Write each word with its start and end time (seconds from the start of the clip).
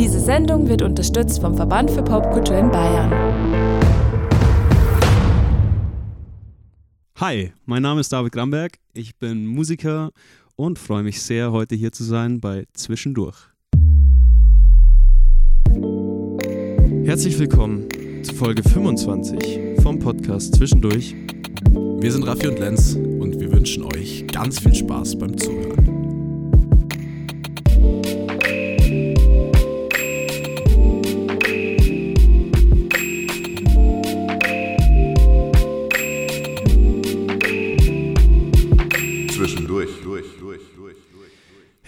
Diese 0.00 0.18
Sendung 0.18 0.66
wird 0.66 0.80
unterstützt 0.80 1.42
vom 1.42 1.54
Verband 1.54 1.90
für 1.90 2.02
Popkultur 2.02 2.56
in 2.56 2.70
Bayern. 2.70 3.12
Hi, 7.16 7.52
mein 7.66 7.82
Name 7.82 8.00
ist 8.00 8.10
David 8.10 8.32
Gramberg. 8.32 8.78
Ich 8.94 9.18
bin 9.18 9.44
Musiker 9.44 10.10
und 10.56 10.78
freue 10.78 11.02
mich 11.02 11.20
sehr, 11.20 11.52
heute 11.52 11.74
hier 11.74 11.92
zu 11.92 12.04
sein 12.04 12.40
bei 12.40 12.64
Zwischendurch. 12.72 13.36
Herzlich 17.04 17.38
willkommen 17.38 17.86
zu 18.22 18.34
Folge 18.34 18.62
25 18.62 19.82
vom 19.82 19.98
Podcast 19.98 20.54
Zwischendurch. 20.54 21.14
Wir 21.74 22.10
sind 22.10 22.26
Raffi 22.26 22.48
und 22.48 22.58
Lenz 22.58 22.94
und 22.94 23.38
wir 23.38 23.52
wünschen 23.52 23.84
euch 23.84 24.26
ganz 24.28 24.60
viel 24.60 24.74
Spaß 24.74 25.18
beim 25.18 25.36
Zuhören. 25.36 25.99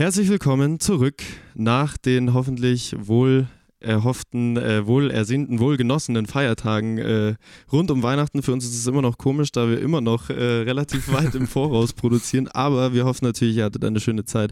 Herzlich 0.02 0.29
willkommen 0.30 0.80
zurück 0.80 1.23
nach 1.55 1.97
den 1.97 2.34
hoffentlich 2.34 2.93
wohl 2.98 3.47
erhofften, 3.79 4.56
äh, 4.56 4.84
wohl 4.84 5.12
ersehnten, 5.12 5.60
wohl 5.60 5.77
genossenen 5.77 6.27
Feiertagen 6.27 6.98
äh, 6.98 7.34
rund 7.70 7.88
um 7.93 8.02
Weihnachten. 8.02 8.43
Für 8.43 8.52
uns 8.52 8.65
ist 8.65 8.74
es 8.74 8.84
immer 8.88 9.01
noch 9.01 9.16
komisch, 9.16 9.52
da 9.52 9.69
wir 9.69 9.80
immer 9.80 10.01
noch 10.01 10.29
äh, 10.29 10.34
relativ 10.34 11.12
weit 11.12 11.37
im 11.37 11.46
Voraus 11.46 11.93
produzieren. 11.93 12.48
Aber 12.48 12.93
wir 12.93 13.05
hoffen 13.05 13.27
natürlich, 13.27 13.59
ihr 13.59 13.65
hattet 13.65 13.84
eine 13.84 14.01
schöne 14.01 14.24
Zeit 14.24 14.51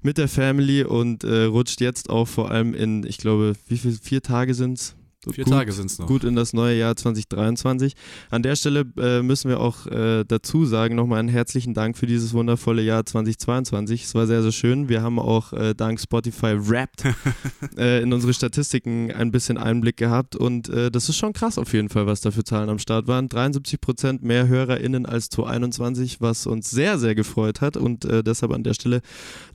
mit 0.00 0.16
der 0.16 0.28
Family 0.28 0.82
und 0.82 1.24
äh, 1.24 1.42
rutscht 1.42 1.82
jetzt 1.82 2.08
auch 2.08 2.26
vor 2.26 2.50
allem 2.50 2.72
in, 2.72 3.04
ich 3.04 3.18
glaube, 3.18 3.52
wie 3.68 3.76
viele, 3.76 3.98
vier 4.00 4.22
Tage 4.22 4.54
sind 4.54 4.78
es? 4.78 4.96
Vier 5.32 5.44
gut, 5.44 5.52
Tage 5.52 5.72
sind 5.72 5.90
es 5.90 5.98
noch. 5.98 6.06
Gut 6.06 6.22
in 6.22 6.36
das 6.36 6.52
neue 6.52 6.78
Jahr 6.78 6.94
2023. 6.94 7.94
An 8.30 8.42
der 8.42 8.54
Stelle 8.54 8.84
äh, 8.96 9.22
müssen 9.22 9.48
wir 9.48 9.58
auch 9.60 9.86
äh, 9.86 10.24
dazu 10.24 10.64
sagen, 10.64 10.94
nochmal 10.94 11.18
einen 11.18 11.28
herzlichen 11.28 11.74
Dank 11.74 11.98
für 11.98 12.06
dieses 12.06 12.32
wundervolle 12.32 12.82
Jahr 12.82 13.04
2022. 13.04 14.04
Es 14.04 14.14
war 14.14 14.26
sehr, 14.28 14.42
sehr 14.42 14.52
schön. 14.52 14.88
Wir 14.88 15.02
haben 15.02 15.18
auch 15.18 15.52
äh, 15.52 15.74
dank 15.74 16.00
Spotify 16.00 16.54
Wrapped 16.56 17.04
äh, 17.76 18.02
in 18.02 18.12
unsere 18.12 18.32
Statistiken 18.32 19.10
ein 19.10 19.32
bisschen 19.32 19.58
Einblick 19.58 19.96
gehabt 19.96 20.36
und 20.36 20.68
äh, 20.68 20.90
das 20.92 21.08
ist 21.08 21.16
schon 21.16 21.32
krass 21.32 21.58
auf 21.58 21.72
jeden 21.72 21.88
Fall, 21.88 22.06
was 22.06 22.20
da 22.20 22.30
für 22.30 22.44
Zahlen 22.44 22.68
am 22.68 22.78
Start 22.78 23.08
waren. 23.08 23.28
73 23.28 23.80
Prozent 23.80 24.22
mehr 24.22 24.46
HörerInnen 24.46 25.06
als 25.06 25.28
2021, 25.30 26.20
was 26.20 26.46
uns 26.46 26.70
sehr, 26.70 26.98
sehr 26.98 27.16
gefreut 27.16 27.60
hat 27.60 27.76
und 27.76 28.04
äh, 28.04 28.22
deshalb 28.22 28.52
an 28.52 28.62
der 28.62 28.74
Stelle 28.74 29.00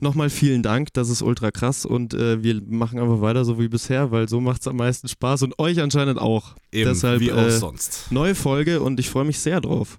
nochmal 0.00 0.28
vielen 0.28 0.62
Dank. 0.62 0.92
Das 0.92 1.08
ist 1.08 1.22
ultra 1.22 1.50
krass 1.50 1.86
und 1.86 2.12
wir 2.12 2.60
machen 2.66 2.98
einfach 2.98 3.20
weiter 3.20 3.44
so 3.44 3.58
wie 3.58 3.68
bisher, 3.68 4.10
weil 4.10 4.28
so 4.28 4.40
macht 4.40 4.60
es 4.60 4.68
am 4.68 4.76
meisten 4.76 5.08
Spaß 5.08 5.42
und 5.42 5.58
euch 5.62 5.80
anscheinend 5.80 6.18
auch. 6.18 6.54
Eben, 6.70 6.90
Deshalb, 6.90 7.20
wie 7.20 7.32
auch 7.32 7.38
äh, 7.38 7.50
sonst. 7.50 8.06
Neue 8.10 8.34
Folge 8.34 8.80
und 8.80 9.00
ich 9.00 9.08
freue 9.08 9.24
mich 9.24 9.38
sehr 9.38 9.60
drauf. 9.60 9.98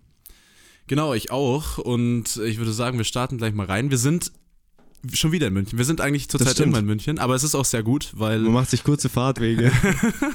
Genau, 0.88 1.14
ich 1.14 1.32
auch. 1.32 1.78
Und 1.78 2.38
ich 2.38 2.58
würde 2.58 2.74
sagen, 2.74 2.98
wir 2.98 3.06
starten 3.06 3.38
gleich 3.38 3.54
mal 3.54 3.66
rein. 3.66 3.90
Wir 3.90 3.98
sind 3.98 4.32
schon 5.12 5.32
wieder 5.34 5.48
in 5.48 5.54
München. 5.54 5.78
Wir 5.78 5.86
sind 5.86 6.00
eigentlich 6.02 6.30
zurzeit 6.30 6.54
stimmt. 6.54 6.70
immer 6.70 6.80
in 6.80 6.86
München, 6.86 7.20
aber 7.20 7.36
es 7.36 7.44
ist 7.44 7.56
auch 7.56 7.66
sehr 7.66 7.84
gut, 7.84 8.12
weil, 8.14 8.40
Man 8.40 8.54
macht 8.54 8.70
sich 8.70 8.84
kurze 8.84 9.10
Fahrtwege. 9.10 9.72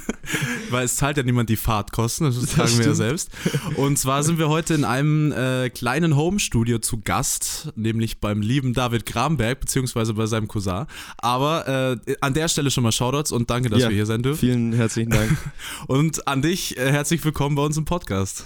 weil 0.71 0.85
es 0.85 0.97
zahlt 0.97 1.17
ja 1.17 1.23
niemand 1.23 1.49
die 1.49 1.57
Fahrtkosten, 1.57 2.27
das, 2.27 2.39
Das 2.41 2.51
tragen 2.51 2.71
wir 2.71 2.77
ja 2.77 2.83
stimmt. 2.83 2.97
selbst. 2.97 3.31
Und 3.77 3.99
zwar 3.99 4.23
sind 4.23 4.39
wir 4.39 4.49
heute 4.49 4.75
in 4.75 4.85
einem 4.85 5.33
äh, 5.33 5.71
kleinen 5.71 6.17
Home-Studio 6.17 6.79
zu 6.81 7.01
Gast, 7.01 7.73
nämlich 7.77 8.21
beim 8.21 8.43
lieben 8.43 8.75
David 8.75 9.07
Gramberg, 9.07 9.61
beziehungsweise 9.61 10.15
bei 10.15 10.27
seinem 10.27 10.49
Cousin. 10.49 10.85
Aber 11.17 11.99
äh, 12.07 12.17
an 12.21 12.35
der 12.35 12.49
Stelle 12.49 12.71
schon 12.71 12.85
mal 12.85 12.93
Shoutouts 12.93 13.33
und 13.33 13.49
danke, 13.51 13.71
dass 13.71 13.81
Ja, 13.81 13.89
wir 13.89 13.97
hier 13.97 14.07
sein 14.07 14.23
dürfen. 14.23 14.41
Vielen 14.41 14.73
herzlichen 14.75 15.11
Dank. 15.11 15.31
Und 15.87 16.27
an 16.29 16.43
dich 16.43 16.77
äh, 16.77 16.91
herzlich 16.93 17.25
willkommen 17.25 17.57
bei 17.57 17.63
uns 17.63 17.77
im 17.77 17.85
Podcast. 17.85 18.45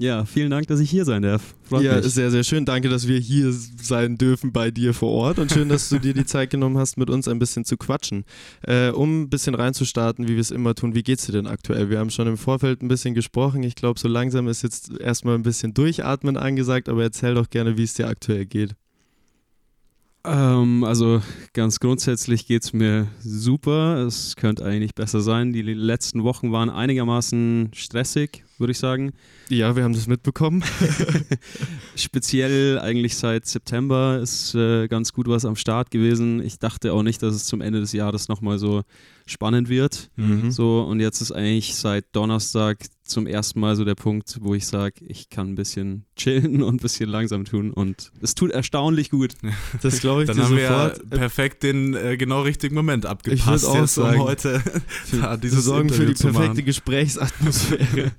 Ja, 0.00 0.24
vielen 0.24 0.50
Dank, 0.50 0.68
dass 0.68 0.78
ich 0.78 0.88
hier 0.88 1.04
sein 1.04 1.22
darf. 1.22 1.56
Freut 1.64 1.82
ja, 1.82 1.96
mich. 1.96 2.06
sehr, 2.06 2.30
sehr 2.30 2.44
schön. 2.44 2.64
Danke, 2.64 2.88
dass 2.88 3.08
wir 3.08 3.18
hier 3.18 3.52
sein 3.52 4.16
dürfen 4.16 4.52
bei 4.52 4.70
dir 4.70 4.94
vor 4.94 5.10
Ort 5.10 5.40
und 5.40 5.50
schön, 5.50 5.68
dass 5.68 5.88
du 5.88 5.98
dir 5.98 6.14
die 6.14 6.24
Zeit 6.24 6.50
genommen 6.50 6.78
hast, 6.78 6.98
mit 6.98 7.10
uns 7.10 7.26
ein 7.26 7.40
bisschen 7.40 7.64
zu 7.64 7.76
quatschen. 7.76 8.24
Äh, 8.62 8.90
um 8.90 9.22
ein 9.22 9.28
bisschen 9.28 9.56
reinzustarten, 9.56 10.28
wie 10.28 10.34
wir 10.34 10.40
es 10.40 10.52
immer 10.52 10.76
tun, 10.76 10.94
wie 10.94 11.02
geht's 11.02 11.26
dir 11.26 11.32
denn 11.32 11.48
aktuell? 11.48 11.90
Wir 11.90 11.98
haben 11.98 12.10
schon 12.10 12.28
im 12.28 12.36
Vorfeld 12.36 12.80
ein 12.80 12.86
bisschen 12.86 13.14
gesprochen. 13.14 13.64
Ich 13.64 13.74
glaube, 13.74 13.98
so 13.98 14.06
langsam 14.06 14.46
ist 14.46 14.62
jetzt 14.62 14.92
erstmal 15.00 15.34
ein 15.34 15.42
bisschen 15.42 15.74
Durchatmen 15.74 16.36
angesagt, 16.36 16.88
aber 16.88 17.02
erzähl 17.02 17.34
doch 17.34 17.50
gerne, 17.50 17.76
wie 17.76 17.82
es 17.82 17.94
dir 17.94 18.06
aktuell 18.06 18.46
geht. 18.46 18.76
Ähm, 20.28 20.84
also 20.84 21.22
ganz 21.54 21.80
grundsätzlich 21.80 22.46
geht 22.46 22.62
es 22.62 22.72
mir 22.72 23.08
super. 23.20 24.04
Es 24.06 24.36
könnte 24.36 24.64
eigentlich 24.64 24.94
besser 24.94 25.20
sein. 25.20 25.52
Die 25.52 25.62
letzten 25.62 26.22
Wochen 26.22 26.52
waren 26.52 26.68
einigermaßen 26.68 27.70
stressig, 27.74 28.44
würde 28.58 28.72
ich 28.72 28.78
sagen. 28.78 29.12
Ja, 29.48 29.74
wir 29.74 29.84
haben 29.84 29.94
das 29.94 30.06
mitbekommen. 30.06 30.62
Speziell 31.96 32.78
eigentlich 32.78 33.16
seit 33.16 33.46
September 33.46 34.18
ist 34.20 34.54
äh, 34.54 34.86
ganz 34.88 35.12
gut 35.14 35.28
was 35.28 35.46
am 35.46 35.56
Start 35.56 35.90
gewesen. 35.90 36.42
Ich 36.42 36.58
dachte 36.58 36.92
auch 36.92 37.02
nicht, 37.02 37.22
dass 37.22 37.34
es 37.34 37.44
zum 37.44 37.62
Ende 37.62 37.80
des 37.80 37.92
Jahres 37.92 38.28
nochmal 38.28 38.58
so 38.58 38.82
spannend 39.28 39.68
wird. 39.68 40.10
Mhm. 40.16 40.50
So, 40.50 40.82
und 40.82 41.00
jetzt 41.00 41.20
ist 41.20 41.32
eigentlich 41.32 41.74
seit 41.74 42.04
Donnerstag 42.12 42.78
zum 43.04 43.26
ersten 43.26 43.60
Mal 43.60 43.76
so 43.76 43.84
der 43.84 43.94
Punkt, 43.94 44.38
wo 44.40 44.54
ich 44.54 44.66
sage, 44.66 45.04
ich 45.06 45.30
kann 45.30 45.50
ein 45.50 45.54
bisschen 45.54 46.04
chillen 46.16 46.62
und 46.62 46.76
ein 46.76 46.78
bisschen 46.78 47.08
langsam 47.08 47.44
tun. 47.44 47.70
Und 47.70 48.10
es 48.20 48.34
tut 48.34 48.50
erstaunlich 48.50 49.10
gut. 49.10 49.34
Das 49.82 50.00
glaube 50.00 50.22
ich 50.22 50.28
Dann 50.28 50.42
haben 50.42 50.56
wir 50.56 50.62
ja 50.62 50.88
sofort. 50.90 51.10
perfekt 51.10 51.62
den 51.62 51.94
äh, 51.94 52.16
genau 52.16 52.42
richtigen 52.42 52.74
Moment 52.74 53.04
Ich 53.04 53.10
abgepasst, 53.10 53.64
würd 53.64 53.72
auch 53.72 53.80
jetzt, 53.80 53.98
um 53.98 54.04
sagen, 54.04 54.18
heute 54.20 54.62
da 55.12 55.30
Wir 55.32 55.36
dieses 55.38 55.64
sorgen 55.64 55.90
für 55.90 56.06
die 56.06 56.14
perfekte 56.14 56.48
machen. 56.48 56.64
Gesprächsatmosphäre. 56.64 58.12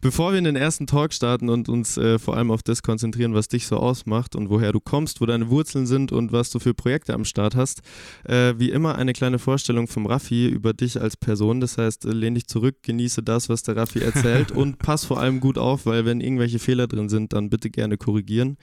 Bevor 0.00 0.32
wir 0.32 0.38
in 0.38 0.44
den 0.44 0.56
ersten 0.56 0.86
Talk 0.86 1.12
starten 1.12 1.48
und 1.48 1.68
uns 1.68 1.96
äh, 1.96 2.18
vor 2.18 2.36
allem 2.36 2.50
auf 2.50 2.62
das 2.62 2.82
konzentrieren, 2.82 3.34
was 3.34 3.48
dich 3.48 3.66
so 3.66 3.76
ausmacht 3.76 4.36
und 4.36 4.50
woher 4.50 4.72
du 4.72 4.80
kommst, 4.80 5.20
wo 5.20 5.26
deine 5.26 5.48
Wurzeln 5.48 5.86
sind 5.86 6.12
und 6.12 6.32
was 6.32 6.50
du 6.50 6.58
für 6.58 6.74
Projekte 6.74 7.14
am 7.14 7.24
Start 7.24 7.54
hast, 7.54 7.82
äh, 8.24 8.54
wie 8.58 8.70
immer 8.70 8.96
eine 8.96 9.12
kleine 9.12 9.38
Vorstellung 9.38 9.88
vom 9.88 10.06
Raffi 10.06 10.48
über 10.48 10.72
dich 10.72 11.00
als 11.00 11.16
Person. 11.16 11.60
Das 11.60 11.78
heißt, 11.78 12.04
äh, 12.04 12.10
lehn 12.10 12.34
dich 12.34 12.46
zurück, 12.46 12.76
genieße 12.82 13.22
das, 13.22 13.48
was 13.48 13.62
der 13.62 13.76
Raffi 13.76 14.00
erzählt 14.00 14.50
und 14.52 14.78
pass 14.78 15.04
vor 15.04 15.20
allem 15.20 15.40
gut 15.40 15.58
auf, 15.58 15.86
weil 15.86 16.04
wenn 16.04 16.20
irgendwelche 16.20 16.58
Fehler 16.58 16.86
drin 16.86 17.08
sind, 17.08 17.32
dann 17.32 17.50
bitte 17.50 17.70
gerne 17.70 17.96
korrigieren. 17.96 18.56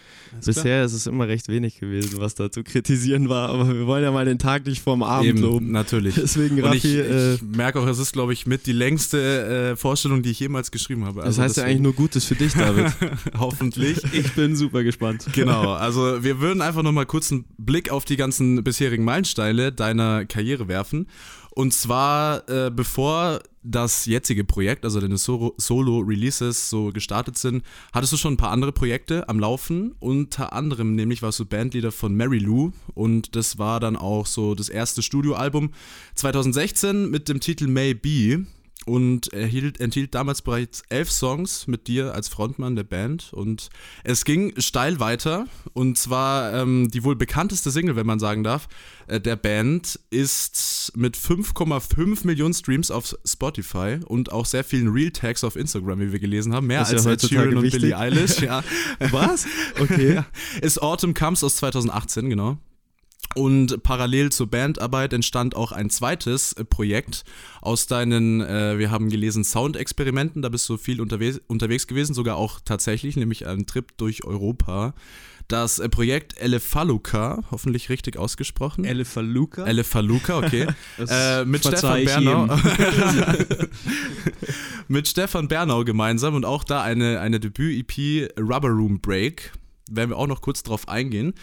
Bisher 0.45 0.84
ist 0.84 0.94
es 0.94 1.07
immer 1.07 1.28
recht 1.28 1.47
wenig 1.47 1.79
gewesen, 1.79 2.19
was 2.19 2.35
da 2.35 2.51
zu 2.51 2.63
kritisieren 2.63 3.29
war, 3.29 3.50
aber 3.50 3.67
wir 3.73 3.88
wollen 3.88 4.03
ja 4.03 4.11
mal 4.11 4.25
den 4.25 4.40
Tag 4.40 4.66
nicht 4.66 4.81
vorm 4.81 5.03
Abend 5.03 5.29
Eben, 5.29 5.41
loben. 5.41 5.72
natürlich. 5.72 6.16
Deswegen, 6.16 6.61
Und 6.61 6.73
ich, 6.75 6.84
Raffi, 6.85 7.00
äh, 7.00 7.34
ich 7.35 7.41
merke 7.41 7.79
auch, 7.79 7.88
es 7.88 8.00
ist, 8.00 8.13
glaube 8.13 8.34
ich, 8.34 8.45
mit 8.45 8.66
die 8.66 8.73
längste 8.73 9.72
äh, 9.72 9.75
Vorstellung, 9.75 10.23
die 10.23 10.31
ich 10.31 10.40
jemals 10.40 10.72
geschrieben 10.72 11.05
habe. 11.05 11.12
Das 11.22 11.25
Also 11.25 11.41
heißt 11.44 11.57
ja 11.57 11.63
eigentlich 11.66 11.81
nur 11.81 11.94
Gutes 11.94 12.25
für 12.25 12.35
dich, 12.35 12.53
David. 12.53 12.91
Hoffentlich. 13.38 14.01
Ich 14.13 14.34
bin 14.34 14.56
super 14.56 14.84
gespannt. 14.84 15.25
Genau, 15.34 15.74
also 15.74 16.24
wir 16.24 16.40
würden 16.40 16.62
einfach 16.62 16.84
nochmal 16.84 17.06
kurz 17.06 17.31
einen 17.31 17.46
Blick 17.57 17.91
auf 17.91 18.06
die 18.06 18.16
ganzen 18.18 18.63
bisherigen 18.63 19.03
Meilensteine 19.03 19.72
deiner 19.72 20.25
Karriere 20.25 20.68
werfen. 20.68 21.07
Und 21.56 21.72
zwar, 21.72 22.50
äh, 22.50 22.72
bevor 22.72 23.40
das 23.62 24.07
jetzige 24.07 24.44
Projekt, 24.44 24.85
also 24.85 25.00
deine 25.00 25.18
Solo- 25.18 25.53
Solo-Releases 25.57 26.69
so 26.69 26.90
gestartet 26.91 27.38
sind, 27.38 27.63
hattest 27.94 28.12
du 28.12 28.18
schon 28.18 28.34
ein 28.34 28.38
paar 28.38 28.50
andere 28.50 28.72
Projekte 28.72 29.29
am 29.29 29.40
Laufen. 29.40 29.94
Unter 30.00 30.52
anderem 30.53 30.96
nämlich 30.96 31.22
warst 31.22 31.40
du 31.40 31.46
Bandleader 31.46 31.91
von 31.91 32.16
Mary 32.16 32.40
Lou 32.40 32.72
und 32.96 33.35
das 33.35 33.59
war 33.59 33.79
dann 33.79 33.96
auch 33.96 34.25
so 34.25 34.56
das 34.56 34.68
erste 34.68 35.03
Studioalbum 35.03 35.69
2016 36.16 37.09
mit 37.12 37.29
dem 37.29 37.40
Titel 37.40 37.68
May 37.68 37.94
Be 37.94 38.46
und 38.86 39.32
erhielt, 39.34 39.80
enthielt 39.80 40.16
damals 40.16 40.42
bereits 40.42 40.84
elf 40.90 41.12
Songs 41.12 41.68
mit 41.68 41.88
dir 41.88 42.14
als 42.14 42.28
Frontmann 42.28 42.76
der 42.76 42.84
Band 42.84 43.32
und 43.34 43.70
es 44.04 44.26
ging 44.26 44.54
steil 44.60 45.00
weiter 45.00 45.48
und 45.74 45.98
zwar 45.98 46.54
ähm, 46.54 46.90
die 46.92 47.04
wohl 47.04 47.16
bekannteste 47.16 47.72
Single, 47.72 47.96
wenn 47.96 48.06
man 48.06 48.20
sagen 48.20 48.44
darf, 48.44 48.68
äh, 49.08 49.20
der 49.20 49.36
Band 49.36 50.00
ist 50.10 50.91
mit 50.96 51.18
5,5 51.18 52.26
Millionen 52.26 52.53
Streams 52.53 52.91
auf 52.91 53.16
Spotify 53.26 54.00
und 54.06 54.32
auch 54.32 54.46
sehr 54.46 54.64
vielen 54.64 54.90
Real 54.90 55.12
Tags 55.12 55.44
auf 55.44 55.56
Instagram, 55.56 56.00
wie 56.00 56.12
wir 56.12 56.20
gelesen 56.20 56.53
haben, 56.53 56.68
mehr 56.68 56.79
Das 56.79 56.94
als 56.94 57.06
ja 57.06 57.12
Ed 57.12 57.22
Sheeran 57.22 57.58
und. 57.58 57.72
Billie 57.72 57.97
Eilish, 57.97 58.41
ja. 58.41 58.64
Was? 59.12 59.46
Okay. 59.79 60.22
Ist 60.62 60.82
Autumn 60.82 61.14
Comes 61.14 61.44
aus 61.44 61.58
2018, 61.58 62.29
genau. 62.29 62.58
Und 63.35 63.81
parallel 63.81 64.31
zur 64.31 64.47
Bandarbeit 64.47 65.11
entstand 65.11 65.55
auch 65.55 65.72
ein 65.72 65.90
zweites 65.90 66.53
äh, 66.53 66.64
Projekt 66.64 67.23
aus 67.61 67.87
deinen, 67.87 68.41
äh, 68.41 68.78
wir 68.78 68.91
haben 68.91 69.09
gelesen, 69.09 69.43
Soundexperimenten. 69.43 70.41
Da 70.41 70.49
bist 70.49 70.70
du 70.70 70.78
viel 70.78 71.02
unterwegs, 71.02 71.41
unterwegs 71.47 71.87
gewesen, 71.87 72.14
sogar 72.14 72.37
auch 72.37 72.59
tatsächlich, 72.64 73.16
nämlich 73.16 73.47
einen 73.47 73.66
Trip 73.66 73.97
durch 73.97 74.23
Europa. 74.23 74.93
Das 75.47 75.79
äh, 75.79 75.90
Projekt 75.90 76.37
Elefaluca, 76.40 77.43
hoffentlich 77.52 77.90
richtig 77.90 78.17
ausgesprochen. 78.17 78.85
Elefaluca? 78.85 79.66
Elefaluca, 79.66 80.37
okay. 80.37 80.67
Äh, 81.09 81.43
mit 81.46 81.66
Stefan 81.66 82.05
Bernau. 82.05 82.47
mit 84.87 85.08
Stefan 85.08 85.47
Bernau 85.47 85.84
gemeinsam 85.84 86.35
und 86.35 86.46
auch 86.46 86.64
da 86.64 86.81
eine, 86.84 87.19
eine 87.19 87.40
Debüt-EP 87.40 88.29
Rubber 88.40 88.69
Room 88.69 89.02
Break. 89.02 89.52
Werden 89.90 90.12
wir 90.12 90.18
auch 90.18 90.28
noch 90.28 90.41
kurz 90.41 90.64
drauf 90.64 90.88
eingehen. 90.88 91.34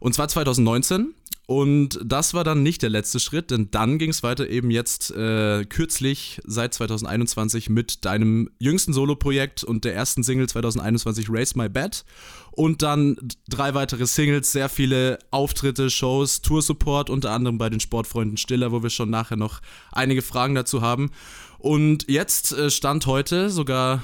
Und 0.00 0.14
zwar 0.14 0.28
2019. 0.28 1.14
Und 1.50 1.98
das 2.04 2.32
war 2.32 2.44
dann 2.44 2.62
nicht 2.62 2.80
der 2.80 2.90
letzte 2.90 3.18
Schritt, 3.18 3.50
denn 3.50 3.72
dann 3.72 3.98
ging 3.98 4.10
es 4.10 4.22
weiter 4.22 4.48
eben 4.48 4.70
jetzt 4.70 5.10
äh, 5.10 5.64
kürzlich 5.64 6.40
seit 6.44 6.72
2021 6.74 7.68
mit 7.68 8.04
deinem 8.04 8.50
jüngsten 8.60 8.92
Solo-Projekt 8.92 9.64
und 9.64 9.84
der 9.84 9.96
ersten 9.96 10.22
Single 10.22 10.48
2021 10.48 11.26
Raise 11.28 11.58
My 11.58 11.68
Bed. 11.68 12.04
Und 12.52 12.82
dann 12.82 13.16
drei 13.48 13.74
weitere 13.74 14.06
Singles, 14.06 14.52
sehr 14.52 14.68
viele 14.68 15.18
Auftritte, 15.32 15.90
Shows, 15.90 16.40
Tour-Support, 16.40 17.10
unter 17.10 17.32
anderem 17.32 17.58
bei 17.58 17.68
den 17.68 17.80
Sportfreunden 17.80 18.36
Stiller, 18.36 18.70
wo 18.70 18.84
wir 18.84 18.90
schon 18.90 19.10
nachher 19.10 19.36
noch 19.36 19.60
einige 19.90 20.22
Fragen 20.22 20.54
dazu 20.54 20.82
haben. 20.82 21.10
Und 21.58 22.08
jetzt 22.08 22.52
äh, 22.52 22.70
stand 22.70 23.06
heute 23.06 23.50
sogar 23.50 24.02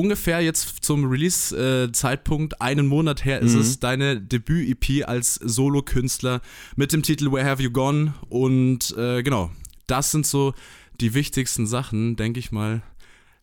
ungefähr 0.00 0.40
jetzt 0.40 0.82
zum 0.82 1.04
Release-Zeitpunkt, 1.04 2.54
äh, 2.54 2.56
einen 2.60 2.86
Monat 2.86 3.24
her 3.24 3.40
ist 3.40 3.54
mhm. 3.54 3.60
es, 3.60 3.80
deine 3.80 4.20
Debüt-EP 4.20 5.06
als 5.06 5.34
Solo-Künstler 5.34 6.40
mit 6.76 6.92
dem 6.92 7.02
Titel 7.02 7.30
Where 7.30 7.44
Have 7.44 7.62
You 7.62 7.70
Gone? 7.70 8.14
Und 8.28 8.96
äh, 8.96 9.22
genau, 9.22 9.50
das 9.86 10.10
sind 10.10 10.26
so 10.26 10.54
die 11.00 11.14
wichtigsten 11.14 11.66
Sachen, 11.66 12.16
denke 12.16 12.40
ich 12.40 12.50
mal, 12.50 12.82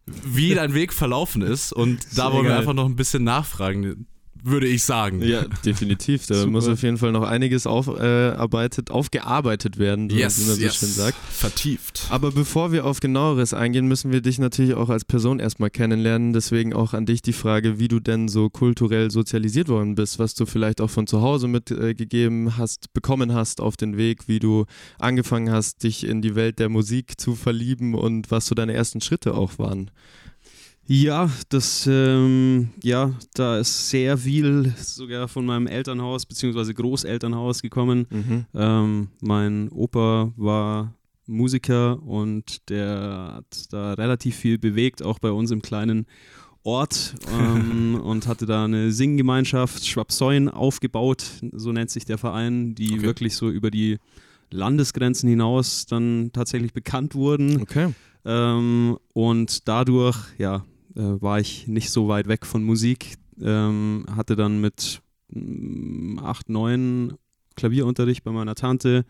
wie 0.06 0.56
dein 0.56 0.74
Weg 0.74 0.94
verlaufen 0.94 1.42
ist. 1.42 1.74
Und 1.74 2.00
da 2.18 2.31
wollen 2.33 2.45
wir 2.45 2.57
einfach 2.57 2.74
noch 2.74 2.86
ein 2.86 2.95
bisschen 2.95 3.24
nachfragen 3.24 4.07
würde 4.44 4.68
ich 4.68 4.84
sagen. 4.84 5.22
Ja, 5.22 5.45
definitiv. 5.66 6.25
Da 6.28 6.45
muss 6.48 6.68
auf 6.68 6.81
jeden 6.81 6.98
Fall 6.98 7.12
noch 7.12 7.24
einiges 7.24 7.68
aufarbeitet, 7.68 8.89
äh, 8.89 8.94
aufgearbeitet 8.94 9.78
werden, 9.78 10.10
yes, 10.10 10.39
wie 10.39 10.48
man 10.48 10.56
so 10.56 10.62
yes. 10.62 10.75
schön 10.75 10.89
sagt. 10.89 11.18
Vertieft. 11.31 12.07
Aber 12.10 12.31
bevor 12.31 12.72
wir 12.72 12.86
auf 12.86 13.00
genaueres 13.00 13.54
eingehen, 13.54 13.88
müssen 13.88 14.12
wir 14.12 14.22
dich 14.22 14.39
natürlich 14.39 14.74
auch 14.74 14.89
als 14.89 15.06
Person 15.06 15.39
erstmal 15.39 15.69
kennenlernen. 15.69 16.34
Deswegen 16.34 16.74
auch 16.74 16.94
an 16.94 17.06
dich 17.06 17.22
die 17.22 17.34
Frage, 17.34 17.80
wie 17.80 17.88
du 17.88 18.00
denn 18.00 18.28
so 18.28 18.50
kulturell 18.50 19.12
sozialisiert 19.12 19.69
worden 19.69 19.95
bist, 19.95 20.19
was 20.19 20.34
du 20.34 20.45
vielleicht 20.45 20.81
auch 20.81 20.90
von 20.90 21.07
zu 21.07 21.22
Hause 21.22 21.48
mitgegeben 21.48 22.48
äh, 22.48 22.51
hast, 22.57 22.94
bekommen 22.94 23.33
hast 23.33 23.62
auf 23.62 23.78
den 23.78 23.98
Weg, 23.98 24.28
wie 24.28 24.40
du 24.40 24.66
angefangen 25.00 25.51
hast, 25.51 25.83
dich 25.83 26.06
in 26.06 26.22
die 26.22 26.36
Welt 26.36 26.60
der 26.60 26.69
Musik 26.69 27.19
zu 27.19 27.36
verlieben 27.36 27.95
und 27.95 28.31
was 28.31 28.48
so 28.48 28.56
deine 28.56 28.74
ersten 28.74 29.01
Schritte 29.01 29.33
auch 29.33 29.60
waren. 29.60 29.92
Ja, 30.88 31.30
das, 31.50 31.88
ähm, 31.92 32.69
ja, 32.81 33.12
da 33.34 33.57
ist 33.60 33.89
sehr 33.89 34.18
viel 34.18 34.74
sogar 34.78 35.28
von 35.28 35.45
meinem 35.45 35.68
Elternhaus 35.68 36.25
bzw. 36.25 36.74
Großelternhaus 36.74 37.62
gekommen. 37.62 38.07
Mhm. 38.10 38.45
Ähm, 38.54 39.07
mein 39.22 39.69
Opa 39.69 40.31
war 40.38 40.94
Musiker 41.25 42.01
und 42.01 42.69
der 42.69 43.34
hat 43.36 43.74
da 43.74 43.94
relativ 43.94 44.38
viel 44.38 44.57
bewegt, 44.57 45.04
auch 45.04 45.19
bei 45.19 45.31
uns 45.31 45.51
im 45.51 45.62
kleinen 45.62 46.06
Ort 46.63 47.16
ähm, 47.38 48.00
und 48.01 48.25
hatte 48.28 48.45
da 48.45 48.63
eine 48.63 48.92
Singgemeinschaft 48.92 49.86
Schwabsäuen 49.86 50.48
aufgebaut, 50.48 51.25
so 51.51 51.74
nennt 51.74 51.90
sich 51.90 52.06
der 52.06 52.18
Verein, 52.18 52.75
die 52.75 52.94
okay. 52.94 53.01
wirklich 53.01 53.36
so 53.36 53.50
über 53.50 53.72
die 53.72 53.98
Landesgrenzen 54.51 55.28
hinaus 55.28 55.86
dann 55.86 56.31
tatsächlich 56.31 56.72
bekannt 56.72 57.13
wurden. 57.13 57.62
Okay. 57.62 57.94
Ähm, 58.24 58.98
und 59.13 59.68
dadurch, 59.68 60.18
ja, 60.38 60.63
war 61.01 61.39
ich 61.39 61.67
nicht 61.67 61.89
so 61.91 62.07
weit 62.07 62.27
weg 62.27 62.45
von 62.45 62.63
Musik. 62.63 63.15
Ähm, 63.41 64.05
hatte 64.15 64.35
dann 64.35 64.59
mit 64.59 65.01
mm, 65.29 66.19
acht, 66.19 66.49
neun 66.49 67.13
Klavierunterricht 67.55 68.23
bei 68.23 68.31
meiner 68.31 68.55
Tante, 68.55 69.05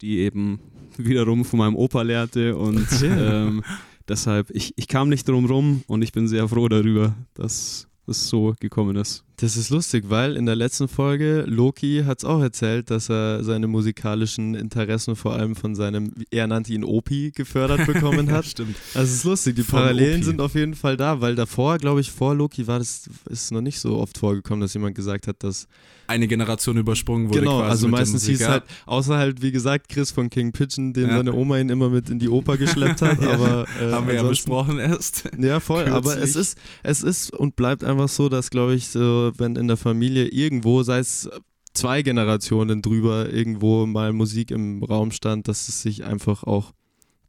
die 0.00 0.18
eben 0.18 0.60
wiederum 0.96 1.44
von 1.44 1.58
meinem 1.58 1.76
Opa 1.76 2.02
lehrte 2.02 2.56
und 2.56 2.86
ähm, 3.02 3.62
deshalb, 4.08 4.50
ich, 4.50 4.74
ich 4.76 4.88
kam 4.88 5.08
nicht 5.08 5.28
drum 5.28 5.46
rum 5.46 5.82
und 5.86 6.02
ich 6.02 6.12
bin 6.12 6.28
sehr 6.28 6.48
froh 6.48 6.68
darüber, 6.68 7.14
dass 7.34 7.88
es 8.06 8.28
so 8.28 8.54
gekommen 8.60 8.96
ist. 8.96 9.24
Das 9.40 9.56
ist 9.56 9.70
lustig, 9.70 10.04
weil 10.08 10.36
in 10.36 10.44
der 10.44 10.54
letzten 10.54 10.86
Folge 10.86 11.44
Loki 11.46 12.02
hat 12.04 12.18
es 12.18 12.24
auch 12.26 12.42
erzählt, 12.42 12.90
dass 12.90 13.08
er 13.08 13.42
seine 13.42 13.68
musikalischen 13.68 14.54
Interessen 14.54 15.16
vor 15.16 15.32
allem 15.32 15.56
von 15.56 15.74
seinem, 15.74 16.12
er 16.30 16.46
nannte 16.46 16.74
ihn 16.74 16.84
Opi, 16.84 17.32
gefördert 17.34 17.86
bekommen 17.92 18.30
hat. 18.30 18.44
Stimmt. 18.44 18.76
Also 18.92 19.08
es 19.08 19.14
ist 19.14 19.24
lustig, 19.24 19.56
die 19.56 19.62
von 19.62 19.78
Parallelen 19.78 20.16
Opi. 20.16 20.24
sind 20.24 20.40
auf 20.42 20.54
jeden 20.54 20.74
Fall 20.74 20.98
da, 20.98 21.22
weil 21.22 21.36
davor, 21.36 21.78
glaube 21.78 22.02
ich, 22.02 22.10
vor 22.10 22.34
Loki 22.34 22.66
war 22.66 22.78
das 22.78 23.08
ist 23.30 23.50
noch 23.50 23.62
nicht 23.62 23.80
so 23.80 23.96
oft 23.96 24.18
vorgekommen, 24.18 24.60
dass 24.60 24.74
jemand 24.74 24.94
gesagt 24.94 25.26
hat, 25.26 25.42
dass 25.42 25.68
eine 26.10 26.26
Generation 26.26 26.76
übersprungen 26.76 27.28
wurde. 27.28 27.40
Genau, 27.40 27.60
also 27.60 27.86
meistens 27.86 28.26
hieß 28.26 28.40
es 28.40 28.48
halt, 28.48 28.64
außer 28.84 29.16
halt, 29.16 29.42
wie 29.42 29.52
gesagt, 29.52 29.88
Chris 29.88 30.10
von 30.10 30.28
King 30.28 30.50
Pigeon, 30.50 30.92
den 30.92 31.08
ja. 31.08 31.16
seine 31.16 31.32
Oma 31.32 31.58
ihn 31.58 31.68
immer 31.68 31.88
mit 31.88 32.10
in 32.10 32.18
die 32.18 32.28
Oper 32.28 32.56
geschleppt 32.56 33.00
hat. 33.00 33.22
aber, 33.22 33.66
äh, 33.80 33.92
Haben 33.92 34.08
wir 34.08 34.14
ja 34.14 34.22
besprochen 34.24 34.80
erst. 34.80 35.30
Ja, 35.38 35.60
voll, 35.60 35.84
kürzlich. 35.84 35.96
aber 35.96 36.18
es 36.20 36.34
ist, 36.34 36.58
es 36.82 37.04
ist 37.04 37.32
und 37.32 37.54
bleibt 37.54 37.84
einfach 37.84 38.08
so, 38.08 38.28
dass, 38.28 38.50
glaube 38.50 38.74
ich, 38.74 38.88
so, 38.88 39.29
wenn 39.38 39.56
in 39.56 39.68
der 39.68 39.76
Familie 39.76 40.28
irgendwo, 40.28 40.82
sei 40.82 40.98
es 40.98 41.28
zwei 41.74 42.02
Generationen 42.02 42.82
drüber, 42.82 43.32
irgendwo 43.32 43.86
mal 43.86 44.12
Musik 44.12 44.50
im 44.50 44.82
Raum 44.82 45.12
stand, 45.12 45.48
dass 45.48 45.68
es 45.68 45.82
sich 45.82 46.04
einfach 46.04 46.44
auch 46.44 46.72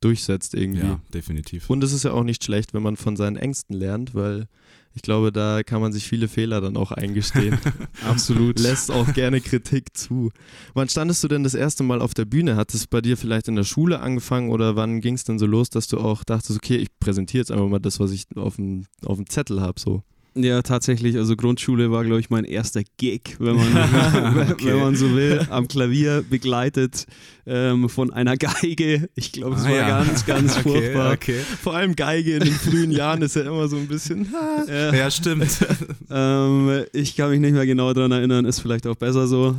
durchsetzt 0.02 0.56
irgendwie. 0.56 0.88
Ja, 0.88 1.00
definitiv. 1.14 1.70
Und 1.70 1.84
es 1.84 1.94
ist 1.94 2.04
ja 2.04 2.12
auch 2.12 2.24
nicht 2.24 2.44
schlecht, 2.44 2.74
wenn 2.74 2.84
man 2.84 2.98
von 2.98 3.16
seinen 3.16 3.36
Ängsten 3.36 3.76
lernt, 3.76 4.16
weil 4.16 4.48
ich 4.94 5.04
glaube, 5.04 5.32
da 5.32 5.64
kann 5.64 5.80
man 5.80 5.94
sich 5.94 6.06
viele 6.06 6.28
Fehler 6.28 6.60
dann 6.60 6.76
auch 6.76 6.92
eingestehen. 6.92 7.58
Absolut. 8.06 8.60
Lässt 8.60 8.92
auch 8.92 9.14
gerne 9.14 9.40
Kritik 9.40 9.96
zu. 9.96 10.32
Wann 10.74 10.90
standest 10.90 11.24
du 11.24 11.30
denn 11.30 11.44
das 11.44 11.54
erste 11.54 11.84
Mal 11.84 12.02
auf 12.02 12.14
der 12.14 12.26
Bühne? 12.26 12.58
Hat 12.58 12.74
es 12.74 12.88
bei 12.88 13.00
dir 13.00 13.16
vielleicht 13.16 13.48
in 13.48 13.56
der 13.56 13.64
Schule 13.64 14.02
angefangen 14.02 14.50
oder 14.50 14.76
wann 14.76 15.00
ging 15.00 15.14
es 15.14 15.24
denn 15.24 15.40
so 15.40 15.46
los, 15.46 15.70
dass 15.70 15.88
du 15.88 16.00
auch 16.00 16.24
dachtest, 16.24 16.58
okay, 16.58 16.76
ich 16.76 16.90
präsentiere 17.00 17.42
jetzt 17.42 17.52
einfach 17.52 17.70
mal 17.70 17.80
das, 17.80 18.00
was 18.02 18.12
ich 18.12 18.26
auf 18.36 18.58
dem, 18.58 18.86
auf 19.06 19.18
dem 19.18 19.30
Zettel 19.30 19.62
habe, 19.62 19.80
so? 19.80 20.04
Ja, 20.34 20.62
tatsächlich. 20.62 21.18
Also 21.18 21.36
Grundschule 21.36 21.92
war, 21.92 22.06
glaube 22.06 22.22
ich, 22.22 22.30
mein 22.30 22.46
erster 22.46 22.84
Gig, 22.98 23.36
wenn 23.40 23.58
man, 23.58 23.68
okay. 24.52 24.66
wenn 24.66 24.80
man 24.80 24.96
so 24.96 25.14
will, 25.14 25.46
am 25.50 25.68
Klavier 25.68 26.24
begleitet 26.28 27.06
ähm, 27.46 27.90
von 27.90 28.14
einer 28.14 28.38
Geige. 28.38 29.10
Ich 29.16 29.34
glaube, 29.34 29.58
es 29.58 29.66
ah, 29.66 29.70
war 29.70 29.76
ja. 29.76 30.04
ganz, 30.04 30.26
ganz 30.26 30.58
okay, 30.58 30.62
furchtbar. 30.62 31.14
Okay. 31.14 31.40
Vor 31.62 31.76
allem 31.76 31.96
Geige 31.98 32.36
in 32.36 32.46
den 32.46 32.54
frühen 32.54 32.92
Jahren 32.92 33.22
ist 33.22 33.36
ja 33.36 33.42
immer 33.42 33.68
so 33.68 33.76
ein 33.76 33.88
bisschen. 33.88 34.34
ja. 34.70 34.94
ja, 34.94 35.12
stimmt. 35.12 35.66
ähm, 36.10 36.86
ich 36.94 37.18
kann 37.18 37.30
mich 37.30 37.42
nicht 37.42 37.54
mehr 37.54 37.66
genau 37.66 37.92
daran 37.94 38.14
erinnern, 38.14 38.46
ist 38.46 38.62
vielleicht 38.62 38.88
auch 38.88 38.96
besser 38.96 39.28
so. 39.28 39.58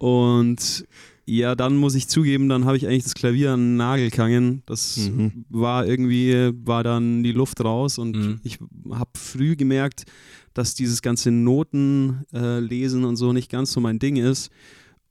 Und 0.00 0.84
ja, 1.26 1.54
dann 1.54 1.76
muss 1.76 1.94
ich 1.94 2.08
zugeben, 2.08 2.48
dann 2.48 2.64
habe 2.66 2.76
ich 2.76 2.86
eigentlich 2.86 3.04
das 3.04 3.14
Klavier 3.14 3.52
an 3.52 3.60
den 3.60 3.76
Nagel 3.76 4.10
gehangen. 4.10 4.62
Das 4.66 4.96
mhm. 4.96 5.44
war 5.48 5.86
irgendwie, 5.86 6.52
war 6.64 6.84
dann 6.84 7.22
die 7.22 7.32
Luft 7.32 7.64
raus 7.64 7.98
und 7.98 8.16
mhm. 8.16 8.40
ich 8.42 8.58
habe 8.90 9.10
früh 9.16 9.56
gemerkt, 9.56 10.04
dass 10.52 10.74
dieses 10.74 11.02
ganze 11.02 11.30
Notenlesen 11.30 13.02
äh, 13.02 13.06
und 13.06 13.16
so 13.16 13.32
nicht 13.32 13.50
ganz 13.50 13.72
so 13.72 13.80
mein 13.80 13.98
Ding 13.98 14.16
ist. 14.16 14.50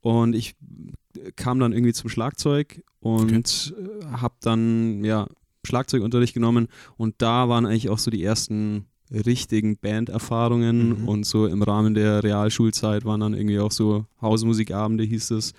Und 0.02 0.36
ich 0.36 0.56
kam 1.36 1.60
dann 1.60 1.74
irgendwie 1.74 1.94
zum 1.94 2.10
Schlagzeug 2.10 2.84
und 3.00 3.74
okay. 3.76 4.04
Äh, 4.04 4.18
habe 4.18 4.36
dann 4.42 5.04
ja 5.04 5.28
Schlagzeugunterricht 5.66 6.34
genommen 6.34 6.68
und 6.98 7.16
da 7.20 7.50
waren 7.50 7.66
eigentlich 7.66 7.90
auch 7.90 8.00
so 8.00 8.12
die 8.12 8.24
ersten 8.24 8.86
richtigen 9.14 9.78
Banderfahrungen 9.78 11.02
mhm. 11.02 11.08
und 11.08 11.26
so 11.26 11.46
im 11.46 11.62
Rahmen 11.62 11.94
der 11.94 12.24
Realschulzeit 12.24 13.06
waren 13.06 13.20
dann 13.20 13.34
irgendwie 13.34 13.60
auch 13.60 13.72
so 13.72 14.06
Hausmusikabende, 14.22 15.04
hieß 15.04 15.32
es, 15.32 15.54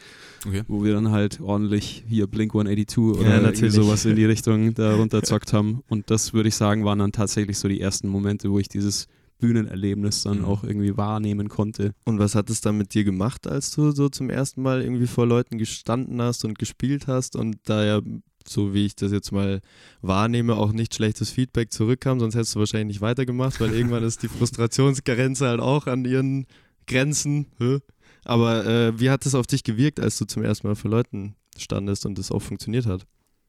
okay. 0.47 0.63
wo 0.69 0.85
wir 0.85 0.95
dann 0.95 1.11
halt 1.11 1.41
ordentlich 1.41 2.05
hier 2.09 2.27
Blink 2.27 2.55
182 2.55 3.19
oder 3.19 3.65
ja, 3.67 3.71
sowas 3.71 4.05
in 4.05 4.17
die 4.17 4.25
Richtung 4.25 4.75
da 4.75 4.95
runterzockt 4.97 5.53
haben. 5.53 5.83
Und 5.89 6.11
das 6.11 6.33
würde 6.33 6.49
ich 6.49 6.57
sagen, 6.57 6.85
waren 6.85 6.99
dann 6.99 7.13
tatsächlich 7.13 7.59
so 7.59 7.69
die 7.69 7.81
ersten 7.81 8.09
Momente, 8.09 8.51
wo 8.51 8.59
ich 8.59 8.69
dieses 8.69 9.07
Bühnenerlebnis 9.39 10.23
dann 10.23 10.39
mhm. 10.39 10.45
auch 10.45 10.65
irgendwie 10.65 10.97
wahrnehmen 10.97 11.49
konnte. 11.49 11.95
Und 12.05 12.19
was 12.19 12.35
hat 12.35 12.51
es 12.51 12.61
dann 12.61 12.79
mit 12.79 12.95
dir 12.95 13.05
gemacht, 13.05 13.47
als 13.47 13.73
du 13.73 13.91
so 13.91 14.09
zum 14.09 14.31
ersten 14.31 14.63
Mal 14.63 14.83
irgendwie 14.83 15.07
vor 15.07 15.27
Leuten 15.27 15.59
gestanden 15.59 16.21
hast 16.23 16.45
und 16.45 16.59
gespielt 16.59 17.07
hast 17.07 17.37
und 17.37 17.57
da 17.65 17.85
ja 17.85 18.01
so 18.49 18.75
wie 18.75 18.87
ich 18.87 18.97
das 18.97 19.13
jetzt 19.13 19.33
mal 19.33 19.61
wahrnehme, 20.03 20.57
auch 20.57 20.73
nicht 20.73 20.95
schlechtes 20.95 21.31
Feedback 21.31 21.73
zurückkam, 21.73 22.21
sonst 22.21 22.35
hättest 22.35 22.55
du 22.55 22.61
wahrscheinlich 22.61 22.97
nicht 22.97 23.01
weitergemacht, 23.01 23.61
weil 23.61 23.75
irgendwann 23.75 24.05
ist 24.05 24.23
die 24.23 24.29
Frustrationsgrenze 24.29 25.49
halt 25.49 25.61
auch 25.61 25.87
an 25.87 26.05
ihren 26.05 26.47
Grenzen. 26.87 27.47
Aber 28.25 28.67
äh, 28.67 28.99
wie 28.99 29.11
hat 29.11 29.27
es 29.27 29.35
auf 29.35 29.47
dich 29.47 29.65
gewirkt, 29.65 30.01
als 30.01 30.19
du 30.19 30.25
zum 30.25 30.43
ersten 30.43 30.67
Mal 30.67 30.75
vor 30.75 30.91
Leuten 30.91 31.35
standest 31.57 32.07
und 32.07 32.19
es 32.19 32.31
auch 32.31 32.43
funktioniert 32.43 32.87
hat? 32.87 33.07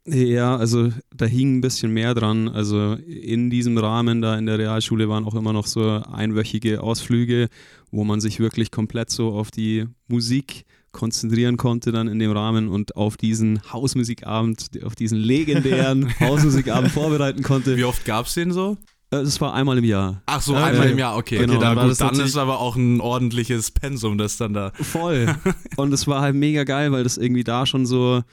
Ja, 0.07 0.55
also 0.55 0.91
da 1.15 1.25
hing 1.25 1.57
ein 1.57 1.61
bisschen 1.61 1.91
mehr 1.91 2.13
dran. 2.13 2.47
Also 2.47 2.93
in 2.93 3.49
diesem 3.49 3.77
Rahmen 3.77 4.21
da 4.21 4.37
in 4.37 4.45
der 4.45 4.59
Realschule 4.59 5.09
waren 5.09 5.25
auch 5.25 5.33
immer 5.33 5.51
noch 5.51 5.65
so 5.65 5.83
einwöchige 5.89 6.83
Ausflüge, 6.83 7.49
wo 7.89 8.03
man 8.03 8.21
sich 8.21 8.39
wirklich 8.39 8.69
komplett 8.69 9.09
so 9.09 9.31
auf 9.31 9.49
die 9.49 9.85
Musik 10.07 10.65
konzentrieren 10.95 11.57
konnte 11.57 11.91
dann 11.91 12.07
in 12.07 12.19
dem 12.19 12.31
Rahmen 12.31 12.69
und 12.69 12.95
auf 12.95 13.17
diesen 13.17 13.61
Hausmusikabend, 13.71 14.69
auf 14.83 14.95
diesen 14.95 15.17
legendären 15.17 16.13
Hausmusikabend 16.19 16.91
vorbereiten 16.91 17.43
konnte. 17.43 17.75
Wie 17.75 17.83
oft 17.83 18.05
gab 18.05 18.27
es 18.27 18.33
den 18.33 18.53
so? 18.53 18.77
Es 19.11 19.37
äh, 19.37 19.41
war 19.41 19.53
einmal 19.53 19.77
im 19.77 19.83
Jahr. 19.83 20.23
Ach 20.25 20.41
so, 20.41 20.55
einmal 20.55 20.89
im 20.89 20.97
Jahr, 20.97 21.17
okay. 21.17 21.37
Genau, 21.37 21.55
okay, 21.55 21.61
dann, 21.61 21.89
gut, 21.89 22.01
dann 22.01 22.19
ist 22.19 22.37
aber 22.37 22.59
auch 22.59 22.77
ein 22.77 23.01
ordentliches 23.01 23.71
Pensum, 23.71 24.17
das 24.17 24.37
dann 24.37 24.53
da. 24.53 24.71
Voll. 24.75 25.35
Und 25.75 25.93
es 25.93 26.07
war 26.07 26.21
halt 26.21 26.35
mega 26.35 26.63
geil, 26.63 26.91
weil 26.93 27.03
das 27.03 27.17
irgendwie 27.17 27.43
da 27.43 27.65
schon 27.65 27.85
so 27.85 28.23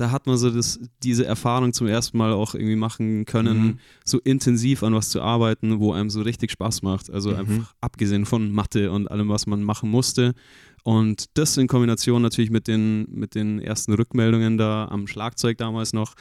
da 0.00 0.10
hat 0.10 0.26
man 0.26 0.36
so 0.38 0.50
das, 0.50 0.80
diese 1.02 1.26
Erfahrung 1.26 1.72
zum 1.72 1.86
ersten 1.86 2.16
Mal 2.18 2.32
auch 2.32 2.54
irgendwie 2.54 2.76
machen 2.76 3.24
können, 3.26 3.58
Mhm. 3.62 3.78
so 4.04 4.18
intensiv 4.18 4.82
an 4.82 4.94
was 4.94 5.10
zu 5.10 5.20
arbeiten, 5.20 5.78
wo 5.78 5.92
einem 5.92 6.10
so 6.10 6.22
richtig 6.22 6.50
Spaß 6.50 6.82
macht. 6.82 7.10
Also 7.10 7.30
Mhm. 7.30 7.36
einfach 7.36 7.74
abgesehen 7.80 8.24
von 8.26 8.50
Mathe 8.50 8.90
und 8.90 9.10
allem, 9.10 9.28
was 9.28 9.46
man 9.46 9.62
machen 9.62 9.90
musste. 9.90 10.34
Und 10.82 11.26
das 11.34 11.56
in 11.58 11.66
Kombination 11.68 12.22
natürlich 12.22 12.50
mit 12.50 12.66
den, 12.66 13.06
mit 13.10 13.34
den 13.34 13.60
ersten 13.60 13.92
Rückmeldungen 13.92 14.56
da 14.56 14.86
am 14.88 15.06
Schlagzeug 15.06 15.58
damals 15.58 15.92
noch, 15.92 16.14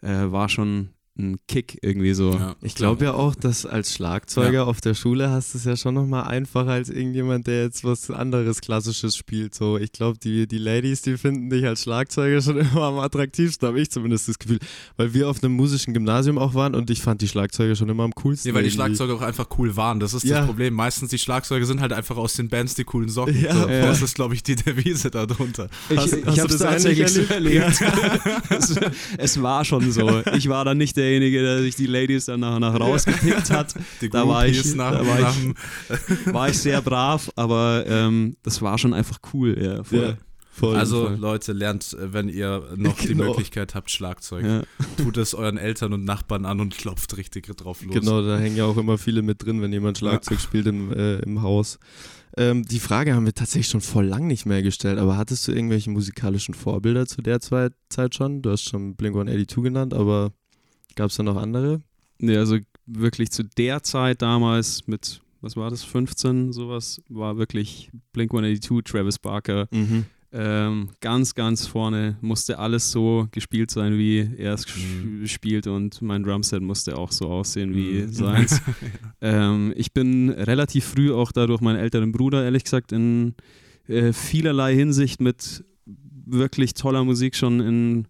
äh, 0.00 0.30
war 0.32 0.48
schon 0.48 0.88
ein 1.18 1.38
Kick 1.48 1.78
irgendwie 1.82 2.12
so. 2.12 2.32
Ja, 2.32 2.56
Ich 2.60 2.74
glaube 2.74 3.04
ja 3.06 3.14
auch, 3.14 3.34
dass 3.34 3.64
als 3.64 3.94
Schlagzeuger 3.94 4.52
Ja. 4.52 4.64
auf 4.64 4.80
der 4.82 4.94
Schule 4.94 5.30
hast 5.30 5.54
du 5.54 5.58
es 5.58 5.64
ja 5.64 5.76
schon 5.76 5.94
nochmal 5.94 6.24
einfacher 6.24 6.70
als 6.72 6.90
irgendjemand, 6.90 7.46
der 7.46 7.62
jetzt 7.62 7.84
was 7.84 8.10
anderes 8.10 8.60
Klassisches 8.60 9.16
spielt. 9.16 9.54
So, 9.54 9.78
ich 9.78 9.92
glaube, 9.92 10.18
die, 10.18 10.46
die 10.46 10.58
Ladies, 10.58 11.02
die 11.02 11.16
finden 11.16 11.48
dich 11.48 11.64
als 11.64 11.82
Schlagzeuger 11.84 12.42
schon 12.42 12.56
immer 12.58 12.82
am 12.82 12.98
attraktivsten, 12.98 13.66
habe 13.66 13.80
ich 13.80 13.90
zumindest 13.90 14.28
das 14.28 14.38
Gefühl. 14.38 14.58
Weil 14.98 15.14
wir 15.14 15.30
auf 15.30 15.42
einem 15.42 15.54
musischen 15.54 15.94
Gymnasium 15.94 16.36
auch 16.38 16.52
waren 16.54 16.74
und 16.74 16.90
ich 16.90 17.00
fand 17.00 17.22
die 17.22 17.28
Schlagzeuger 17.28 17.76
schon 17.76 17.88
immer 17.88 18.02
am 18.04 18.12
coolsten. 18.14 18.48
Nee, 18.50 18.54
weil 18.54 18.62
die 18.64 18.68
irgendwie. 18.68 18.76
Schlagzeuger 18.96 19.14
auch 19.14 19.22
einfach 19.22 19.46
cool 19.58 19.74
waren. 19.76 20.00
Das 20.00 20.12
ist 20.12 20.24
Ja. 20.24 20.38
das 20.40 20.46
Problem. 20.48 20.74
Meistens 20.74 21.10
die 21.10 21.18
Schlagzeuger 21.18 21.64
sind 21.64 21.80
halt 21.80 21.92
einfach 21.94 22.16
aus 22.18 22.34
den 22.34 22.48
Bands 22.48 22.74
die 22.74 22.84
coolen 22.84 23.08
Socken. 23.08 23.40
Ja. 23.40 23.54
so, 23.54 23.68
Ja. 23.68 23.86
Das 23.86 24.02
ist, 24.02 24.14
glaube 24.16 24.34
ich, 24.34 24.42
die 24.42 24.56
Devise 24.56 25.10
darunter. 25.10 25.68
Ich, 25.88 25.96
Hast- 25.96 26.12
ich 26.12 26.26
hast 26.26 26.36
du 26.36 26.42
habe 26.42 26.52
es 26.52 26.58
das 26.58 26.70
tatsächlich 26.70 27.16
ähnlich 27.16 27.30
erlebt. 27.30 27.80
es, 28.50 28.74
es 29.16 29.42
war 29.42 29.64
schon 29.64 29.90
so. 29.92 30.22
Ich 30.34 30.48
war 30.48 30.64
dann 30.64 30.76
nicht 30.78 30.96
derjenige, 31.06 31.42
der 31.42 31.62
sich 31.62 31.76
die 31.76 31.86
Ladies 31.86 32.26
dann 32.26 32.40
nach, 32.40 32.58
nach 32.58 32.78
rausgepickt 32.78 33.50
hat. 33.50 33.74
Die 34.00 34.10
Da 34.10 34.26
war 34.28 34.46
ich- 34.46 34.74
nach, 34.74 34.92
da 34.92 35.06
war 35.06 35.18
ich- 35.30 36.32
War 36.34 36.48
ich 36.48 36.58
sehr 36.58 36.82
brav, 36.82 37.30
aber 37.36 37.84
ähm, 37.86 38.36
das 38.42 38.60
war 38.62 38.76
schon 38.78 38.92
einfach 38.94 39.18
cool. 39.32 39.56
Ja, 39.62 39.84
voll. 39.84 39.98
Ja, 40.00 40.16
voll. 40.50 40.76
Also 40.76 41.06
Fall. 41.06 41.16
Leute, 41.16 41.52
lernt, 41.52 41.92
äh, 41.94 42.12
wenn 42.12 42.28
ihr 42.28 42.62
noch 42.76 42.96
die 42.98 43.08
Genau. 43.14 43.24
Möglichkeit 43.24 43.74
habt, 43.74 43.90
Schlagzeug. 43.90 44.44
Ja. 44.44 44.62
Tut 44.96 45.16
es 45.16 45.34
euren 45.34 45.58
Eltern 45.58 45.92
und 45.92 46.04
Nachbarn 46.04 46.44
an 46.44 46.60
und 46.60 46.76
klopft 46.76 47.16
richtig 47.16 47.46
drauf 47.56 47.82
los. 47.84 47.94
Genau, 47.94 48.22
da 48.22 48.38
hängen 48.38 48.56
ja 48.56 48.64
auch 48.64 48.76
immer 48.76 48.98
viele 48.98 49.22
mit 49.22 49.44
drin, 49.44 49.62
wenn 49.62 49.72
jemand 49.72 49.98
Schlagzeug 49.98 50.40
spielt 50.40 50.66
im, 50.66 50.92
äh, 50.92 51.16
im 51.20 51.42
Haus. 51.42 51.78
Ähm, 52.38 52.64
die 52.66 52.80
Frage 52.80 53.14
haben 53.14 53.24
wir 53.24 53.32
tatsächlich 53.32 53.68
schon 53.68 53.80
voll 53.80 54.04
lang 54.06 54.26
nicht 54.26 54.44
mehr 54.44 54.62
gestellt, 54.62 54.98
aber 54.98 55.16
hattest 55.16 55.48
du 55.48 55.52
irgendwelche 55.52 55.88
musikalischen 55.90 56.52
Vorbilder 56.52 57.06
zu 57.06 57.22
der 57.22 57.40
Zeit 57.40 58.14
schon? 58.14 58.42
Du 58.42 58.50
hast 58.50 58.68
schon 58.68 58.94
Blink-182 58.94 59.62
genannt, 59.62 59.94
aber 59.94 60.32
gab 60.96 61.10
es 61.10 61.16
da 61.16 61.22
noch 61.22 61.36
andere? 61.36 61.80
Nee, 62.18 62.36
also 62.36 62.58
wirklich 62.86 63.30
zu 63.30 63.44
der 63.44 63.82
Zeit 63.82 64.22
damals 64.22 64.86
mit, 64.88 65.20
was 65.40 65.56
war 65.56 65.70
das, 65.70 65.84
15, 65.84 66.52
sowas, 66.52 67.00
war 67.08 67.36
wirklich 67.36 67.90
Blink 68.12 68.32
182, 68.32 68.82
Travis 68.90 69.18
Barker. 69.18 69.68
Ähm, 70.32 70.90
ganz, 71.00 71.34
ganz 71.34 71.66
vorne 71.66 72.18
musste 72.20 72.58
alles 72.58 72.90
so 72.90 73.28
gespielt 73.30 73.70
sein, 73.70 73.96
wie 73.96 74.28
er 74.36 74.54
es 74.54 74.66
Mhm. 74.76 75.26
spielt 75.26 75.66
und 75.66 76.02
mein 76.02 76.22
Drumset 76.24 76.60
musste 76.62 76.96
auch 76.98 77.12
so 77.12 77.28
aussehen 77.28 77.74
wie 77.74 78.02
Mhm. 78.02 78.12
seins. 78.12 78.60
ähm, 79.20 79.72
ich 79.76 79.92
bin 79.92 80.28
relativ 80.30 80.84
früh 80.84 81.12
auch 81.12 81.32
dadurch 81.32 81.60
meinen 81.60 81.78
älteren 81.78 82.12
Bruder, 82.12 82.44
ehrlich 82.44 82.64
gesagt, 82.64 82.92
in 82.92 83.34
äh, 83.88 84.12
vielerlei 84.12 84.74
Hinsicht 84.74 85.20
mit 85.20 85.64
wirklich 86.26 86.74
toller 86.74 87.04
Musik 87.04 87.36
schon 87.36 87.60
in 87.60 88.08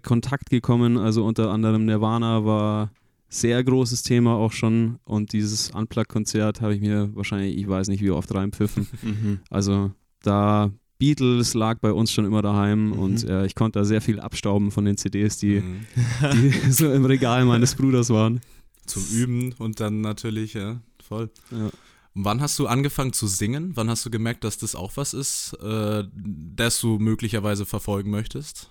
Kontakt 0.00 0.50
gekommen. 0.50 0.96
Also 0.98 1.24
unter 1.24 1.50
anderem 1.50 1.84
Nirvana 1.84 2.44
war 2.44 2.90
sehr 3.28 3.62
großes 3.64 4.02
Thema 4.02 4.34
auch 4.34 4.52
schon 4.52 4.98
und 5.04 5.32
dieses 5.32 5.70
Unplugged-Konzert 5.72 6.60
habe 6.60 6.74
ich 6.74 6.80
mir 6.80 7.10
wahrscheinlich, 7.16 7.56
ich 7.56 7.68
weiß 7.68 7.88
nicht 7.88 8.00
wie 8.02 8.10
oft 8.10 8.32
reinpfiffen. 8.34 8.86
Mhm. 9.02 9.40
Also 9.50 9.90
da 10.22 10.70
Beatles 10.98 11.54
lag 11.54 11.80
bei 11.80 11.92
uns 11.92 12.12
schon 12.12 12.24
immer 12.24 12.42
daheim 12.42 12.90
Mhm. 12.90 12.98
und 12.98 13.24
äh, 13.24 13.44
ich 13.46 13.54
konnte 13.56 13.80
da 13.80 13.84
sehr 13.84 14.00
viel 14.00 14.20
abstauben 14.20 14.70
von 14.70 14.84
den 14.84 14.96
CDs, 14.96 15.38
die, 15.38 15.60
Mhm. 15.60 15.86
die 16.32 16.50
so 16.70 16.92
im 16.92 17.04
Regal 17.04 17.44
meines 17.44 17.74
Bruders 17.74 18.10
waren. 18.10 18.40
Zum 18.86 19.02
Üben 19.12 19.52
und 19.58 19.80
dann 19.80 20.00
natürlich, 20.02 20.54
ja, 20.54 20.80
voll. 21.02 21.30
Ja. 21.50 21.70
Wann 22.14 22.40
hast 22.40 22.56
du 22.60 22.68
angefangen 22.68 23.12
zu 23.12 23.26
singen? 23.26 23.72
Wann 23.74 23.90
hast 23.90 24.06
du 24.06 24.10
gemerkt, 24.10 24.44
dass 24.44 24.56
das 24.58 24.76
auch 24.76 24.92
was 24.96 25.12
ist, 25.14 25.54
äh, 25.60 26.04
das 26.14 26.80
du 26.80 26.98
möglicherweise 27.00 27.66
verfolgen 27.66 28.10
möchtest? 28.12 28.70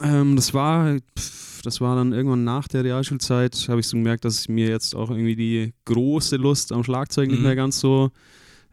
Ähm, 0.00 0.36
das 0.36 0.54
war, 0.54 0.96
pff, 1.18 1.62
das 1.62 1.80
war 1.80 1.96
dann 1.96 2.12
irgendwann 2.12 2.44
nach 2.44 2.68
der 2.68 2.84
Realschulzeit, 2.84 3.66
habe 3.68 3.80
ich 3.80 3.86
so 3.86 3.96
gemerkt, 3.96 4.24
dass 4.24 4.48
mir 4.48 4.68
jetzt 4.68 4.94
auch 4.94 5.10
irgendwie 5.10 5.36
die 5.36 5.74
große 5.84 6.36
Lust 6.36 6.72
am 6.72 6.82
Schlagzeug 6.84 7.28
nicht 7.28 7.38
Mhm. 7.38 7.44
mehr 7.44 7.56
ganz 7.56 7.80
so, 7.80 8.10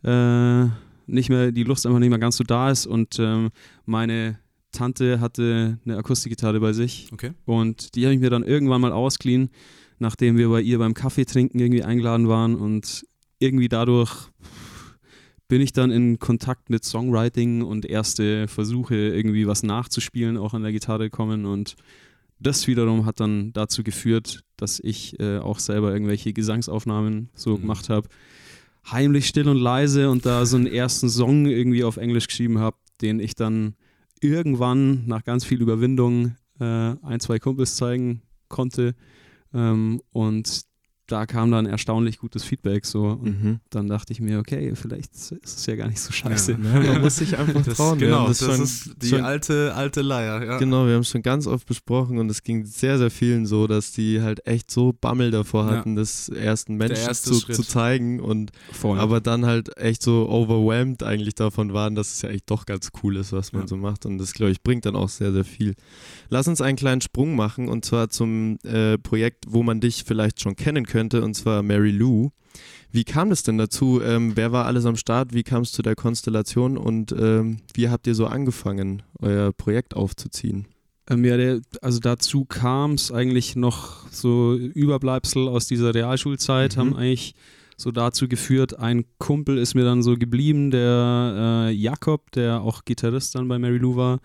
äh, 0.04 0.66
nicht 1.08 1.30
mehr, 1.30 1.52
die 1.52 1.64
Lust 1.64 1.86
einfach 1.86 2.00
nicht 2.00 2.10
mehr 2.10 2.20
ganz 2.20 2.38
so 2.38 2.44
da 2.44 2.70
ist 2.72 2.86
und 2.86 3.18
ähm, 3.20 3.50
meine 3.86 4.40
Tante 4.72 5.20
hatte 5.20 5.80
eine 5.86 5.98
Akustikgitarre 5.98 6.60
bei 6.60 6.74
sich 6.74 7.10
Okay. 7.14 7.32
und 7.46 7.96
die 7.96 8.06
habe 8.06 8.14
ich 8.14 8.20
mir 8.20 8.30
dann 8.30 8.44
irgendwann 8.44 8.82
mal 8.82 8.92
ausgeliehen, 8.92 9.50
nachdem 10.00 10.38
wir 10.38 10.50
bei 10.50 10.62
ihr 10.62 10.78
beim 10.78 10.94
Kaffee 10.94 11.26
trinken 11.26 11.60
irgendwie 11.60 11.84
eingeladen 11.84 12.28
waren 12.28 12.56
und 12.56 13.06
irgendwie 13.40 13.70
dadurch 13.70 14.12
bin 15.48 15.62
ich 15.62 15.72
dann 15.74 15.92
in 15.92 16.20
Kontakt 16.20 16.70
mit 16.70 16.84
Songwriting 16.84 17.62
und 17.62 17.86
erste 17.86 18.48
Versuche 18.48 18.96
irgendwie 18.96 19.48
was 19.48 19.64
nachzuspielen 19.64 20.38
auch 20.38 20.54
an 20.54 20.64
der 20.64 20.72
Gitarre 20.72 21.10
gekommen 21.10 21.46
und 21.46 21.76
das 22.40 22.68
wiederum 22.68 23.06
hat 23.06 23.20
dann 23.20 23.52
dazu 23.54 23.84
geführt, 23.84 24.44
dass 24.58 24.80
ich 24.80 25.20
äh, 25.20 25.40
auch 25.40 25.60
selber 25.60 25.92
irgendwelche 25.92 26.34
Gesangsaufnahmen 26.34 27.30
so 27.34 27.58
Mhm. 27.58 27.62
gemacht 27.62 27.90
habe. 27.90 28.08
Heimlich 28.92 29.28
still 29.28 29.50
und 29.50 29.58
leise 29.58 30.10
und 30.10 30.26
da 30.26 30.46
so 30.46 30.56
einen 30.58 30.68
ersten 30.68 31.10
Song 31.10 31.48
irgendwie 31.48 31.84
auf 31.84 31.98
Englisch 31.98 32.28
geschrieben 32.28 32.60
habe, 32.60 32.78
den 33.02 33.20
ich 33.20 33.36
dann 33.36 33.76
irgendwann 34.22 35.08
nach 35.08 35.24
ganz 35.24 35.46
viel 35.46 35.62
Überwindung 35.62 36.36
äh, 36.60 36.64
ein, 36.64 37.20
zwei 37.20 37.40
Kumpels 37.40 37.76
zeigen 37.76 38.22
konnte. 38.50 38.96
Ähm, 39.54 40.02
und 40.12 40.62
da 41.08 41.26
kam 41.26 41.52
dann 41.52 41.66
erstaunlich 41.66 42.18
gutes 42.20 42.44
Feedback 42.44 42.86
so. 42.86 43.04
Und 43.08 43.44
Mhm. 43.44 43.60
dann 43.70 43.88
dachte 43.88 44.12
ich 44.14 44.20
mir, 44.20 44.40
okay, 44.40 44.74
vielleicht 44.76 45.14
ist 45.16 45.32
es 45.44 45.66
ja 45.66 45.76
gar 45.78 45.88
nicht 45.88 46.02
so 46.02 46.12
scheiße. 46.12 46.52
Ja. 46.52 46.58
Man 46.58 47.02
muss 47.02 47.16
sich 47.18 47.38
einfach 47.38 47.64
Das, 47.64 47.78
trauen. 47.78 47.98
Genau, 47.98 48.20
haben 48.20 48.28
das, 48.28 48.40
schon, 48.40 48.62
ist 48.62 48.92
die 49.02 49.08
schon, 49.10 49.22
alte, 49.22 49.74
alte 49.74 50.02
Leier. 50.02 50.44
Ja. 50.44 50.58
Genau, 50.58 50.86
wir 50.86 50.94
haben 50.96 51.02
es 51.02 51.10
schon 51.10 51.22
ganz 51.22 51.48
oft 51.48 51.66
besprochen 51.66 52.18
und 52.18 52.30
es 52.30 52.44
ging 52.44 52.66
sehr, 52.66 52.98
sehr 52.98 53.10
vielen 53.10 53.46
so, 53.46 53.68
dass 53.68 53.94
die 53.94 54.22
halt 54.22 54.46
echt 54.46 54.70
so 54.70 54.94
Bammel 55.00 55.32
davor 55.32 55.66
Ja. 55.72 55.78
hatten, 55.78 55.96
das 55.96 56.28
ersten 56.28 56.76
Menschen 56.76 56.98
erste 57.08 57.32
zu, 57.32 57.40
zu 57.54 57.64
zeigen 57.64 58.20
und 58.20 58.52
Voll. 58.74 59.00
aber 59.00 59.22
dann 59.22 59.46
halt 59.46 59.78
echt 59.78 60.02
so 60.04 60.28
overwhelmed 60.30 61.04
eigentlich 61.04 61.36
davon 61.36 61.72
waren, 61.74 61.96
dass 61.96 62.12
es 62.16 62.22
ja 62.22 62.30
echt 62.30 62.52
doch 62.52 62.66
ganz 62.66 62.90
cool 63.02 63.16
ist, 63.16 63.32
was 63.32 63.54
man 63.54 63.62
Ja. 63.64 63.68
so 63.70 63.78
macht 63.78 64.06
und 64.06 64.18
das, 64.18 64.34
glaube 64.34 64.52
ich, 64.52 64.62
bringt 64.62 64.86
dann 64.86 64.98
auch 64.98 65.10
sehr, 65.10 65.32
sehr 65.32 65.46
viel. 65.46 65.74
Lass 66.30 66.50
uns 66.50 66.60
einen 66.60 66.76
kleinen 66.76 67.00
Sprung 67.00 67.36
machen 67.38 67.70
und 67.70 67.86
zwar 67.86 68.10
zum 68.10 68.58
äh, 68.66 68.98
Projekt, 68.98 69.46
wo 69.48 69.64
man 69.64 69.80
dich 69.80 70.04
vielleicht 70.06 70.42
schon 70.42 70.58
kennen 70.58 70.86
könnte 70.86 70.97
und 71.00 71.34
zwar 71.36 71.64
Mary 71.64 71.92
Lou. 71.92 72.30
Wie 72.92 73.04
kam 73.04 73.32
es 73.32 73.44
denn 73.44 73.58
dazu? 73.58 74.02
Ähm, 74.02 74.32
wer 74.36 74.52
war 74.52 74.66
alles 74.66 74.86
am 74.86 74.96
Start? 74.96 75.34
Wie 75.34 75.44
kam 75.44 75.62
es 75.64 75.72
zu 75.72 75.82
der 75.82 75.96
Konstellation 75.96 76.78
und 76.78 77.12
ähm, 77.12 77.58
wie 77.74 77.90
habt 77.90 78.08
ihr 78.08 78.16
so 78.16 78.26
angefangen, 78.26 79.04
euer 79.20 79.52
Projekt 79.54 79.96
aufzuziehen? 79.96 80.68
Ähm, 81.10 81.24
ja, 81.24 81.38
der, 81.38 81.62
also 81.82 82.00
dazu 82.00 82.46
kam 82.46 82.94
es 82.94 83.12
eigentlich 83.12 83.56
noch 83.56 84.10
so 84.12 84.56
Überbleibsel 84.56 85.48
aus 85.48 85.68
dieser 85.68 85.94
Realschulzeit, 85.94 86.76
Mhm. 86.76 86.80
haben 86.80 86.96
eigentlich 86.96 87.36
so 87.78 87.92
dazu 87.92 88.28
geführt, 88.28 88.80
ein 88.80 89.06
Kumpel 89.20 89.58
ist 89.60 89.76
mir 89.76 89.86
dann 89.86 90.02
so 90.02 90.16
geblieben, 90.18 90.72
der 90.72 91.68
äh, 91.70 91.72
Jakob, 91.72 92.32
der 92.32 92.62
auch 92.62 92.84
Gitarrist 92.86 93.36
dann 93.36 93.48
bei 93.48 93.60
Mary 93.60 93.78
Lou 93.78 93.96
war. 93.96 94.20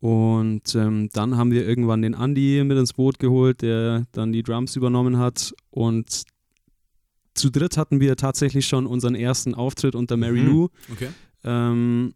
Und 0.00 0.74
ähm, 0.76 1.08
dann 1.12 1.36
haben 1.36 1.50
wir 1.50 1.66
irgendwann 1.66 2.02
den 2.02 2.14
Andy 2.14 2.62
mit 2.64 2.78
ins 2.78 2.92
Boot 2.92 3.18
geholt, 3.18 3.62
der 3.62 4.06
dann 4.12 4.32
die 4.32 4.42
Drums 4.44 4.76
übernommen 4.76 5.18
hat. 5.18 5.52
Und 5.70 6.22
zu 7.34 7.50
dritt 7.50 7.76
hatten 7.76 8.00
wir 8.00 8.16
tatsächlich 8.16 8.66
schon 8.66 8.86
unseren 8.86 9.14
ersten 9.14 9.54
Auftritt 9.54 9.94
unter 9.94 10.16
Mary 10.16 10.40
Mhm. 10.42 10.46
Lou 10.48 10.68
Okay. 10.92 11.08
ähm, 11.44 12.14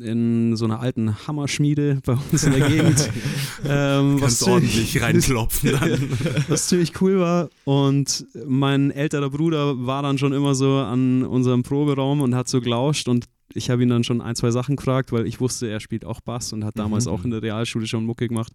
in 0.00 0.56
so 0.56 0.64
einer 0.64 0.80
alten 0.80 1.26
Hammerschmiede 1.26 2.00
bei 2.06 2.16
uns 2.30 2.44
in 2.44 2.52
der 2.52 2.66
Gegend. 2.68 3.10
ähm, 3.68 4.16
Kannst 4.20 4.38
ziemlich- 4.38 4.52
ordentlich 4.54 5.02
reinklopfen 5.02 5.72
dann. 5.72 6.08
was 6.48 6.68
ziemlich 6.68 6.98
cool 7.02 7.18
war. 7.18 7.50
Und 7.64 8.24
mein 8.46 8.90
älterer 8.90 9.28
Bruder 9.28 9.84
war 9.86 10.02
dann 10.02 10.16
schon 10.18 10.32
immer 10.32 10.54
so 10.54 10.76
an 10.78 11.24
unserem 11.24 11.62
Proberaum 11.62 12.20
und 12.22 12.34
hat 12.34 12.48
so 12.48 12.60
gelauscht 12.62 13.06
und 13.08 13.26
ich 13.54 13.70
habe 13.70 13.82
ihn 13.82 13.88
dann 13.88 14.04
schon 14.04 14.20
ein, 14.20 14.34
zwei 14.36 14.50
Sachen 14.50 14.76
gefragt, 14.76 15.12
weil 15.12 15.26
ich 15.26 15.40
wusste, 15.40 15.68
er 15.68 15.80
spielt 15.80 16.04
auch 16.04 16.20
Bass 16.20 16.52
und 16.52 16.64
hat 16.64 16.78
damals 16.78 17.06
Mhm. 17.06 17.12
auch 17.12 17.24
in 17.24 17.30
der 17.30 17.42
Realschule 17.42 17.86
schon 17.86 18.04
Mucke 18.06 18.28
gemacht. 18.28 18.52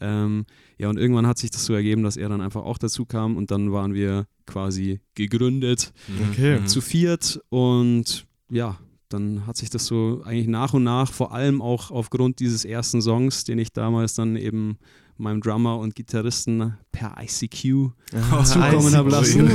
Ähm, 0.00 0.46
ja, 0.78 0.88
und 0.88 0.98
irgendwann 0.98 1.26
hat 1.26 1.36
sich 1.38 1.50
das 1.50 1.64
so 1.66 1.74
ergeben, 1.74 2.02
dass 2.02 2.16
er 2.16 2.28
dann 2.28 2.40
einfach 2.40 2.62
auch 2.62 2.78
dazu 2.78 3.04
kam 3.04 3.36
und 3.36 3.50
dann 3.50 3.70
waren 3.72 3.92
wir 3.92 4.26
quasi 4.46 5.00
gegründet 5.14 5.92
Okay. 6.30 6.60
Mhm. 6.60 6.66
zu 6.66 6.80
viert 6.80 7.40
und 7.50 8.26
ja, 8.50 8.78
dann 9.10 9.46
hat 9.46 9.56
sich 9.56 9.68
das 9.70 9.86
so 9.86 10.22
eigentlich 10.24 10.46
nach 10.48 10.72
und 10.72 10.84
nach, 10.84 11.12
vor 11.12 11.32
allem 11.34 11.60
auch 11.60 11.90
aufgrund 11.90 12.38
dieses 12.40 12.64
ersten 12.64 13.02
Songs, 13.02 13.44
den 13.44 13.58
ich 13.58 13.72
damals 13.72 14.14
dann 14.14 14.36
eben 14.36 14.78
meinem 15.20 15.40
Drummer 15.40 15.78
und 15.78 15.94
Gitarristen 15.94 16.74
per 16.92 17.16
ICQ 17.22 17.90
Ah, 18.30 18.42
zukommen 18.44 18.94
habe 18.96 19.10
lassen. 19.10 19.48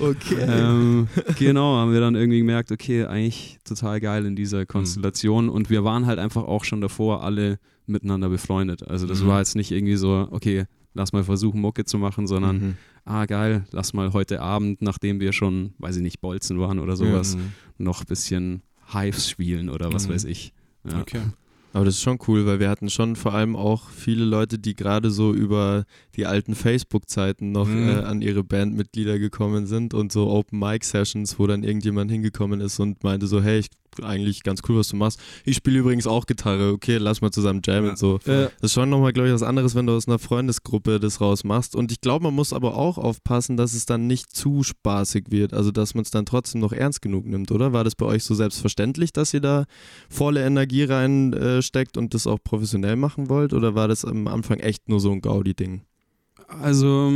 okay. 0.00 0.36
ähm, 0.40 1.08
genau, 1.38 1.76
haben 1.76 1.92
wir 1.92 2.00
dann 2.00 2.14
irgendwie 2.14 2.38
gemerkt, 2.38 2.72
okay, 2.72 3.04
eigentlich 3.04 3.58
total 3.64 4.00
geil 4.00 4.26
in 4.26 4.36
dieser 4.36 4.66
Konstellation 4.66 5.48
und 5.48 5.70
wir 5.70 5.84
waren 5.84 6.06
halt 6.06 6.18
einfach 6.18 6.44
auch 6.44 6.64
schon 6.64 6.80
davor 6.80 7.22
alle 7.22 7.58
miteinander 7.86 8.28
befreundet. 8.28 8.86
Also 8.88 9.06
das 9.06 9.22
Mhm. 9.22 9.26
war 9.28 9.38
jetzt 9.38 9.54
nicht 9.56 9.70
irgendwie 9.70 9.96
so, 9.96 10.26
okay, 10.30 10.64
lass 10.94 11.12
mal 11.12 11.22
versuchen, 11.24 11.60
Mucke 11.60 11.84
zu 11.84 11.98
machen, 11.98 12.26
sondern 12.26 12.56
Mhm. 12.58 12.74
ah 13.04 13.26
geil, 13.26 13.64
lass 13.70 13.92
mal 13.92 14.12
heute 14.12 14.40
Abend, 14.40 14.82
nachdem 14.82 15.20
wir 15.20 15.32
schon, 15.32 15.74
weiß 15.78 15.96
ich 15.96 16.02
nicht, 16.02 16.20
Bolzen 16.20 16.58
waren 16.58 16.78
oder 16.80 16.96
sowas, 16.96 17.36
Mhm. 17.36 17.52
noch 17.78 18.00
ein 18.00 18.06
bisschen 18.06 18.62
Hives 18.92 19.28
spielen 19.30 19.68
oder 19.68 19.92
was 19.92 20.08
Mhm. 20.08 20.12
weiß 20.14 20.24
ich. 20.24 20.52
Ja. 20.90 21.00
Okay. 21.00 21.20
Aber 21.72 21.84
das 21.84 21.94
ist 21.96 22.02
schon 22.02 22.18
cool, 22.26 22.46
weil 22.46 22.58
wir 22.58 22.70
hatten 22.70 22.88
schon 22.88 23.16
vor 23.16 23.34
allem 23.34 23.54
auch 23.54 23.90
viele 23.90 24.24
Leute, 24.24 24.58
die 24.58 24.74
gerade 24.74 25.10
so 25.10 25.34
über 25.34 25.84
die 26.16 26.24
alten 26.24 26.54
Facebook-Zeiten 26.54 27.52
noch 27.52 27.68
Mhm. 27.68 27.88
äh, 27.88 27.92
an 28.02 28.22
ihre 28.22 28.42
Bandmitglieder 28.44 29.18
gekommen 29.18 29.66
sind 29.66 29.92
und 29.92 30.10
so 30.10 30.28
Open-Mic-Sessions, 30.28 31.38
wo 31.38 31.46
dann 31.46 31.64
irgendjemand 31.64 32.10
hingekommen 32.10 32.60
ist 32.60 32.78
und 32.80 33.04
meinte 33.04 33.26
so, 33.26 33.42
hey, 33.42 33.58
ich 33.58 33.68
eigentlich 34.02 34.42
ganz 34.42 34.60
cool, 34.68 34.78
was 34.78 34.88
du 34.88 34.96
machst. 34.96 35.20
Ich 35.44 35.56
spiele 35.56 35.78
übrigens 35.78 36.06
auch 36.06 36.26
Gitarre, 36.26 36.72
okay, 36.72 36.96
lass 36.98 37.20
mal 37.20 37.30
zusammen 37.30 37.60
jammen 37.64 37.88
Ja. 37.88 37.96
so. 37.96 38.16
Äh, 38.26 38.48
Das 38.60 38.70
ist 38.70 38.72
schon 38.72 38.90
nochmal, 38.90 39.12
glaube 39.12 39.28
ich, 39.28 39.34
was 39.34 39.42
anderes, 39.42 39.74
wenn 39.74 39.86
du 39.86 39.94
aus 39.94 40.06
einer 40.08 40.18
Freundesgruppe 40.18 41.00
das 41.00 41.20
rausmachst. 41.20 41.74
Und 41.76 41.92
ich 41.92 42.00
glaube, 42.00 42.24
man 42.24 42.34
muss 42.34 42.52
aber 42.52 42.76
auch 42.76 42.98
aufpassen, 42.98 43.56
dass 43.56 43.74
es 43.74 43.86
dann 43.86 44.06
nicht 44.06 44.34
zu 44.34 44.62
spaßig 44.62 45.26
wird. 45.30 45.54
Also, 45.54 45.70
dass 45.70 45.94
man 45.94 46.02
es 46.02 46.10
dann 46.10 46.26
trotzdem 46.26 46.60
noch 46.60 46.72
ernst 46.72 47.02
genug 47.02 47.26
nimmt, 47.26 47.50
oder? 47.52 47.72
War 47.72 47.84
das 47.84 47.94
bei 47.94 48.06
euch 48.06 48.24
so 48.24 48.34
selbstverständlich, 48.34 49.12
dass 49.12 49.32
ihr 49.34 49.40
da 49.40 49.64
volle 50.08 50.44
Energie 50.44 50.84
reinsteckt 50.84 51.96
und 51.96 52.14
das 52.14 52.26
auch 52.26 52.38
professionell 52.42 52.96
machen 52.96 53.28
wollt? 53.28 53.52
Oder 53.52 53.74
war 53.74 53.88
das 53.88 54.04
am 54.04 54.26
Anfang 54.28 54.58
echt 54.60 54.88
nur 54.88 55.00
so 55.00 55.10
ein 55.12 55.20
Gaudi-Ding? 55.20 55.82
Also 56.48 57.12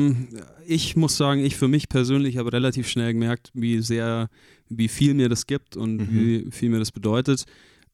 ich 0.66 0.96
muss 0.96 1.16
sagen, 1.16 1.44
ich 1.44 1.56
für 1.56 1.68
mich 1.68 1.88
persönlich 1.88 2.37
habe 2.37 2.52
relativ 2.52 2.88
schnell 2.88 3.12
gemerkt, 3.12 3.50
wie 3.54 3.80
sehr, 3.80 4.28
wie 4.68 4.88
viel 4.88 5.14
mir 5.14 5.28
das 5.28 5.46
gibt 5.46 5.76
und 5.76 5.96
Mhm. 5.99 6.08
wie 6.14 6.50
viel 6.50 6.70
mir 6.70 6.78
das 6.78 6.92
bedeutet. 6.92 7.44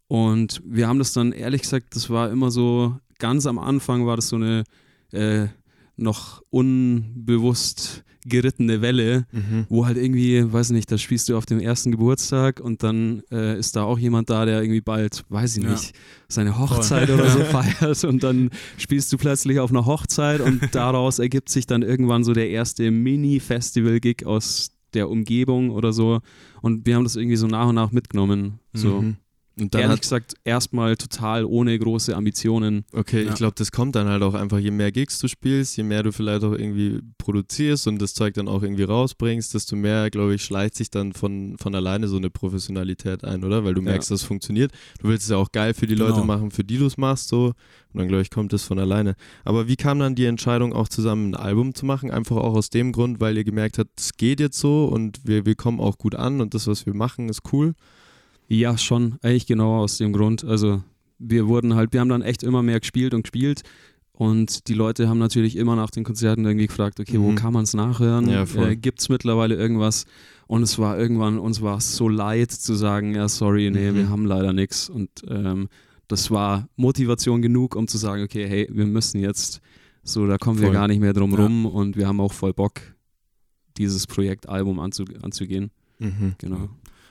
Und 0.08 0.62
wir 0.64 0.88
haben 0.88 0.98
das 0.98 1.12
dann 1.12 1.32
ehrlich 1.32 1.62
gesagt, 1.62 1.94
das 1.96 2.08
war 2.10 2.30
immer 2.30 2.50
so, 2.50 2.96
ganz 3.18 3.46
am 3.46 3.58
Anfang 3.58 4.06
war 4.06 4.16
das 4.16 4.28
so 4.28 4.36
eine 4.36 4.64
äh, 5.12 5.46
noch 5.96 6.42
unbewusst 6.50 8.02
gerittene 8.28 8.80
Welle, 8.82 9.24
wo 9.68 9.86
halt 9.86 9.96
irgendwie, 9.96 10.52
weiß 10.52 10.70
nicht, 10.70 10.90
da 10.90 10.98
spielst 10.98 11.28
du 11.28 11.36
auf 11.36 11.46
dem 11.46 11.60
ersten 11.60 11.92
Geburtstag 11.92 12.58
und 12.58 12.82
dann 12.82 13.22
äh, 13.30 13.56
ist 13.56 13.76
da 13.76 13.84
auch 13.84 14.00
jemand 14.00 14.30
da, 14.30 14.44
der 14.44 14.60
irgendwie 14.62 14.80
bald, 14.80 15.24
weiß 15.28 15.58
ich 15.58 15.62
Ja. 15.62 15.70
nicht, 15.70 15.92
seine 16.28 16.58
Hochzeit 16.58 17.08
oder 17.08 17.30
so 17.30 17.38
feiert 17.44 18.02
und 18.02 18.24
dann 18.24 18.50
spielst 18.78 19.12
du 19.12 19.16
plötzlich 19.16 19.60
auf 19.60 19.70
einer 19.70 19.86
Hochzeit 19.86 20.40
und 20.40 20.60
daraus 20.74 21.20
ergibt 21.20 21.50
sich 21.50 21.66
dann 21.66 21.82
irgendwann 21.82 22.24
so 22.24 22.32
der 22.32 22.50
erste 22.50 22.90
Mini-Festival-Gig 22.90 24.26
aus 24.26 24.72
der 24.92 25.08
Umgebung 25.08 25.70
oder 25.70 25.92
so 25.92 26.18
und 26.62 26.84
wir 26.84 26.96
haben 26.96 27.04
das 27.04 27.14
irgendwie 27.14 27.36
so 27.36 27.46
nach 27.46 27.68
und 27.68 27.76
nach 27.76 27.92
mitgenommen. 27.92 28.58
So. 28.72 29.02
Mhm. 29.02 29.16
Und 29.58 29.72
dann 29.74 29.80
Ehrlich 29.80 29.94
hat, 29.96 30.02
gesagt, 30.02 30.34
erstmal 30.44 30.96
total 30.96 31.46
ohne 31.46 31.78
große 31.78 32.14
Ambitionen. 32.14 32.84
okay, 32.92 33.22
Ja. 33.24 33.30
ich 33.30 33.36
glaube, 33.36 33.54
das 33.56 33.72
kommt 33.72 33.96
dann 33.96 34.06
halt 34.06 34.22
auch 34.22 34.34
einfach, 34.34 34.58
je 34.58 34.70
mehr 34.70 34.92
Gigs 34.92 35.18
du 35.18 35.28
spielst, 35.28 35.78
je 35.78 35.82
mehr 35.82 36.02
du 36.02 36.12
vielleicht 36.12 36.44
auch 36.44 36.52
irgendwie 36.52 37.00
produzierst 37.16 37.86
und 37.86 37.98
das 38.02 38.12
Zeug 38.12 38.34
dann 38.34 38.48
auch 38.48 38.62
irgendwie 38.62 38.82
rausbringst, 38.82 39.54
desto 39.54 39.74
mehr, 39.74 40.10
glaube 40.10 40.34
ich, 40.34 40.42
schleicht 40.44 40.74
sich 40.74 40.90
dann 40.90 41.14
von, 41.14 41.56
von 41.58 41.74
alleine 41.74 42.06
so 42.06 42.18
eine 42.18 42.28
Professionalität 42.28 43.24
ein, 43.24 43.44
oder? 43.44 43.64
Weil 43.64 43.72
du 43.72 43.80
Ja. 43.80 43.92
merkst, 43.92 44.10
dass 44.10 44.20
es 44.20 44.26
funktioniert. 44.26 44.72
Du 45.00 45.08
willst 45.08 45.24
es 45.24 45.30
ja 45.30 45.38
auch 45.38 45.50
geil 45.52 45.72
für 45.72 45.86
die 45.86 45.94
Genau. 45.94 46.08
Leute 46.10 46.26
machen, 46.26 46.50
für 46.50 46.62
die 46.64 46.76
du 46.76 46.84
es 46.84 46.98
machst, 46.98 47.28
so. 47.28 47.46
Und 47.46 47.54
dann, 48.00 48.08
glaube 48.08 48.20
ich, 48.20 48.28
kommt 48.30 48.52
es 48.52 48.62
von 48.64 48.78
alleine. 48.78 49.14
Aber 49.44 49.68
wie 49.68 49.76
kam 49.76 49.98
dann 49.98 50.14
die 50.14 50.26
Entscheidung, 50.26 50.74
auch 50.74 50.88
zusammen 50.88 51.30
ein 51.30 51.34
Album 51.34 51.74
zu 51.74 51.86
machen? 51.86 52.10
Einfach 52.10 52.36
auch 52.36 52.54
aus 52.54 52.68
dem 52.68 52.92
Grund, 52.92 53.20
weil 53.20 53.38
ihr 53.38 53.44
gemerkt 53.44 53.78
habt, 53.78 53.98
es 53.98 54.18
geht 54.18 54.38
jetzt 54.38 54.58
so 54.58 54.84
und 54.84 55.20
wir, 55.24 55.46
wir 55.46 55.54
kommen 55.54 55.80
auch 55.80 55.96
gut 55.96 56.14
an 56.14 56.42
und 56.42 56.52
das, 56.52 56.66
was 56.66 56.84
wir 56.84 56.92
machen, 56.92 57.30
ist 57.30 57.40
cool. 57.54 57.72
Ja, 58.48 58.78
schon, 58.78 59.16
eigentlich 59.22 59.46
genau 59.46 59.76
aus 59.78 59.98
dem 59.98 60.12
Grund. 60.12 60.44
Also 60.44 60.82
wir 61.18 61.46
wurden 61.48 61.74
halt, 61.74 61.92
wir 61.92 62.00
haben 62.00 62.08
dann 62.08 62.22
echt 62.22 62.42
immer 62.42 62.62
mehr 62.62 62.78
gespielt 62.80 63.12
und 63.14 63.22
gespielt 63.22 63.62
und 64.12 64.68
die 64.68 64.74
Leute 64.74 65.08
haben 65.08 65.18
natürlich 65.18 65.56
immer 65.56 65.74
nach 65.76 65.90
den 65.90 66.04
Konzerten 66.04 66.44
irgendwie 66.44 66.66
gefragt, 66.68 67.00
okay, 67.00 67.18
wo 67.18 67.32
Mhm. 67.32 67.36
kann 67.36 67.52
man 67.52 67.64
es 67.64 67.74
nachhören? 67.74 68.28
Ja, 68.28 68.44
äh, 68.44 68.76
Gibt 68.76 69.00
es 69.00 69.08
mittlerweile 69.08 69.54
irgendwas? 69.56 70.04
Und 70.46 70.62
es 70.62 70.78
war 70.78 70.96
irgendwann, 70.98 71.38
uns 71.38 71.60
war 71.60 71.78
es 71.78 71.96
so 71.96 72.08
leid 72.08 72.52
zu 72.52 72.74
sagen, 72.74 73.14
ja, 73.14 73.28
sorry, 73.28 73.70
nee, 73.70 73.90
Mhm. 73.90 73.94
wir 73.96 74.08
haben 74.10 74.26
leider 74.26 74.52
nichts. 74.52 74.88
Und 74.88 75.10
ähm, 75.28 75.68
das 76.08 76.30
war 76.30 76.68
Motivation 76.76 77.42
genug, 77.42 77.74
um 77.74 77.88
zu 77.88 77.98
sagen, 77.98 78.22
okay, 78.22 78.46
hey, 78.48 78.68
wir 78.70 78.86
müssen 78.86 79.18
jetzt, 79.20 79.60
so, 80.04 80.24
da 80.26 80.38
kommen 80.38 80.60
wir 80.60 80.66
Voll. 80.66 80.74
gar 80.74 80.86
nicht 80.86 81.00
mehr 81.00 81.12
drum 81.14 81.32
Ja. 81.32 81.38
rum 81.42 81.66
und 81.66 81.96
wir 81.96 82.06
haben 82.06 82.20
auch 82.20 82.32
voll 82.32 82.52
Bock, 82.52 82.80
dieses 83.76 84.06
Projekt 84.06 84.48
Album 84.48 84.78
anzu 84.78 85.04
anzugehen. 85.22 85.70
Genau. 86.38 86.68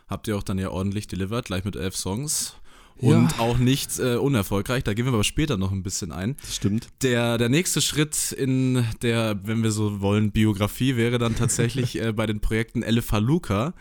Habt 0.07 0.27
ihr 0.27 0.37
auch 0.37 0.43
dann 0.43 0.57
ja 0.57 0.69
ordentlich 0.69 1.07
delivered, 1.07 1.45
gleich 1.45 1.65
mit 1.65 1.75
elf 1.75 1.95
Songs. 1.95 2.55
Und 2.97 3.39
auch 3.39 3.57
nicht 3.57 3.99
äh, 3.99 4.15
unerfolgreich, 4.15 4.83
da 4.83 4.93
gehen 4.93 5.05
wir 5.05 5.13
aber 5.13 5.25
später 5.25 5.57
noch 5.57 5.73
ein 5.73 5.83
bisschen 5.83 6.13
ein. 6.13 6.37
Das 6.39 6.55
stimmt. 6.55 6.87
Der, 7.01 7.37
der 7.37 7.49
nächste 7.49 7.81
Schritt 7.81 8.31
in 8.31 8.85
der, 9.01 9.37
wenn 9.43 9.63
wir 9.63 9.71
so 9.71 9.99
wollen, 9.99 10.31
Biografie 10.31 10.95
wäre 10.95 11.17
dann 11.17 11.35
tatsächlich 11.35 11.99
äh, 12.01 12.13
bei 12.13 12.25
den 12.25 12.39
Projekten 12.39 12.83
Elefaluca. 12.83 13.73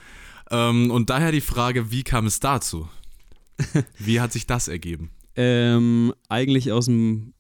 Ähm, 0.50 0.90
und 0.90 1.10
daher 1.10 1.30
die 1.30 1.40
Frage, 1.40 1.92
wie 1.92 2.02
kam 2.02 2.26
es 2.26 2.40
dazu? 2.40 2.88
Wie 3.98 4.20
hat 4.20 4.32
sich 4.32 4.48
das 4.48 4.66
ergeben? 4.66 5.10
Ähm, 5.37 6.12
eigentlich 6.28 6.72
aus 6.72 6.87
dem, 6.87 7.34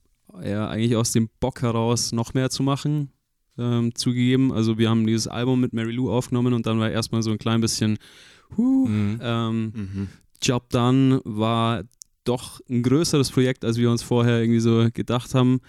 ja, 0.44 0.68
eigentlich 0.68 0.94
aus 0.94 1.10
dem 1.10 1.28
Bock 1.40 1.60
heraus 1.62 2.12
noch 2.12 2.34
mehr 2.34 2.50
zu 2.50 2.62
machen, 2.62 3.10
ähm, 3.58 3.92
zugegeben. 3.96 4.52
Also 4.52 4.78
wir 4.78 4.90
haben 4.90 5.08
dieses 5.08 5.26
Album 5.26 5.60
mit 5.60 5.72
Mary 5.72 5.90
Lou 5.90 6.12
aufgenommen 6.12 6.54
und 6.54 6.66
dann 6.66 6.78
war 6.78 6.88
erstmal 6.88 7.24
so 7.24 7.32
ein 7.32 7.38
klein 7.38 7.60
bisschen 7.60 7.98
huh, 8.56 8.86
Mhm. 8.88 9.18
ähm, 9.22 9.72
Mhm. 9.74 10.08
Job 10.42 10.68
Done 10.70 11.20
war 11.24 11.82
doch 12.24 12.60
ein 12.70 12.82
größeres 12.82 13.30
Projekt, 13.30 13.64
als 13.64 13.76
wir 13.76 13.90
uns 13.90 14.02
vorher 14.02 14.40
irgendwie 14.40 14.60
so 14.60 14.88
gedacht 14.92 15.34
haben. 15.34 15.60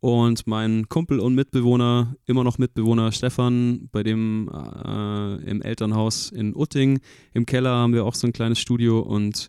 Und 0.00 0.46
mein 0.46 0.88
Kumpel 0.88 1.18
und 1.20 1.34
Mitbewohner, 1.34 2.14
immer 2.26 2.44
noch 2.44 2.58
Mitbewohner 2.58 3.10
Stefan, 3.12 3.88
bei 3.90 4.02
dem 4.02 4.48
äh, 4.52 5.36
im 5.50 5.62
Elternhaus 5.62 6.30
in 6.30 6.54
Utting, 6.54 7.00
im 7.32 7.46
Keller 7.46 7.70
haben 7.70 7.92
wir 7.94 8.04
auch 8.04 8.14
so 8.14 8.26
ein 8.26 8.32
kleines 8.32 8.58
Studio 8.58 9.00
und 9.00 9.48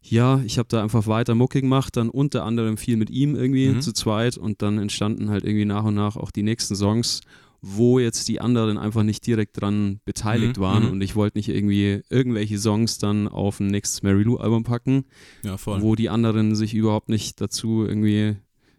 ja, 0.00 0.40
ich 0.44 0.58
habe 0.58 0.68
da 0.70 0.82
einfach 0.82 1.06
weiter 1.06 1.34
Mucke 1.34 1.60
gemacht, 1.60 1.96
dann 1.96 2.08
unter 2.10 2.44
anderem 2.44 2.76
viel 2.76 2.96
mit 2.96 3.10
ihm 3.10 3.34
irgendwie 3.34 3.68
Mhm. 3.70 3.80
zu 3.80 3.92
zweit 3.92 4.36
und 4.38 4.62
dann 4.62 4.78
entstanden 4.78 5.28
halt 5.30 5.44
irgendwie 5.44 5.64
nach 5.64 5.84
und 5.84 5.94
nach 5.94 6.16
auch 6.16 6.30
die 6.30 6.42
nächsten 6.42 6.76
Songs, 6.76 7.20
wo 7.66 7.98
jetzt 7.98 8.28
die 8.28 8.40
anderen 8.42 8.76
einfach 8.76 9.02
nicht 9.04 9.26
direkt 9.26 9.60
dran 9.60 10.00
beteiligt 10.04 10.58
Mhm, 10.58 10.62
waren 10.62 10.84
mhm. 10.84 10.90
und 10.92 11.00
ich 11.00 11.16
wollte 11.16 11.38
nicht 11.38 11.48
irgendwie 11.48 12.02
irgendwelche 12.10 12.58
Songs 12.58 12.98
dann 12.98 13.26
auf 13.26 13.58
ein 13.58 13.68
nächstes 13.68 14.02
Mary 14.02 14.22
Lou 14.22 14.36
Album 14.36 14.64
packen, 14.64 15.04
Ja, 15.42 15.56
voll. 15.56 15.80
wo 15.80 15.94
die 15.94 16.10
anderen 16.10 16.54
sich 16.54 16.74
überhaupt 16.74 17.08
nicht 17.08 17.40
dazu 17.40 17.84
irgendwie, 17.86 18.36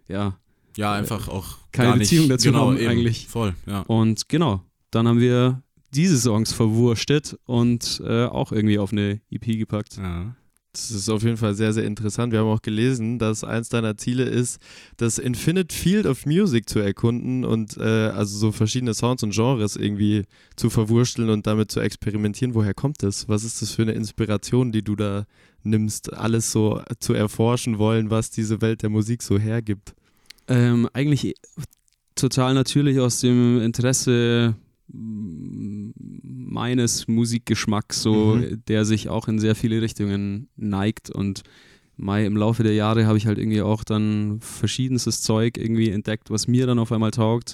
ja, 0.08 0.38
ja, 0.78 0.94
einfach 0.94 1.28
auch 1.30 1.58
keine 1.72 1.90
gar 1.90 1.98
nicht, 1.98 2.10
Beziehung 2.10 2.30
dazu 2.30 2.50
genau, 2.50 2.68
haben 2.68 2.78
eben, 2.78 2.88
eigentlich. 2.90 3.28
Voll, 3.28 3.56
ja. 3.66 3.82
und 3.82 4.30
genau, 4.30 4.62
dann 4.92 5.08
haben 5.08 5.20
wir 5.20 5.64
diese 5.94 6.18
Songs 6.20 6.54
verwurstet 6.54 7.38
und 7.46 8.02
äh, 8.06 8.26
auch 8.26 8.52
irgendwie 8.52 8.78
auf 8.78 8.92
eine 8.92 9.20
EP 9.32 9.46
gepackt. 9.58 9.98
ja. 9.98 10.36
Das 10.76 10.92
ist 10.92 11.10
auf 11.10 11.24
jeden 11.24 11.38
Fall 11.38 11.56
sehr, 11.56 11.72
sehr 11.72 11.86
interessant. 11.86 12.34
Wir 12.34 12.40
haben 12.40 12.50
auch 12.50 12.62
gelesen, 12.62 13.18
dass 13.18 13.46
eins 13.46 13.70
deiner 13.70 13.96
Ziele 13.96 14.24
ist, 14.24 14.60
das 14.98 15.18
Infinite 15.18 15.74
Field 15.74 16.06
of 16.06 16.26
Music 16.26 16.68
zu 16.68 16.80
erkunden 16.80 17.46
und 17.46 17.78
äh, 17.78 17.82
also 17.82 18.38
so 18.38 18.52
verschiedene 18.52 18.94
Sounds 18.94 19.24
und 19.24 19.34
Genres 19.34 19.78
irgendwie 19.78 20.24
zu 20.58 20.70
verwursteln 20.70 21.30
und 21.30 21.48
damit 21.48 21.72
zu 21.72 21.80
experimentieren. 21.80 22.56
Woher 22.56 22.74
kommt 22.74 23.04
das? 23.04 23.30
Was 23.30 23.46
ist 23.46 23.62
das 23.62 23.72
für 23.72 23.84
eine 23.84 23.94
Inspiration, 23.94 24.74
die 24.74 24.84
du 24.84 24.98
da 24.98 25.26
nimmst, 25.64 26.14
alles 26.14 26.52
so 26.52 26.82
zu 27.00 27.14
erforschen 27.14 27.78
wollen, 27.78 28.10
was 28.10 28.30
diese 28.30 28.62
Welt 28.62 28.84
der 28.84 28.90
Musik 28.90 29.24
so 29.24 29.40
hergibt? 29.40 29.96
Ähm, 30.50 30.90
eigentlich 30.92 31.36
total 32.16 32.54
natürlich 32.54 33.00
aus 33.00 33.22
dem 33.22 33.62
Interesse 33.62 34.56
meines 36.48 37.08
Musikgeschmacks, 37.08 38.02
so 38.02 38.36
Mhm. 38.36 38.62
der 38.68 38.86
sich 38.86 39.10
auch 39.10 39.28
in 39.28 39.40
sehr 39.40 39.56
viele 39.56 39.82
Richtungen 39.82 40.48
neigt 40.56 41.10
und 41.10 41.42
Mai, 41.98 42.26
im 42.26 42.36
Laufe 42.36 42.62
der 42.64 42.74
Jahre 42.74 43.06
habe 43.06 43.18
ich 43.18 43.26
halt 43.26 43.38
irgendwie 43.38 43.62
auch 43.62 43.86
dann 43.86 44.40
verschiedenstes 44.42 45.22
Zeug 45.22 45.58
irgendwie 45.58 45.92
entdeckt, 45.92 46.30
was 46.30 46.46
mir 46.48 46.68
dann 46.68 46.78
auf 46.78 46.92
einmal 46.92 47.12
taugt. 47.12 47.54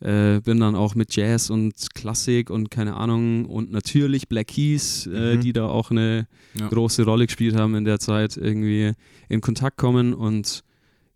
Äh, 0.00 0.40
bin 0.42 0.60
dann 0.60 0.76
auch 0.76 0.94
mit 0.94 1.14
Jazz 1.16 1.50
und 1.50 1.72
Klassik 1.94 2.50
und 2.50 2.70
keine 2.70 2.94
Ahnung 2.94 3.46
und 3.46 3.72
natürlich 3.72 4.28
Black 4.28 4.48
Keys, 4.48 5.06
äh, 5.06 5.36
Mhm. 5.36 5.40
die 5.40 5.52
da 5.52 5.66
auch 5.66 5.90
eine 5.90 6.28
Ja. 6.58 6.68
große 6.68 7.04
Rolle 7.04 7.26
gespielt 7.26 7.56
haben 7.56 7.74
in 7.74 7.84
der 7.84 7.98
Zeit, 7.98 8.36
irgendwie 8.36 8.92
in 9.28 9.40
Kontakt 9.40 9.76
kommen 9.76 10.14
und 10.14 10.62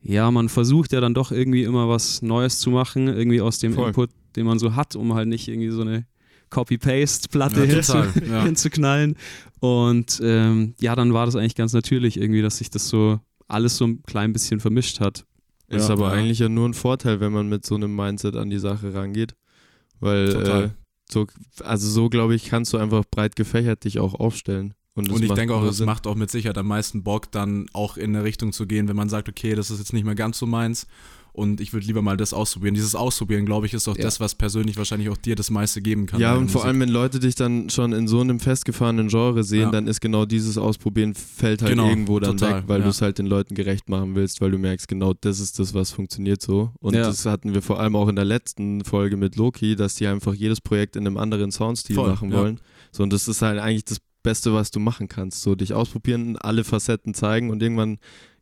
ja, 0.02 0.28
man 0.32 0.48
versucht 0.48 0.92
ja 0.92 1.00
dann 1.00 1.14
doch 1.14 1.30
irgendwie 1.32 1.62
immer 1.64 1.88
was 1.88 2.22
Neues 2.22 2.58
zu 2.60 2.70
machen, 2.70 3.06
irgendwie 3.08 3.40
aus 3.40 3.58
dem 3.60 3.74
Voll. 3.74 3.88
Input, 3.88 4.10
den 4.36 4.46
man 4.46 4.58
so 4.58 4.74
hat, 4.74 4.96
um 4.96 5.14
halt 5.14 5.28
nicht 5.28 5.46
irgendwie 5.48 5.70
so 5.70 5.82
eine 5.82 6.06
Copy-Paste-Platte 6.50 7.64
Ja, 7.64 7.74
hinzu, 7.74 7.96
ja. 8.28 8.42
hinzuknallen. 8.44 9.16
Und 9.60 10.20
ähm, 10.22 10.74
ja, 10.80 10.94
dann 10.94 11.12
war 11.12 11.26
das 11.26 11.36
eigentlich 11.36 11.54
ganz 11.54 11.72
natürlich 11.72 12.16
irgendwie, 12.20 12.42
dass 12.42 12.58
sich 12.58 12.70
das 12.70 12.88
so 12.88 13.20
alles 13.48 13.76
so 13.76 13.86
ein 13.86 14.02
klein 14.04 14.32
bisschen 14.32 14.60
vermischt 14.60 15.00
hat. 15.00 15.24
Ist 15.68 15.88
Ja. 15.88 15.94
aber 15.94 16.08
Ja. 16.08 16.12
eigentlich 16.12 16.38
ja 16.38 16.48
nur 16.48 16.68
ein 16.68 16.74
Vorteil, 16.74 17.20
wenn 17.20 17.32
man 17.32 17.48
mit 17.48 17.64
so 17.66 17.74
einem 17.74 17.94
Mindset 17.94 18.36
an 18.36 18.50
die 18.50 18.58
Sache 18.58 18.94
rangeht. 18.94 19.34
Weil 20.00 20.28
äh, 20.28 20.70
so, 21.10 21.26
also 21.64 21.88
so 21.88 22.08
glaube 22.08 22.34
ich, 22.34 22.46
kannst 22.46 22.72
du 22.72 22.78
einfach 22.78 23.04
breit 23.10 23.36
gefächert 23.36 23.84
dich 23.84 23.98
auch 23.98 24.14
aufstellen. 24.14 24.74
Und, 24.94 25.10
Und 25.10 25.22
ich 25.22 25.32
denke 25.32 25.54
auch, 25.54 25.62
es 25.62 25.80
macht 25.80 26.06
auch 26.08 26.16
mit 26.16 26.30
Sicherheit 26.30 26.58
am 26.58 26.66
meisten 26.66 27.04
Bock, 27.04 27.30
dann 27.30 27.66
auch 27.72 27.96
in 27.96 28.16
eine 28.16 28.24
Richtung 28.24 28.52
zu 28.52 28.66
gehen, 28.66 28.88
wenn 28.88 28.96
man 28.96 29.08
sagt, 29.08 29.28
okay, 29.28 29.54
das 29.54 29.70
ist 29.70 29.78
jetzt 29.78 29.92
nicht 29.92 30.04
mehr 30.04 30.16
ganz 30.16 30.38
so 30.38 30.46
meins 30.46 30.86
und 31.38 31.60
ich 31.60 31.72
würde 31.72 31.86
lieber 31.86 32.02
mal 32.02 32.16
das 32.16 32.32
ausprobieren. 32.34 32.74
Dieses 32.74 32.94
Ausprobieren, 32.94 33.46
glaube 33.46 33.66
ich, 33.66 33.72
ist 33.74 33.88
auch 33.88 33.96
Ja. 33.96 34.02
das, 34.02 34.20
was 34.20 34.34
persönlich 34.34 34.76
wahrscheinlich 34.76 35.08
auch 35.08 35.16
dir 35.16 35.36
das 35.36 35.50
meiste 35.50 35.80
geben 35.80 36.06
kann. 36.06 36.20
Ja, 36.20 36.34
und 36.34 36.48
vor 36.50 36.60
Musik. 36.60 36.66
allem, 36.66 36.80
wenn 36.80 36.88
Leute 36.88 37.20
dich 37.20 37.34
dann 37.34 37.70
schon 37.70 37.92
in 37.92 38.08
so 38.08 38.20
einem 38.20 38.40
festgefahrenen 38.40 39.08
Genre 39.08 39.44
sehen, 39.44 39.60
Ja. 39.62 39.70
dann 39.70 39.86
ist 39.86 40.00
genau 40.00 40.26
dieses 40.26 40.58
Ausprobieren 40.58 41.14
fällt 41.14 41.62
halt 41.62 41.70
Genau, 41.72 41.88
irgendwo 41.88 42.20
dann 42.20 42.36
total, 42.36 42.58
weg, 42.58 42.64
weil 42.66 42.78
ja. 42.80 42.84
du 42.84 42.90
es 42.90 43.00
halt 43.00 43.18
den 43.18 43.26
Leuten 43.26 43.54
gerecht 43.54 43.88
machen 43.88 44.14
willst, 44.14 44.40
weil 44.40 44.50
du 44.50 44.58
merkst, 44.58 44.88
genau 44.88 45.14
das 45.20 45.40
ist 45.40 45.58
das, 45.58 45.72
was 45.74 45.90
funktioniert 45.92 46.42
so. 46.42 46.72
Und 46.80 46.94
Ja. 46.94 47.02
das 47.02 47.24
hatten 47.24 47.54
wir 47.54 47.62
vor 47.62 47.80
allem 47.80 47.96
auch 47.96 48.08
in 48.08 48.16
der 48.16 48.24
letzten 48.24 48.84
Folge 48.84 49.16
mit 49.16 49.36
Loki, 49.36 49.76
dass 49.76 49.94
die 49.94 50.06
einfach 50.06 50.34
jedes 50.34 50.60
Projekt 50.60 50.96
in 50.96 51.06
einem 51.06 51.16
anderen 51.16 51.50
Soundstil 51.52 51.96
Voll, 51.96 52.10
machen 52.10 52.30
ja. 52.32 52.38
wollen. 52.38 52.60
So, 52.92 53.02
und 53.02 53.12
das 53.12 53.28
ist 53.28 53.42
halt 53.42 53.58
eigentlich 53.60 53.84
das 53.84 53.98
Beste, 54.22 54.52
was 54.52 54.70
du 54.72 54.80
machen 54.80 55.06
kannst. 55.08 55.42
So, 55.42 55.54
dich 55.54 55.72
ausprobieren, 55.74 56.36
alle 56.36 56.64
Facetten 56.64 57.14
zeigen 57.14 57.50
und 57.50 57.62
irgendwann 57.62 57.98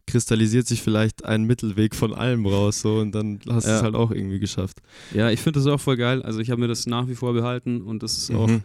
kristallisiert 0.06 0.66
sich 0.66 0.82
vielleicht 0.82 1.24
ein 1.24 1.44
Mittelweg 1.44 1.94
von 1.94 2.14
allem 2.14 2.46
raus 2.46 2.80
so 2.80 2.96
und 2.98 3.12
dann 3.14 3.40
hast 3.48 3.64
du 3.66 3.70
Ja. 3.70 3.76
es 3.78 3.82
halt 3.82 3.94
auch 3.94 4.10
irgendwie 4.10 4.38
geschafft. 4.38 4.78
Ja, 5.12 5.30
ich 5.30 5.40
finde 5.40 5.58
das 5.60 5.66
auch 5.66 5.80
voll 5.80 5.96
geil. 5.96 6.22
Also 6.22 6.40
ich 6.40 6.50
habe 6.50 6.60
mir 6.60 6.68
das 6.68 6.86
nach 6.86 7.08
wie 7.08 7.14
vor 7.14 7.32
behalten 7.32 7.82
und 7.82 8.02
das 8.02 8.16
ist 8.16 8.30
auch, 8.34 8.46
Mhm. 8.48 8.62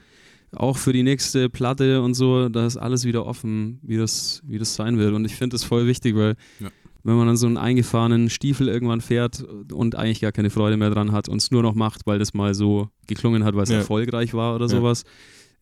auch 0.53 0.77
für 0.77 0.93
die 0.93 1.03
nächste 1.03 1.49
Platte 1.49 2.01
und 2.01 2.13
so, 2.13 2.49
da 2.49 2.65
ist 2.65 2.77
alles 2.77 3.05
wieder 3.05 3.25
offen, 3.25 3.79
wie 3.81 3.97
das, 3.97 4.41
wie 4.45 4.59
das 4.59 4.75
sein 4.75 4.97
wird. 4.99 5.13
Und 5.13 5.25
ich 5.25 5.35
finde 5.35 5.55
das 5.55 5.63
voll 5.63 5.87
wichtig, 5.87 6.15
weil 6.15 6.35
Ja. 6.59 6.69
wenn 7.03 7.15
man 7.15 7.25
dann 7.27 7.37
so 7.37 7.47
einen 7.47 7.57
eingefahrenen 7.57 8.29
Stiefel 8.29 8.67
irgendwann 8.67 9.01
fährt 9.01 9.43
und 9.73 9.95
eigentlich 9.95 10.21
gar 10.21 10.31
keine 10.31 10.49
Freude 10.51 10.77
mehr 10.77 10.91
dran 10.91 11.11
hat 11.11 11.27
und 11.29 11.37
es 11.37 11.49
nur 11.51 11.63
noch 11.63 11.73
macht, 11.73 12.05
weil 12.05 12.19
das 12.19 12.33
mal 12.35 12.53
so 12.53 12.89
geklungen 13.07 13.43
hat, 13.43 13.55
weil 13.55 13.63
es 13.63 13.69
Ja. 13.69 13.77
erfolgreich 13.77 14.33
war 14.35 14.53
oder 14.55 14.65
Ja. 14.65 14.69
sowas, 14.77 15.03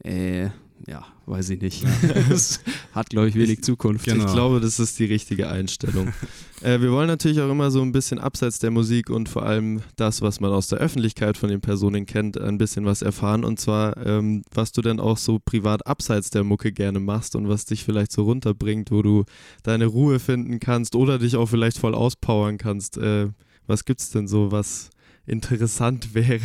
äh, 0.03 0.45
ja, 0.87 1.05
weiß 1.29 1.49
ich 1.51 1.61
nicht. 1.61 1.83
das 2.29 2.61
hat, 2.93 3.09
glaube 3.09 3.29
ich, 3.29 3.35
wenig 3.35 3.63
Zukunft. 3.63 4.05
Genau. 4.05 4.25
Ich 4.25 4.33
glaube, 4.33 4.59
das 4.59 4.79
ist 4.79 4.99
die 4.99 5.05
richtige 5.05 5.49
Einstellung. 5.49 6.11
äh, 6.61 6.81
wir 6.81 6.91
wollen 6.91 7.07
natürlich 7.07 7.39
auch 7.39 7.49
immer 7.49 7.71
so 7.71 7.81
ein 7.81 7.91
bisschen 7.91 8.19
abseits 8.19 8.59
der 8.59 8.71
Musik 8.71 9.09
und 9.09 9.29
vor 9.29 9.43
allem 9.43 9.81
das, 9.95 10.21
was 10.21 10.39
man 10.39 10.51
aus 10.51 10.67
der 10.67 10.79
Öffentlichkeit 10.79 11.37
von 11.37 11.49
den 11.49 11.61
Personen 11.61 12.05
kennt, 12.05 12.39
ein 12.39 12.57
bisschen 12.57 12.85
was 12.85 13.01
erfahren. 13.01 13.43
Und 13.43 13.59
zwar, 13.59 13.97
ähm, 14.05 14.43
was 14.53 14.71
du 14.71 14.81
denn 14.81 14.99
auch 14.99 15.17
so 15.17 15.39
privat 15.39 15.85
abseits 15.85 16.29
der 16.29 16.43
Mucke 16.43 16.71
gerne 16.71 16.99
machst 16.99 17.35
und 17.35 17.47
was 17.47 17.65
dich 17.65 17.83
vielleicht 17.83 18.11
so 18.11 18.23
runterbringt, 18.23 18.91
wo 18.91 19.01
du 19.01 19.25
deine 19.63 19.85
Ruhe 19.85 20.19
finden 20.19 20.59
kannst 20.59 20.95
oder 20.95 21.19
dich 21.19 21.35
auch 21.35 21.47
vielleicht 21.47 21.77
voll 21.77 21.93
auspowern 21.95 22.57
kannst. 22.57 22.97
Äh, 22.97 23.29
was 23.67 23.85
gibt's 23.85 24.09
denn 24.09 24.27
so, 24.27 24.51
was 24.51 24.89
interessant 25.29 26.13
wäre? 26.13 26.39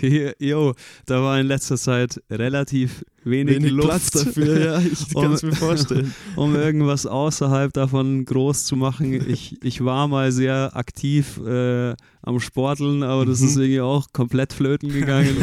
Jo, 0.38 0.74
da 1.06 1.22
war 1.22 1.38
in 1.40 1.46
letzter 1.46 1.76
Zeit 1.76 2.20
relativ 2.30 3.04
wenig, 3.24 3.56
Wenig 3.56 3.70
Luft 3.72 3.88
Platz 3.88 4.10
dafür, 4.10 4.64
ja, 4.64 4.78
ich 4.92 5.14
Um- 5.14 5.22
kann 5.22 5.32
es 5.32 5.42
mir 5.42 5.52
vorstellen. 5.54 6.14
um 6.36 6.54
irgendwas 6.54 7.06
außerhalb 7.06 7.72
davon 7.72 8.24
groß 8.24 8.64
zu 8.64 8.76
machen. 8.76 9.12
Ich, 9.28 9.62
ich 9.62 9.84
war 9.84 10.08
mal 10.08 10.32
sehr 10.32 10.76
aktiv 10.76 11.38
äh, 11.46 11.94
am 12.22 12.40
Sporteln, 12.40 13.02
aber 13.02 13.24
das 13.26 13.40
Mhm. 13.40 13.46
ist 13.46 13.56
irgendwie 13.56 13.80
auch 13.80 14.06
komplett 14.12 14.52
flöten 14.52 14.90
gegangen. 14.92 15.36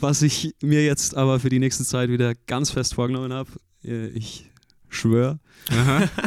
Was 0.00 0.22
ich 0.22 0.54
mir 0.62 0.84
jetzt 0.84 1.16
aber 1.16 1.40
für 1.40 1.48
die 1.48 1.58
nächste 1.58 1.84
Zeit 1.84 2.10
wieder 2.10 2.34
ganz 2.46 2.70
fest 2.70 2.94
vorgenommen 2.94 3.32
habe. 3.32 3.50
Äh, 3.84 4.08
ich 4.08 4.50
schwöre. 4.88 5.38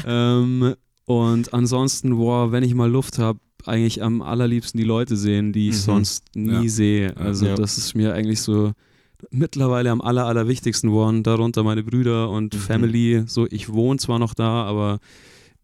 Ähm, 0.05 0.75
und 1.05 1.53
ansonsten, 1.53 2.15
boah, 2.17 2.51
wenn 2.51 2.63
ich 2.63 2.75
mal 2.75 2.89
Luft 2.89 3.17
habe, 3.17 3.39
eigentlich 3.65 4.01
am 4.03 4.21
allerliebsten 4.21 4.77
die 4.79 4.85
Leute 4.85 5.15
sehen, 5.17 5.51
die 5.53 5.69
ich 5.69 5.75
Mhm. 5.75 5.79
sonst 5.79 6.23
nie 6.35 6.63
Ja. 6.63 6.69
sehe. 6.69 7.17
Also 7.17 7.45
Ja. 7.47 7.55
das 7.55 7.77
ist 7.77 7.95
mir 7.95 8.13
eigentlich 8.13 8.41
so 8.41 8.73
mittlerweile 9.31 9.91
am 9.91 10.01
aller, 10.01 10.25
allerwichtigsten 10.25 10.89
geworden. 10.89 11.23
Darunter 11.23 11.63
meine 11.63 11.83
Brüder 11.83 12.29
und 12.29 12.53
Mhm. 12.53 12.59
Family. 12.59 13.23
So, 13.27 13.47
ich 13.49 13.71
wohne 13.71 13.99
zwar 13.99 14.19
noch 14.19 14.33
da, 14.33 14.63
aber 14.63 14.99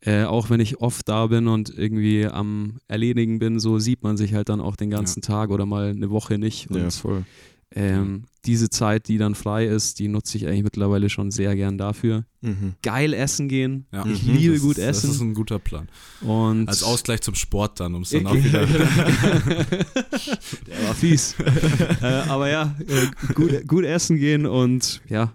äh, 0.02 0.24
auch 0.26 0.50
wenn 0.50 0.60
ich 0.60 0.82
oft 0.82 1.08
da 1.10 1.28
bin 1.28 1.48
und 1.48 1.70
irgendwie 1.76 2.26
am 2.28 2.78
Erledigen 2.88 3.40
bin, 3.40 3.60
so 3.60 3.80
sieht 3.80 4.04
man 4.04 4.18
sich 4.18 4.34
halt 4.34 4.50
dann 4.50 4.62
auch 4.62 4.76
den 4.76 4.90
ganzen 4.92 5.22
Tag 5.22 5.50
oder 5.50 5.66
mal 5.66 5.90
eine 5.90 6.10
Woche 6.12 6.38
nicht. 6.38 6.70
Und 6.70 6.78
Ja, 6.78 6.90
voll. 6.92 7.24
ähm, 7.72 8.26
diese 8.46 8.70
Zeit, 8.70 9.08
die 9.08 9.18
dann 9.18 9.36
frei 9.36 9.66
ist, 9.66 10.00
die 10.00 10.08
nutze 10.08 10.38
ich 10.38 10.48
eigentlich 10.48 10.64
mittlerweile 10.64 11.10
schon 11.10 11.32
sehr 11.32 11.56
gern 11.56 11.78
dafür. 11.78 12.26
Mhm. 12.42 12.74
Geil 12.84 13.14
essen 13.14 13.48
gehen. 13.48 13.86
Ja. 13.92 14.06
Ich 14.06 14.24
Mhm. 14.24 14.34
liebe 14.36 14.54
Das 14.54 14.62
gut 14.62 14.78
ist, 14.78 14.84
essen. 14.86 15.08
Das 15.08 15.16
ist 15.16 15.22
ein 15.22 15.34
guter 15.34 15.60
Plan. 15.60 15.88
Und 16.22 16.68
Als 16.70 16.84
Ausgleich 16.84 17.22
zum 17.22 17.36
Sport 17.36 17.80
dann, 17.80 17.96
um 17.96 18.04
es 18.04 18.10
dann 18.12 18.28
auch 18.28 18.36
wieder. 18.36 18.66
Der 18.68 20.88
war 20.88 20.94
fies. 20.96 21.36
äh, 22.02 22.06
aber 22.06 22.50
ja, 22.50 22.76
äh, 22.88 23.34
gut, 23.34 23.68
gut 23.68 23.86
essen 23.86 24.18
gehen 24.18 24.46
und 24.46 25.02
ja, 25.10 25.34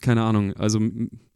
keine 0.00 0.22
Ahnung. 0.22 0.54
Also 0.54 0.80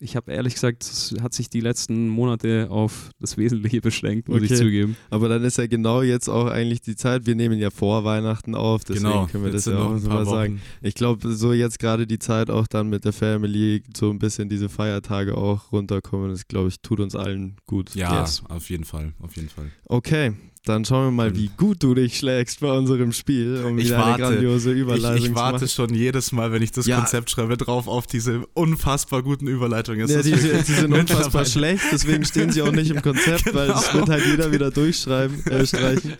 ich 0.02 0.16
habe 0.16 0.32
ehrlich 0.32 0.54
gesagt, 0.54 0.82
es 0.82 1.14
hat 1.22 1.32
sich 1.32 1.48
die 1.48 1.60
letzten 1.60 2.08
Monate 2.08 2.66
auf 2.70 3.10
das 3.20 3.36
Wesentliche 3.36 3.80
beschränkt, 3.80 4.28
muss 4.28 4.42
Okay. 4.42 4.52
ich 4.52 4.58
zugeben. 4.58 4.96
Aber 5.10 5.28
dann 5.28 5.42
ist 5.44 5.58
ja 5.58 5.66
genau 5.66 6.02
jetzt 6.02 6.28
auch 6.28 6.46
eigentlich 6.46 6.80
die 6.80 6.96
Zeit. 6.96 7.24
Wir 7.26 7.34
nehmen 7.34 7.58
ja 7.58 7.70
vor 7.70 8.04
Weihnachten 8.04 8.54
auf, 8.54 8.84
deswegen 8.84 9.04
genau, 9.04 9.26
können 9.26 9.44
wir 9.44 9.52
jetzt 9.52 9.66
das 9.66 9.74
ja 9.74 9.80
auch 9.80 10.00
mal 10.02 10.26
sagen. 10.26 10.60
Ich 10.82 10.94
glaube, 10.94 11.32
so 11.34 11.52
jetzt 11.52 11.78
gerade 11.78 12.06
die 12.06 12.18
Zeit 12.18 12.50
auch 12.50 12.66
dann 12.66 12.88
mit 12.88 13.04
der 13.04 13.12
Family, 13.12 13.82
so 13.96 14.10
ein 14.10 14.18
bisschen 14.18 14.48
diese 14.48 14.68
Feiertage 14.68 15.36
auch 15.36 15.70
runterkommen, 15.72 16.30
das 16.30 16.48
glaube 16.48 16.68
ich, 16.68 16.80
tut 16.80 17.00
uns 17.00 17.14
allen 17.14 17.56
gut. 17.66 17.94
Ja, 17.94 18.20
Yes. 18.20 18.42
auf 18.48 18.68
jeden 18.70 18.84
Fall, 18.84 19.12
auf 19.20 19.36
jeden 19.36 19.48
Fall. 19.48 19.70
Okay, 19.86 20.32
dann 20.64 20.84
schauen 20.84 21.06
wir 21.06 21.10
mal, 21.10 21.36
wie 21.36 21.50
gut 21.56 21.82
du 21.82 21.92
dich 21.94 22.18
schlägst 22.18 22.60
bei 22.60 22.70
unserem 22.70 23.10
Spiel, 23.12 23.64
um 23.66 23.78
Ich 23.78 23.86
wieder 23.86 23.98
warte. 23.98 24.24
eine 24.26 24.34
grandiose 24.36 24.72
Ich, 24.72 24.78
Überleitung 24.78 25.16
ich 25.16 25.24
zu 25.30 25.34
warte 25.34 25.66
schon 25.68 25.92
jedes 25.92 26.30
Mal, 26.30 26.52
wenn 26.52 26.62
ich 26.62 26.70
das 26.70 26.86
Ja. 26.86 26.98
Konzept 26.98 27.30
schreibe, 27.30 27.56
drauf 27.56 27.88
auf 27.88 28.06
diese 28.06 28.46
unfassbar 28.54 29.22
guten 29.24 29.48
Überleitungen. 29.48 29.91
Es 30.00 30.10
Ja, 30.10 30.22
die, 30.22 30.32
die, 30.32 30.72
sind 30.72 30.92
unfassbar 30.92 31.44
schlecht, 31.44 31.84
deswegen 31.92 32.24
stehen 32.24 32.50
sie 32.50 32.62
auch 32.62 32.72
nicht 32.72 32.90
im 32.90 33.02
Konzept, 33.02 33.52
weil 33.54 33.70
es 33.70 33.90
genau. 33.90 34.00
wird 34.00 34.08
halt 34.08 34.26
jeder 34.26 34.52
wieder 34.52 34.70
durchschreiben, 34.70 35.44
äh, 35.46 35.66
streichen. 35.66 36.14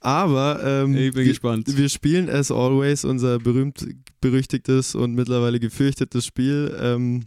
Aber 0.00 0.60
ähm, 0.64 0.96
Ich 0.96 1.12
bin 1.12 1.24
wir, 1.24 1.30
gespannt. 1.30 1.76
wir 1.76 1.88
spielen 1.88 2.28
as 2.28 2.50
always 2.50 3.04
unser 3.04 3.38
berühmt 3.38 3.86
berüchtigtes 4.20 4.94
und 4.94 5.14
mittlerweile 5.14 5.60
gefürchtetes 5.60 6.26
Spiel. 6.26 6.76
Ähm, 6.80 7.26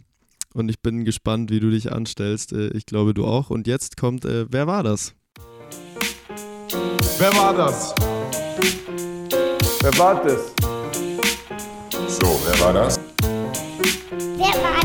und 0.52 0.68
ich 0.68 0.80
bin 0.80 1.04
gespannt, 1.04 1.50
wie 1.50 1.60
du 1.60 1.70
dich 1.70 1.92
anstellst. 1.92 2.52
Äh, 2.52 2.68
ich 2.68 2.86
glaube, 2.86 3.14
du 3.14 3.24
auch. 3.24 3.50
Und 3.50 3.66
jetzt 3.66 3.96
kommt, 3.96 4.24
äh, 4.24 4.46
wer 4.50 4.66
war 4.66 4.82
das? 4.82 5.14
Wer 7.18 7.34
war 7.34 7.54
das? 7.54 7.94
Wer 9.82 9.98
war 9.98 10.22
das? 10.24 10.52
So, 12.08 12.40
wer 12.46 12.60
war 12.60 12.72
das? 12.72 13.00
Wer 14.36 14.62
war? 14.62 14.75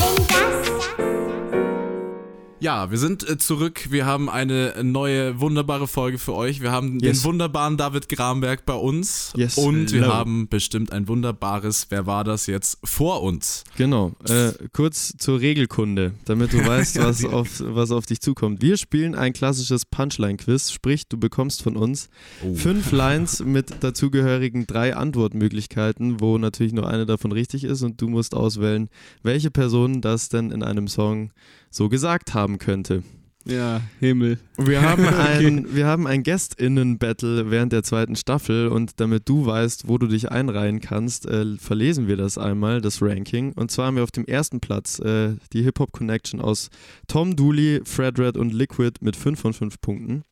Ja, 2.62 2.92
wir 2.92 3.00
sind 3.00 3.28
äh, 3.28 3.40
zurück. 3.40 3.88
Wir 3.90 4.06
haben 4.06 4.30
eine 4.30 4.76
neue, 4.84 5.40
wunderbare 5.40 5.88
Folge 5.88 6.20
für 6.20 6.36
euch. 6.36 6.62
Wir 6.62 6.72
haben 6.72 7.00
Yes. 7.00 7.18
den 7.22 7.24
wunderbaren 7.26 7.76
David 7.76 8.08
Gramberg 8.08 8.68
bei 8.68 8.76
uns. 8.76 9.34
Yes. 9.36 9.58
Und 9.58 9.92
wir 9.92 10.02
Hello. 10.04 10.14
haben 10.14 10.48
bestimmt 10.48 10.92
ein 10.92 11.08
wunderbares 11.08 11.88
Wer 11.90 12.06
war 12.06 12.24
das 12.24 12.46
jetzt 12.46 12.78
vor 12.84 13.24
uns? 13.24 13.64
Genau. 13.78 14.12
Äh, 14.30 14.52
kurz 14.74 15.16
zur 15.18 15.40
Regelkunde, 15.40 16.14
damit 16.26 16.54
du 16.54 16.58
weißt, 16.64 17.00
was, 17.00 17.26
auf, 17.26 17.64
was 17.66 17.90
auf 17.90 18.06
dich 18.06 18.22
zukommt. 18.22 18.62
Wir 18.62 18.78
spielen 18.78 19.16
ein 19.16 19.34
klassisches 19.34 19.84
Punchline-Quiz, 19.88 20.72
sprich, 20.72 21.08
du 21.08 21.18
bekommst 21.18 21.64
von 21.64 21.76
uns 21.76 22.10
Oh. 22.46 22.54
fünf 22.54 22.92
Lines 22.92 23.44
mit 23.44 23.84
dazugehörigen 23.84 24.68
drei 24.68 24.96
Antwortmöglichkeiten, 24.96 26.22
wo 26.22 26.38
natürlich 26.38 26.74
nur 26.74 26.88
eine 26.88 27.08
davon 27.08 27.32
richtig 27.32 27.64
ist 27.64 27.82
und 27.82 28.00
du 28.00 28.08
musst 28.08 28.36
auswählen, 28.36 28.88
welche 29.24 29.50
Person 29.50 30.02
das 30.02 30.30
denn 30.30 30.52
in 30.52 30.62
einem 30.62 30.88
Song 30.88 31.32
so 31.72 31.90
gesagt 31.90 32.36
haben 32.36 32.60
könnte. 32.60 33.04
Ja, 33.46 33.82
Himmel. 34.00 34.38
Wir 34.58 34.82
haben 34.88 35.06
ein, 35.06 35.74
wir 35.74 35.88
haben 35.88 36.06
ein 36.06 36.24
GästInnen-Battle 36.24 37.50
während 37.50 37.74
der 37.74 37.84
zweiten 37.84 38.16
Staffel 38.16 38.68
und 38.68 39.00
damit 39.00 39.28
du 39.28 39.46
weißt, 39.46 39.88
wo 39.88 39.98
du 39.98 40.08
dich 40.08 40.32
einreihen 40.32 40.80
kannst, 40.80 41.26
äh, 41.26 41.58
verlesen 41.58 42.08
wir 42.08 42.18
das 42.18 42.38
einmal, 42.38 42.82
das 42.82 43.02
Ranking. 43.02 43.54
Und 43.54 43.72
zwar 43.72 43.88
haben 43.88 43.96
wir 43.96 44.04
auf 44.04 44.12
dem 44.12 44.26
ersten 44.26 44.60
Platz 44.60 45.00
äh, 45.00 45.36
die 45.54 45.64
Hip-Hop-Connection 45.64 46.40
aus 46.40 46.70
Tom 47.08 47.36
Dooley, 47.36 47.82
Fred 47.84 48.20
Red 48.20 48.38
und 48.38 48.54
Liquid 48.54 49.00
mit 49.02 49.16
5 49.16 49.40
von 49.40 49.54
5 49.54 49.82
Punkten. 49.82 50.24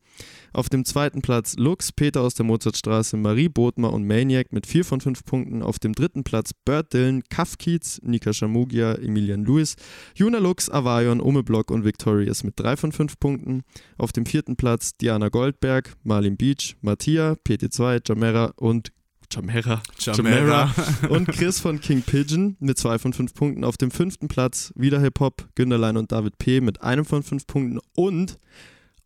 Auf 0.52 0.68
dem 0.68 0.84
zweiten 0.84 1.22
Platz 1.22 1.56
Lux, 1.56 1.92
Peter 1.92 2.22
aus 2.22 2.34
der 2.34 2.44
Mozartstraße, 2.44 3.16
Marie 3.16 3.48
Bodmer 3.48 3.92
und 3.92 4.06
Maniac 4.06 4.52
mit 4.52 4.66
4 4.66 4.84
von 4.84 5.00
5 5.00 5.24
Punkten. 5.24 5.62
Auf 5.62 5.78
dem 5.78 5.94
dritten 5.94 6.24
Platz 6.24 6.52
Bert 6.64 6.92
Dylan, 6.92 7.22
Kaf 7.28 7.58
Kiez, 7.58 8.00
Nika 8.02 8.32
Shamugia, 8.32 8.94
Emilian 8.94 9.44
Lewis, 9.44 9.76
Juna 10.14 10.38
Lux, 10.38 10.68
Avarion, 10.68 11.20
Ome 11.20 11.42
Block 11.42 11.70
und 11.70 11.84
Victorious 11.84 12.42
mit 12.42 12.58
3 12.58 12.76
von 12.76 12.92
5 12.92 13.18
Punkten. 13.20 13.62
Auf 13.96 14.12
dem 14.12 14.26
vierten 14.26 14.56
Platz 14.56 14.96
Diana 14.96 15.28
Goldberg, 15.28 15.94
Marlin 16.02 16.36
Beach, 16.36 16.76
Mattia, 16.80 17.36
PT2, 17.46 18.00
Jamera 18.06 18.52
und 18.56 18.92
Jamera, 19.32 19.80
Jamera. 19.98 20.74
und 21.08 21.28
Chris 21.28 21.60
von 21.60 21.80
King 21.80 22.02
Pigeon 22.02 22.56
mit 22.58 22.78
2 22.78 22.98
von 22.98 23.12
5 23.12 23.34
Punkten. 23.34 23.64
Auf 23.64 23.76
dem 23.76 23.92
fünften 23.92 24.26
Platz 24.26 24.72
wieder 24.74 25.00
Hip-Hop, 25.00 25.48
Günderlein 25.54 25.96
und 25.96 26.10
David 26.10 26.38
P. 26.38 26.60
mit 26.60 26.82
einem 26.82 27.04
von 27.04 27.22
5 27.22 27.46
Punkten. 27.46 27.78
Und 27.94 28.38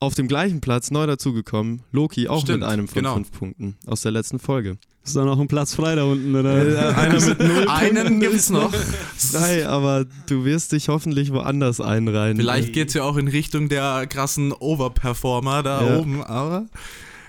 Auf 0.04 0.14
dem 0.14 0.28
gleichen 0.28 0.60
Platz 0.60 0.90
neu 0.90 1.06
dazugekommen, 1.06 1.80
Loki 1.90 2.28
auch 2.28 2.42
Stimmt, 2.42 2.60
mit 2.60 2.68
einem 2.68 2.88
von 2.88 2.94
genau. 3.02 3.14
fünf 3.14 3.32
Punkten 3.32 3.76
aus 3.86 4.02
der 4.02 4.12
letzten 4.12 4.38
Folge. 4.38 4.76
Ist 5.02 5.16
da 5.16 5.24
noch 5.24 5.38
ein 5.40 5.48
Platz 5.48 5.74
frei 5.74 5.94
da 5.94 6.04
unten, 6.04 6.34
oder? 6.34 6.96
einer 6.96 7.20
mit 7.26 7.38
null 7.38 7.68
Einen 7.68 8.20
gibt's 8.20 8.50
noch. 8.50 8.72
Nein, 9.32 9.64
aber 9.66 10.04
du 10.26 10.44
wirst 10.44 10.72
dich 10.72 10.88
hoffentlich 10.88 11.32
woanders 11.32 11.80
einreihen. 11.80 12.36
Vielleicht 12.36 12.72
geht's 12.72 12.94
ja 12.94 13.02
auch 13.02 13.16
in 13.16 13.28
Richtung 13.28 13.68
der 13.68 14.06
krassen 14.06 14.52
Overperformer 14.52 15.62
da 15.62 15.86
Ja. 15.86 15.98
oben, 15.98 16.22
aber 16.22 16.66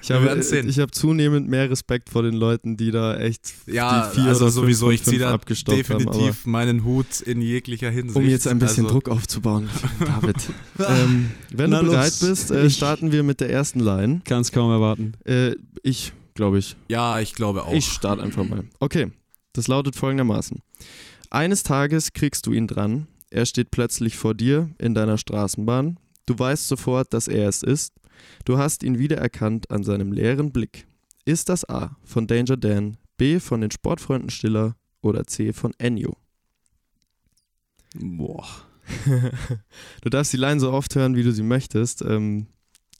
Ich 0.05 0.11
habe, 0.11 0.67
ich 0.67 0.79
habe 0.79 0.91
zunehmend 0.91 1.49
mehr 1.49 1.67
Respekt 1.67 2.11
vor 2.11 2.21
den 2.21 2.35
Leuten, 2.35 2.77
die 2.77 2.91
da 2.91 3.17
echt 3.17 3.55
ja, 3.65 4.07
die 4.07 4.19
vier 4.19 4.29
also 4.29 4.45
oder 4.45 4.51
sowieso, 4.51 4.91
ich 4.91 5.03
ziehe 5.03 5.17
da 5.17 5.33
abgestaubt 5.33 5.89
haben, 5.89 6.05
definitiv 6.05 6.45
meinen 6.45 6.83
Hut 6.83 7.21
in 7.21 7.41
jeglicher 7.41 7.89
Hinsicht. 7.89 8.15
um 8.15 8.29
jetzt 8.29 8.47
ein 8.47 8.59
bisschen 8.59 8.85
also, 8.85 8.99
Druck 8.99 9.09
aufzubauen, 9.09 9.67
David. 9.99 10.35
ähm, 10.77 11.31
wenn 11.51 11.71
Na 11.71 11.79
du 11.81 11.87
bereit 11.87 12.05
los. 12.05 12.19
bist, 12.19 12.51
äh, 12.51 12.69
starten 12.69 13.11
wir 13.11 13.23
mit 13.23 13.39
der 13.39 13.49
ersten 13.49 13.79
Line. 13.79 14.21
Kann 14.25 14.41
es 14.41 14.51
kaum 14.51 14.69
erwarten. 14.69 15.13
Äh, 15.25 15.55
ich, 15.81 16.13
glaube 16.35 16.59
ich. 16.59 16.75
Ja, 16.87 17.19
ich 17.19 17.33
glaube 17.33 17.63
auch. 17.63 17.73
Ich 17.73 17.85
starte 17.85 18.21
einfach 18.21 18.47
mal. 18.47 18.63
Okay, 18.79 19.11
das 19.53 19.67
lautet 19.67 19.95
folgendermaßen. 19.95 20.59
Eines 21.31 21.63
Tages 21.63 22.13
kriegst 22.13 22.45
du 22.45 22.53
ihn 22.53 22.67
dran, 22.67 23.07
er 23.31 23.47
steht 23.47 23.71
plötzlich 23.71 24.17
vor 24.17 24.35
dir 24.35 24.69
in 24.77 24.93
deiner 24.93 25.17
Straßenbahn, 25.17 25.97
du 26.27 26.37
weißt 26.37 26.67
sofort, 26.67 27.11
dass 27.11 27.27
er 27.27 27.49
es 27.49 27.63
ist, 27.63 27.91
du 28.45 28.57
hast 28.57 28.83
ihn 28.83 28.99
wiedererkannt 28.99 29.69
an 29.71 29.83
seinem 29.83 30.11
leeren 30.11 30.51
Blick. 30.51 30.87
Ist 31.25 31.49
das 31.49 31.67
A 31.67 31.97
von 32.03 32.27
Danger 32.27 32.57
Dan, 32.57 32.97
B 33.17 33.39
von 33.39 33.61
den 33.61 33.71
Sportfreunden 33.71 34.29
Stiller 34.29 34.75
oder 35.01 35.25
C 35.25 35.53
von 35.53 35.73
Ennio? 35.77 36.15
Boah. 37.95 38.45
du 40.01 40.09
darfst 40.09 40.33
die 40.33 40.37
Line 40.37 40.59
so 40.59 40.71
oft 40.71 40.93
hören, 40.95 41.15
wie 41.15 41.23
du 41.23 41.31
sie 41.31 41.43
möchtest. 41.43 42.01
Ähm, 42.01 42.47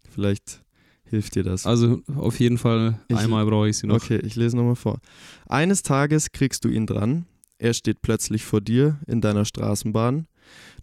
vielleicht 0.09 0.63
hilft 1.03 1.35
dir 1.35 1.43
das. 1.43 1.65
Also 1.65 2.01
auf 2.15 2.39
jeden 2.39 2.57
Fall 2.57 2.99
Ich- 3.07 3.17
einmal 3.17 3.45
brauche 3.45 3.69
ich 3.69 3.77
sie 3.77 3.87
noch. 3.87 3.95
Okay, 3.97 4.17
ich 4.23 4.35
lese 4.35 4.55
nochmal 4.57 4.75
vor. 4.75 4.99
Eines 5.47 5.83
Tages 5.83 6.31
kriegst 6.31 6.65
du 6.65 6.69
ihn 6.69 6.87
dran. 6.87 7.25
Er 7.57 7.73
steht 7.73 8.01
plötzlich 8.01 8.43
vor 8.43 8.61
dir 8.61 8.99
in 9.07 9.21
deiner 9.21 9.45
Straßenbahn. 9.45 10.27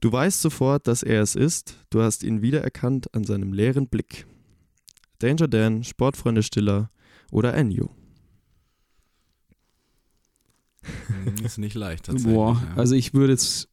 Du 0.01 0.11
weißt 0.11 0.41
sofort, 0.43 0.87
dass 0.87 1.03
er 1.03 1.23
es 1.23 1.35
ist. 1.35 1.77
Du 1.91 2.03
hast 2.03 2.23
ihn 2.23 2.43
wiedererkannt 2.43 3.15
an 3.15 3.25
seinem 3.25 3.53
leeren 3.53 3.89
Blick. 3.89 4.27
Danger 5.19 5.49
Dan, 5.49 5.85
Sportfreunde 5.85 6.43
Stiller 6.43 6.91
oder 7.31 7.55
Ennio. 7.55 7.91
Hm, 10.83 11.45
Ist 11.45 11.59
nicht 11.59 11.75
leicht 11.75 12.07
tatsächlich. 12.07 12.35
Boah, 12.35 12.61
ja. 12.61 12.77
also 12.77 12.95
ich 12.95 13.15
würde 13.15 13.33
jetzt. 13.35 13.69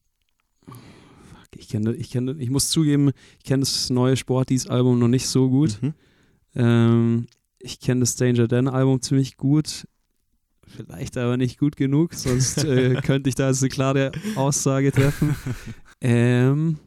Fuck, 0.67 1.47
ich 1.58 1.67
kenne, 1.69 1.95
ich 1.95 2.12
kenne, 2.12 2.36
ich 2.38 2.49
muss 2.49 2.69
zugeben, 2.69 3.12
ich 3.39 3.43
kenne 3.45 3.62
das 3.62 3.89
neue 3.89 4.15
Sporties-Album 4.15 4.99
noch 4.99 5.08
nicht 5.08 5.28
so 5.28 5.49
gut. 5.49 5.82
Mhm. 5.82 5.93
Ähm, 6.56 7.28
ich 7.58 7.80
kenne 7.80 8.02
das 8.02 8.15
Danger 8.15 8.47
Dan-Album 8.47 9.02
ziemlich 9.02 9.38
gut. 9.38 9.88
Vielleicht 10.75 11.17
aber 11.17 11.38
nicht 11.38 11.58
gut 11.60 11.75
genug, 11.75 12.13
sonst 12.13 12.63
äh, 12.63 12.95
könnte 13.03 13.29
ich 13.29 13.36
da 13.36 13.47
jetzt 13.49 13.62
eine 13.62 13.69
klare 13.69 14.12
Aussage 14.36 14.91
treffen. 14.91 15.36
Ähm. 16.01 16.77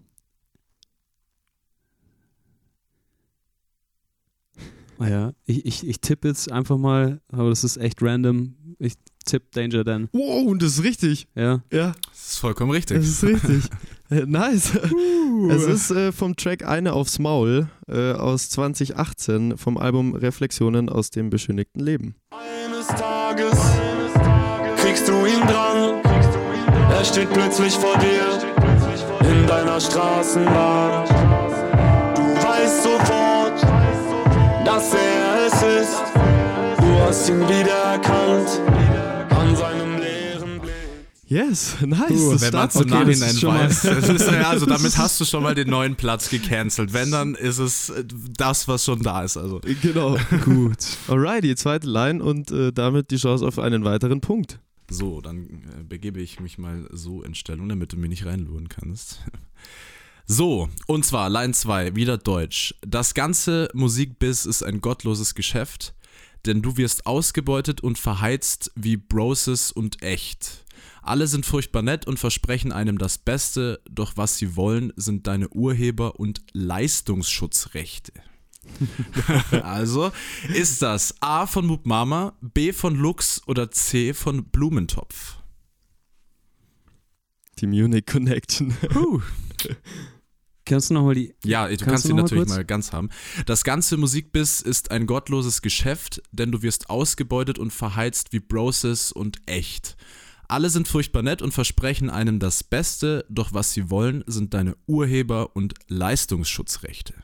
Ah 4.99 5.09
Ja, 5.09 5.33
ich, 5.47 5.66
ich, 5.66 5.87
ich 5.87 6.01
tippe 6.01 6.29
jetzt 6.29 6.51
einfach 6.51 6.79
mal, 6.79 7.21
aber 7.29 7.51
das 7.51 7.64
ist 7.64 7.77
echt 7.77 8.01
random. 8.03 8.55
Ich 8.79 8.95
tippe 9.25 9.47
Danger 9.53 9.85
Dan. 9.85 10.09
Wow, 10.12 10.47
und 10.47 10.62
das 10.62 10.79
ist 10.79 10.85
richtig. 10.85 11.27
Ja. 11.35 11.62
Ja, 11.73 11.92
Das 12.11 12.33
ist 12.33 12.38
vollkommen 12.38 12.71
richtig. 12.71 12.99
das 12.99 13.07
ist 13.09 13.25
richtig. 13.25 13.64
Äh, 14.11 14.27
nice. 14.27 14.73
Es 15.49 15.64
ist 15.64 15.90
äh, 15.90 16.12
vom 16.12 16.37
Track 16.37 16.66
Eine 16.66 16.92
aufs 16.92 17.18
Maul 17.18 17.71
äh, 17.88 18.12
aus 18.12 18.51
2018 18.51 19.57
vom 19.57 19.79
Album 19.79 20.14
Reflexionen 20.14 20.90
aus 20.90 21.09
dem 21.09 21.31
beschönigten 21.31 21.83
Leben. 21.83 22.14
Kriegst 25.03 25.09
du 25.09 25.27
ihn 25.27 25.41
dran. 25.49 26.01
Er 26.93 27.05
steht 27.05 27.33
plötzlich 27.33 27.75
vor 27.75 27.97
dir 27.99 28.38
in 29.29 29.47
deiner 29.49 29.81
Straßenbahn. 29.81 31.09
Du 32.15 32.23
weißt 32.23 32.83
sofort, 32.85 33.62
dass 34.65 34.95
er 34.95 35.47
es 35.49 35.55
ist. 35.83 36.03
Du 36.79 37.01
hast 37.01 37.29
ihn 37.29 37.41
wiedererkannt 37.41 38.61
an 39.31 39.57
seinem 39.57 39.99
leeren 39.99 40.61
Blick. 40.61 40.73
Yes, 41.27 41.79
nice. 41.85 42.09
Das 42.09 42.43
Wenn 42.43 42.53
man 42.53 42.69
im 42.71 42.81
okay, 42.81 42.88
Nachhinein 42.91 43.31
ist 43.31 43.41
schon 43.41 43.55
mal- 43.55 43.65
weiß. 43.65 43.85
Ist, 44.09 44.31
ja, 44.31 44.51
also 44.51 44.67
damit 44.67 44.97
hast 44.99 45.21
du 45.21 45.25
schon 45.25 45.43
mal 45.43 45.57
den 45.57 45.69
neuen 45.69 45.97
Platz 45.97 46.31
gecancelt. 46.31 46.93
Wenn, 46.93 47.11
dann 47.11 47.35
ist 47.35 47.59
es 47.59 47.91
äh, 47.91 48.05
das, 48.37 48.69
was 48.69 48.85
schon 48.85 49.03
da 49.03 49.25
ist. 49.25 49.37
Also. 49.37 49.61
Genau. 49.83 50.17
Gut. 50.45 50.77
Alrighty, 51.09 51.57
zweite 51.57 51.88
Line 51.88 52.23
und 52.23 52.53
äh, 52.53 52.73
damit 52.73 53.11
die 53.11 53.17
Chance 53.17 53.45
auf 53.45 53.59
einen 53.59 53.85
weiteren 53.85 54.21
Punkt. 54.21 54.61
So, 54.93 55.23
dann 55.23 55.47
äh, 55.47 55.83
begebe 55.83 56.21
ich 56.21 56.39
mich 56.39 56.59
mal 56.59 56.87
so 56.93 57.23
in 57.23 57.35
Stellung, 57.35 57.69
damit 57.69 57.93
du 57.93 57.97
mir 57.97 58.09
nicht 58.09 58.27
reinluren 58.27 58.69
kannst. 58.69 59.21
So, 60.25 60.71
und 60.87 61.05
zwar 61.05 61.29
Line 61.29 61.53
2, 61.53 61.97
wieder 61.97 62.17
Deutsch. 62.17 62.77
Das 62.81 63.13
ganze 63.13 63.69
Musikbiss 63.75 64.47
ist 64.47 64.63
ein 64.63 64.81
gottloses 64.81 65.35
Geschäft, 65.35 65.95
denn 66.47 66.63
du 66.63 66.77
wirst 66.77 67.07
ausgebeutet 67.07 67.81
und 67.81 67.99
verheizt 67.99 68.71
wie 68.77 68.97
Broses 68.97 69.73
und 69.73 70.01
echt. 70.03 70.65
Alle 71.03 71.27
sind 71.27 71.45
furchtbar 71.45 71.83
nett 71.83 72.07
und 72.07 72.21
versprechen 72.21 72.71
einem 72.71 72.99
das 72.99 73.19
Beste, 73.19 73.83
doch 73.91 74.17
was 74.17 74.39
sie 74.39 74.55
wollen, 74.55 74.93
sind 74.95 75.27
deine 75.27 75.49
Urheber- 75.49 76.21
und 76.21 76.41
Leistungsschutzrechte. 76.53 78.13
also, 79.62 80.12
ist 80.55 80.83
das 80.83 81.14
A 81.20 81.46
von 81.46 81.66
Moop 81.66 81.87
Mama, 81.87 82.37
B 82.40 82.72
von 82.72 82.94
Lux 82.94 83.42
oder 83.46 83.70
C 83.70 84.14
von 84.14 84.44
Blumentopf? 84.44 85.38
Die 87.59 87.66
Munich 87.66 88.07
Connection. 88.07 88.75
Kannst 90.64 90.90
du 90.90 90.94
nochmal 90.94 91.14
die. 91.14 91.35
Ja, 91.44 91.64
du 91.66 91.70
Kannst 91.70 91.85
kannst, 91.85 92.09
mal 92.09 92.22
natürlich 92.22 92.44
kurz? 92.44 92.57
mal 92.57 92.64
ganz 92.64 92.92
haben. 92.92 93.11
Das 93.46 93.64
ganze 93.64 93.96
Musikbiss 93.96 94.61
ist 94.61 94.90
ein 94.90 95.07
gottloses 95.07 95.61
Geschäft, 95.61 96.22
denn 96.31 96.53
du 96.53 96.62
wirst 96.62 96.88
ausgebeutet 96.88 97.59
und 97.59 97.72
verheizt 97.72 98.33
wie 98.33 98.40
Broses 98.40 99.11
und 99.11 99.38
echt. 99.46 99.96
Alle 100.48 100.70
sind 100.70 100.87
furchtbar 100.87 101.22
nett 101.22 101.42
und 101.42 101.53
versprechen 101.53 102.11
einem 102.11 102.38
das 102.38 102.62
Beste, 102.62 103.25
doch 103.29 103.53
was 103.53 103.72
sie 103.72 103.90
wollen, 103.90 104.22
sind 104.27 104.55
deine 104.55 104.77
Urheber- 104.87 105.57
und 105.57 105.75
Leistungsschutzrechte. 105.88 107.14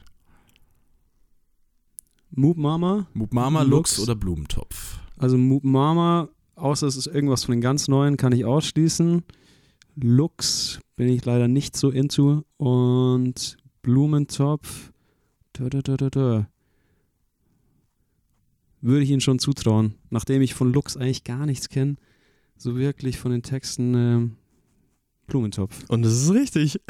Moop 2.38 2.56
Mama. 2.56 3.08
Moop 3.14 3.34
Mama, 3.34 3.62
Lux 3.62 3.98
Lux. 3.98 4.00
oder 4.00 4.14
Blumentopf? 4.14 5.00
Also 5.16 5.36
Moop 5.36 5.64
Mama, 5.64 6.28
außer 6.54 6.86
es 6.86 6.96
ist 6.96 7.08
irgendwas 7.08 7.42
von 7.44 7.56
den 7.56 7.60
ganz 7.60 7.88
neuen, 7.88 8.16
kann 8.16 8.32
ich 8.32 8.44
ausschließen. 8.44 9.24
Lux 9.96 10.78
bin 10.94 11.08
ich 11.08 11.24
leider 11.24 11.48
nicht 11.48 11.76
so 11.76 11.90
into. 11.90 12.44
Und 12.56 13.56
Blumentopf. 13.82 14.92
Da, 15.52 15.68
da, 15.68 15.82
da, 15.82 15.96
da, 15.96 16.10
da. 16.10 16.48
Würde 18.82 19.02
ich 19.02 19.10
Ihnen 19.10 19.20
schon 19.20 19.40
zutrauen. 19.40 19.94
Nachdem 20.10 20.40
ich 20.40 20.54
von 20.54 20.72
Lux 20.72 20.96
eigentlich 20.96 21.24
gar 21.24 21.44
nichts 21.44 21.68
kenne, 21.68 21.96
so 22.56 22.76
wirklich 22.76 23.18
von 23.18 23.32
den 23.32 23.42
Texten 23.42 23.94
ähm, 23.96 24.36
Blumentopf. 25.28 25.74
Und 25.88 26.02
das 26.02 26.12
ist 26.12 26.32
richtig. 26.32 26.80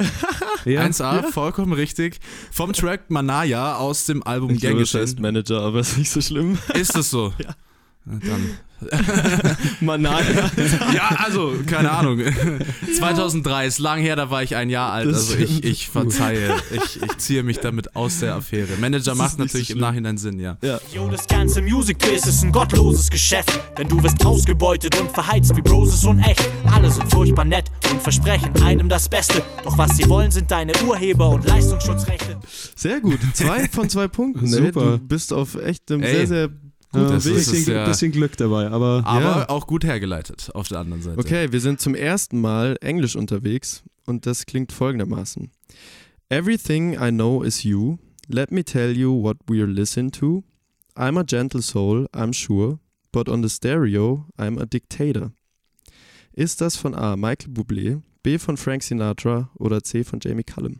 Ja, 0.65 0.83
1A, 0.83 1.31
vollkommen 1.31 1.73
richtig. 1.73 2.19
Vom 2.51 2.73
Track 2.73 3.09
Manaya 3.09 3.75
aus 3.77 4.05
dem 4.05 4.23
Album 4.23 4.59
das 4.59 4.93
heißt 4.93 5.19
Manager, 5.19 5.61
aber 5.61 5.79
ist 5.81 5.97
nicht 5.97 6.09
so 6.09 6.21
schlimm. 6.21 6.57
Ist 6.73 6.95
es 6.95 7.09
so? 7.09 7.33
Ja. 7.43 7.55
Na 8.05 8.19
Dann. 8.27 8.57
Man, 9.81 10.01
nein. 10.01 10.25
Ja, 10.93 11.17
also, 11.25 11.53
keine 11.65 11.91
Ahnung. 11.91 12.21
2003 12.97 13.67
ist 13.67 13.79
lang 13.79 13.99
her, 13.99 14.15
da 14.15 14.29
war 14.29 14.43
ich 14.43 14.55
ein 14.55 14.69
Jahr 14.69 14.91
alt. 14.91 15.07
Also 15.07 15.35
ich, 15.35 15.63
ich 15.63 15.89
verzeihe. 15.89 16.55
Ich, 16.71 17.01
ich 17.01 17.17
ziehe 17.17 17.43
mich 17.43 17.59
damit 17.59 17.95
aus 17.95 18.19
der 18.19 18.35
Affäre. 18.35 18.69
Manager 18.79 19.15
macht 19.15 19.39
nicht 19.39 19.51
so 19.51 19.57
natürlich 19.57 19.71
im. 19.71 19.79
Nachhinein 19.79 20.17
Sinn, 20.17 20.39
ja. 20.39 20.57
Yo, 20.93 21.09
das 21.09 21.27
ganze 21.27 21.61
Music 21.61 21.99
Biz 21.99 22.25
ist 22.25 22.43
ein 22.43 22.51
gottloses 22.51 23.09
Geschäft. 23.09 23.59
Denn 23.77 23.87
du 23.87 24.01
wirst 24.03 24.25
ausgebeutet 24.25 24.99
und 24.99 25.11
verheizt 25.11 25.55
wie 25.55 25.61
Broses 25.61 26.03
und 26.05 26.19
echt. 26.19 26.47
Alle 26.65 26.89
sind 26.91 27.09
furchtbar 27.11 27.45
nett 27.45 27.65
und 27.91 28.01
versprechen 28.01 28.51
einem 28.63 28.89
das 28.89 29.07
Beste. 29.09 29.41
Doch 29.63 29.77
was 29.77 29.95
sie 29.97 30.07
wollen, 30.09 30.31
sind 30.31 30.49
deine 30.51 30.73
Urheber- 30.83 31.29
und 31.29 31.45
Leistungsschutzrechte. 31.45 32.37
Sehr 32.75 32.99
gut. 33.01 33.19
Zwei 33.33 33.67
von 33.67 33.89
zwei 33.89 34.07
Punkten. 34.07 34.47
Super. 34.47 34.97
Du 34.97 34.99
bist 34.99 35.33
auf 35.33 35.55
echt 35.55 35.91
einem 35.91 36.03
Ey, 36.03 36.15
sehr, 36.15 36.27
sehr 36.27 36.49
Ja, 36.93 37.07
das 37.07 37.27
ein 37.27 37.35
ist 37.35 37.51
bisschen, 37.51 37.73
ja. 37.75 37.85
bisschen 37.87 38.11
Glück 38.11 38.35
dabei, 38.37 38.67
aber 38.69 39.03
Aber 39.05 39.21
Ja. 39.21 39.49
auch 39.49 39.67
gut 39.67 39.83
hergeleitet 39.83 40.49
auf 40.55 40.67
der 40.69 40.79
anderen 40.79 41.01
Seite. 41.03 41.19
Okay, 41.19 41.51
wir 41.51 41.61
sind 41.61 41.79
zum 41.79 41.93
ersten 41.93 42.41
Mal 42.41 42.77
Englisch 42.81 43.15
unterwegs 43.15 43.83
und 44.05 44.25
das 44.25 44.45
klingt 44.47 44.71
folgendermaßen. 44.71 45.51
Everything 46.29 46.93
I 46.93 47.09
know 47.11 47.43
is 47.43 47.63
you. 47.63 47.97
Let 48.27 48.51
me 48.51 48.63
tell 48.63 48.95
you 48.95 49.11
what 49.23 49.37
we're 49.47 49.65
listening 49.67 50.11
to. 50.13 50.43
I'm 50.95 51.17
a 51.19 51.23
gentle 51.23 51.61
soul, 51.61 52.07
I'm 52.13 52.33
sure, 52.33 52.79
but 53.11 53.29
on 53.29 53.41
the 53.43 53.49
stereo 53.49 54.25
I'm 54.37 54.59
a 54.59 54.65
dictator. 54.65 55.31
Ist 56.33 56.61
das 56.61 56.75
von 56.75 56.93
A. 56.95 57.15
Michael 57.17 57.51
Bublé, 57.53 58.01
B. 58.23 58.37
von 58.37 58.57
Frank 58.57 58.83
Sinatra 58.83 59.49
oder 59.55 59.83
C. 59.83 60.03
von 60.03 60.19
Jamie 60.21 60.43
Cullum? 60.43 60.79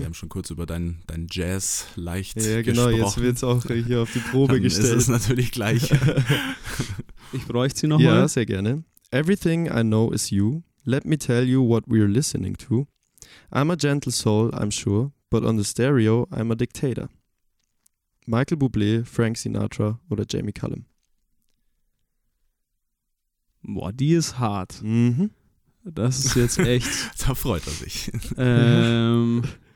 Wir 0.00 0.06
haben 0.06 0.14
schon 0.14 0.28
kurz 0.30 0.48
über 0.50 0.64
deinen 0.66 1.02
dein 1.06 1.26
Jazz 1.30 1.86
leicht 1.94 2.40
Ja, 2.40 2.62
genau, 2.62 2.86
gesprochen. 2.88 3.04
jetzt 3.04 3.20
wird 3.20 3.36
es 3.36 3.44
auch 3.44 3.62
hier 3.64 4.00
auf 4.00 4.12
die 4.12 4.18
Probe 4.20 4.54
Dann 4.54 4.64
ist 4.64 4.76
gestellt. 4.78 4.98
es 4.98 5.08
natürlich 5.08 5.52
gleich. 5.52 5.90
Ich 7.32 7.46
bräuchte 7.46 7.78
sie 7.80 7.86
Ja, 7.86 7.90
nochmal. 7.90 8.28
sehr 8.28 8.44
gerne. 8.44 8.82
Everything 9.12 9.66
I 9.66 9.82
know 9.82 10.10
is 10.10 10.30
you. 10.30 10.62
Let 10.84 11.04
me 11.04 11.16
tell 11.16 11.44
you 11.46 11.62
what 11.62 11.84
we're 11.86 12.08
listening 12.08 12.56
to. 12.56 12.88
I'm 13.52 13.70
a 13.70 13.76
gentle 13.76 14.10
soul, 14.10 14.50
I'm 14.52 14.70
sure, 14.72 15.12
but 15.30 15.44
on 15.44 15.56
the 15.56 15.62
stereo 15.64 16.26
I'm 16.32 16.50
a 16.50 16.56
dictator. 16.56 17.08
Michael 18.26 18.56
Bublé, 18.58 19.04
Frank 19.04 19.36
Sinatra 19.36 20.00
oder 20.08 20.24
Jamie 20.28 20.52
Cullum. 20.52 20.86
Boah, 23.62 23.92
die 23.92 24.12
ist 24.14 24.38
hart. 24.38 24.80
Mhm. 24.82 25.30
Das 25.84 26.24
ist 26.24 26.34
jetzt 26.34 26.58
echt. 26.58 26.88
da 27.28 27.34
freut 27.34 27.66
er 27.66 27.72
sich. 27.72 28.10
ähm, 28.36 29.42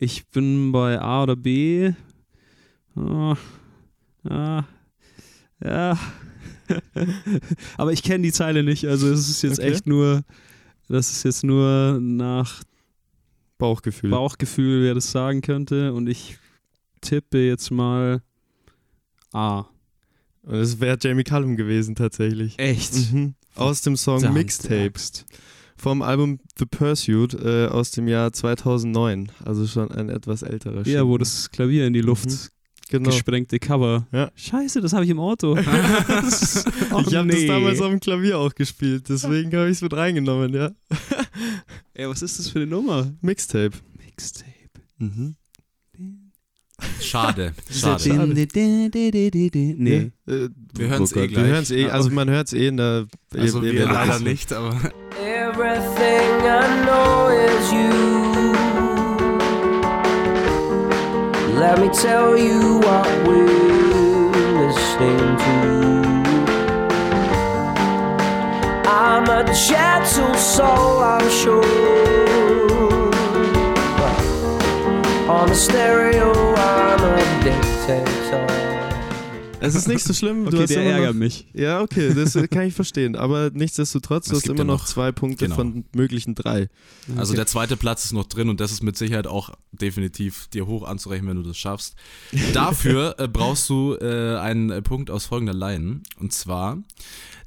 ich 0.00 0.26
bin 0.28 0.72
bei 0.72 0.98
A 1.00 1.22
oder 1.22 1.36
B. 1.36 1.92
Ah, 2.96 3.36
ah, 4.28 4.64
ja. 5.62 5.98
Aber 7.76 7.92
ich 7.92 8.02
kenne 8.02 8.22
die 8.24 8.32
Zeile 8.32 8.62
nicht. 8.64 8.86
Also 8.86 9.08
es 9.12 9.28
ist 9.28 9.42
jetzt 9.42 9.60
Okay. 9.60 9.70
echt 9.70 9.86
nur. 9.86 10.22
Das 10.88 11.10
ist 11.12 11.22
jetzt 11.22 11.44
nur 11.44 11.98
nach 12.00 12.64
Bauchgefühl. 13.58 14.10
Bauchgefühl, 14.10 14.82
wer 14.82 14.94
das 14.94 15.12
sagen 15.12 15.40
könnte. 15.40 15.92
Und 15.92 16.08
ich 16.08 16.38
tippe 17.00 17.38
jetzt 17.38 17.70
mal 17.70 18.22
A. 19.32 19.66
Und 20.42 20.54
es 20.54 20.80
wäre 20.80 20.98
Jamie 21.00 21.22
Cullum 21.24 21.56
gewesen 21.56 21.94
tatsächlich. 21.94 22.58
Echt? 22.58 23.12
Mhm. 23.12 23.34
Aus 23.54 23.82
dem 23.82 23.96
Song 23.96 24.20
Verdammt, 24.20 24.38
Mixtape 24.38 24.84
Axt. 24.86 25.26
Vom 25.80 26.02
Album 26.02 26.38
The 26.58 26.66
Pursuit 26.66 27.34
äh, 27.34 27.66
aus 27.66 27.90
dem 27.92 28.06
Jahr 28.08 28.32
2009. 28.32 29.30
Also 29.44 29.66
schon 29.66 29.90
ein 29.90 30.08
etwas 30.10 30.42
älterer 30.42 30.86
Ja, 30.86 31.02
wo 31.06 31.12
Schinken. 31.12 31.18
das 31.20 31.50
Klavier 31.50 31.86
in 31.86 31.92
die 31.92 32.00
Luft 32.02 32.26
Mhm. 32.28 32.38
Genau. 32.90 33.10
gesprengte 33.10 33.60
Cover. 33.60 34.08
Ja. 34.10 34.32
Scheiße, 34.34 34.80
das 34.80 34.92
habe 34.92 35.04
ich 35.04 35.10
im 35.10 35.20
Auto. 35.20 35.54
Das- 36.08 36.64
ich 36.66 36.90
habe 37.14 37.28
das 37.28 37.38
nee. 37.40 37.46
damals 37.46 37.80
auf 37.80 37.88
dem 37.90 38.00
Klavier 38.00 38.36
auch 38.38 38.52
gespielt, 38.54 39.08
deswegen 39.08 39.52
habe 39.56 39.66
ich 39.66 39.76
es 39.76 39.82
mit 39.82 39.92
reingenommen, 39.94 40.52
ja. 40.52 40.72
Ey, 41.94 42.08
was 42.08 42.20
ist 42.22 42.38
das 42.40 42.48
für 42.48 42.58
eine 42.58 42.66
Nummer? 42.66 43.12
Mixtape. 43.20 43.76
Mixtape. 44.04 44.50
Mhm. 44.98 45.36
Schade. 47.00 47.52
Schade. 47.70 48.08
Nee. 49.76 50.10
Äh, 50.26 50.48
Wir 50.74 50.88
hören's 50.88 51.12
eh 51.12 51.16
Wir 51.16 51.28
gleich. 51.28 51.46
hören's 51.46 51.70
eh, 51.70 51.86
also 51.90 52.10
man 52.10 52.28
hört 52.30 52.46
es 52.48 52.52
eh 52.54 52.68
in 52.68 52.76
der. 52.78 53.06
Also 53.36 53.62
ihr 53.62 53.72
wir 53.74 53.84
leider 53.86 54.16
es- 54.16 54.22
nicht, 54.22 54.52
aber 54.52 54.74
Everything 55.62 56.40
I 56.46 56.84
know 56.86 57.28
is 57.28 57.70
you. 57.70 57.92
Let 61.60 61.78
me 61.78 61.88
tell 61.90 62.38
you 62.38 62.78
what 62.78 63.06
we're 63.28 64.30
listening 64.62 65.36
to. 65.44 65.58
I'm 68.88 69.24
a 69.28 69.44
gentle 69.52 70.34
soul, 70.34 71.00
I'm 71.00 71.28
sure. 71.28 71.62
But 74.00 74.18
on 75.28 75.48
the 75.48 75.54
stereo, 75.54 76.32
I'm 76.54 77.00
a 77.04 77.44
dictator. 77.44 78.49
Es 79.60 79.74
ist 79.74 79.88
nicht 79.88 80.02
so 80.02 80.14
schlimm. 80.14 80.44
du 80.44 80.48
Okay, 80.48 80.62
hast 80.62 80.70
der 80.70 80.82
ärgert 80.84 81.14
noch, 81.14 81.18
mich. 81.18 81.46
Ja, 81.52 81.80
okay, 81.82 82.14
das 82.14 82.32
kann 82.50 82.66
ich 82.66 82.74
verstehen. 82.74 83.14
Aber 83.14 83.50
nichtsdestotrotz, 83.52 84.28
du 84.28 84.36
hast 84.36 84.48
immer 84.48 84.64
noch 84.64 84.86
zwei 84.86 85.12
Punkte 85.12 85.44
genau. 85.44 85.56
von 85.56 85.84
möglichen 85.94 86.34
drei. 86.34 86.68
Also 87.16 87.34
der 87.34 87.46
zweite 87.46 87.76
Platz 87.76 88.06
ist 88.06 88.12
noch 88.12 88.26
drin 88.26 88.48
und 88.48 88.60
das 88.60 88.72
ist 88.72 88.82
mit 88.82 88.96
Sicherheit 88.96 89.26
auch 89.26 89.50
definitiv 89.72 90.48
dir 90.48 90.66
hoch 90.66 90.84
anzurechnen, 90.84 91.28
wenn 91.30 91.42
du 91.42 91.48
das 91.48 91.58
schaffst. 91.58 91.94
Dafür 92.54 93.16
äh, 93.18 93.28
brauchst 93.28 93.68
du 93.68 93.96
äh, 94.00 94.38
einen 94.38 94.70
äh, 94.70 94.82
Punkt 94.82 95.10
aus 95.10 95.26
folgender 95.26 95.54
Line. 95.54 96.00
Und 96.18 96.32
zwar, 96.32 96.78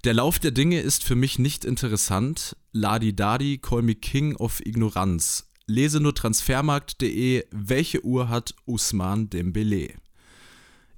der 0.04 0.14
Lauf 0.14 0.40
der 0.40 0.52
Dinge 0.52 0.80
ist 0.82 1.04
für 1.04 1.16
mich 1.16 1.40
nicht 1.40 1.66
interessant. 1.66 2.56
Ladi 2.72 3.16
Dadi, 3.16 3.58
call 3.58 3.82
me 3.82 3.96
king 3.96 4.36
of 4.36 4.64
Ignoranz. 4.66 5.50
Lese 5.66 6.00
nur 6.00 6.14
transfermarkt.de, 6.14 7.46
welche 7.52 8.04
Uhr 8.04 8.28
hat 8.28 8.54
Usman 8.66 9.30
Dembele? 9.30 9.94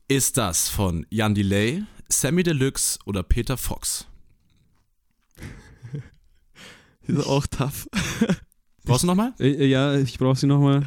Ist 0.08 0.38
das 0.38 0.70
von 0.70 1.08
Jan 1.10 1.34
Delay, 1.34 1.84
Sammy 2.10 2.44
Deluxe 2.44 3.00
oder 3.06 3.24
Peter 3.24 3.58
Fox? 3.58 4.06
Ist 7.08 7.26
auch 7.26 7.48
tough. 7.48 7.88
Brauchst 8.84 9.02
du 9.02 9.08
nochmal? 9.08 9.34
Ja, 9.39 9.98
ich 9.98 10.20
brauche 10.20 10.38
sie 10.38 10.46
nochmal. 10.46 10.86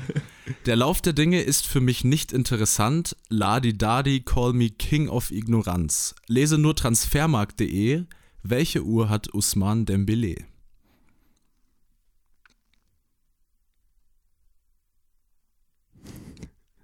Der 0.67 0.77
Lauf 0.77 1.01
der 1.03 1.15
Dinge 1.15 1.43
ist 1.43 1.67
für 1.67 1.81
mich 1.81 2.05
nicht 2.05 2.33
interessant. 2.33 3.17
Ladi 3.29 3.77
Dadi, 3.77 4.21
call 4.21 4.53
me 4.53 4.71
king 4.71 5.09
of 5.09 5.33
Ignoranz. 5.33 6.15
Lese 6.29 6.57
nur 6.57 6.77
transfermarkt.de. 6.77 8.05
Welche 8.45 8.85
Uhr 8.85 9.09
hat 9.09 9.35
Usman 9.35 9.85
Dembele? 9.85 10.37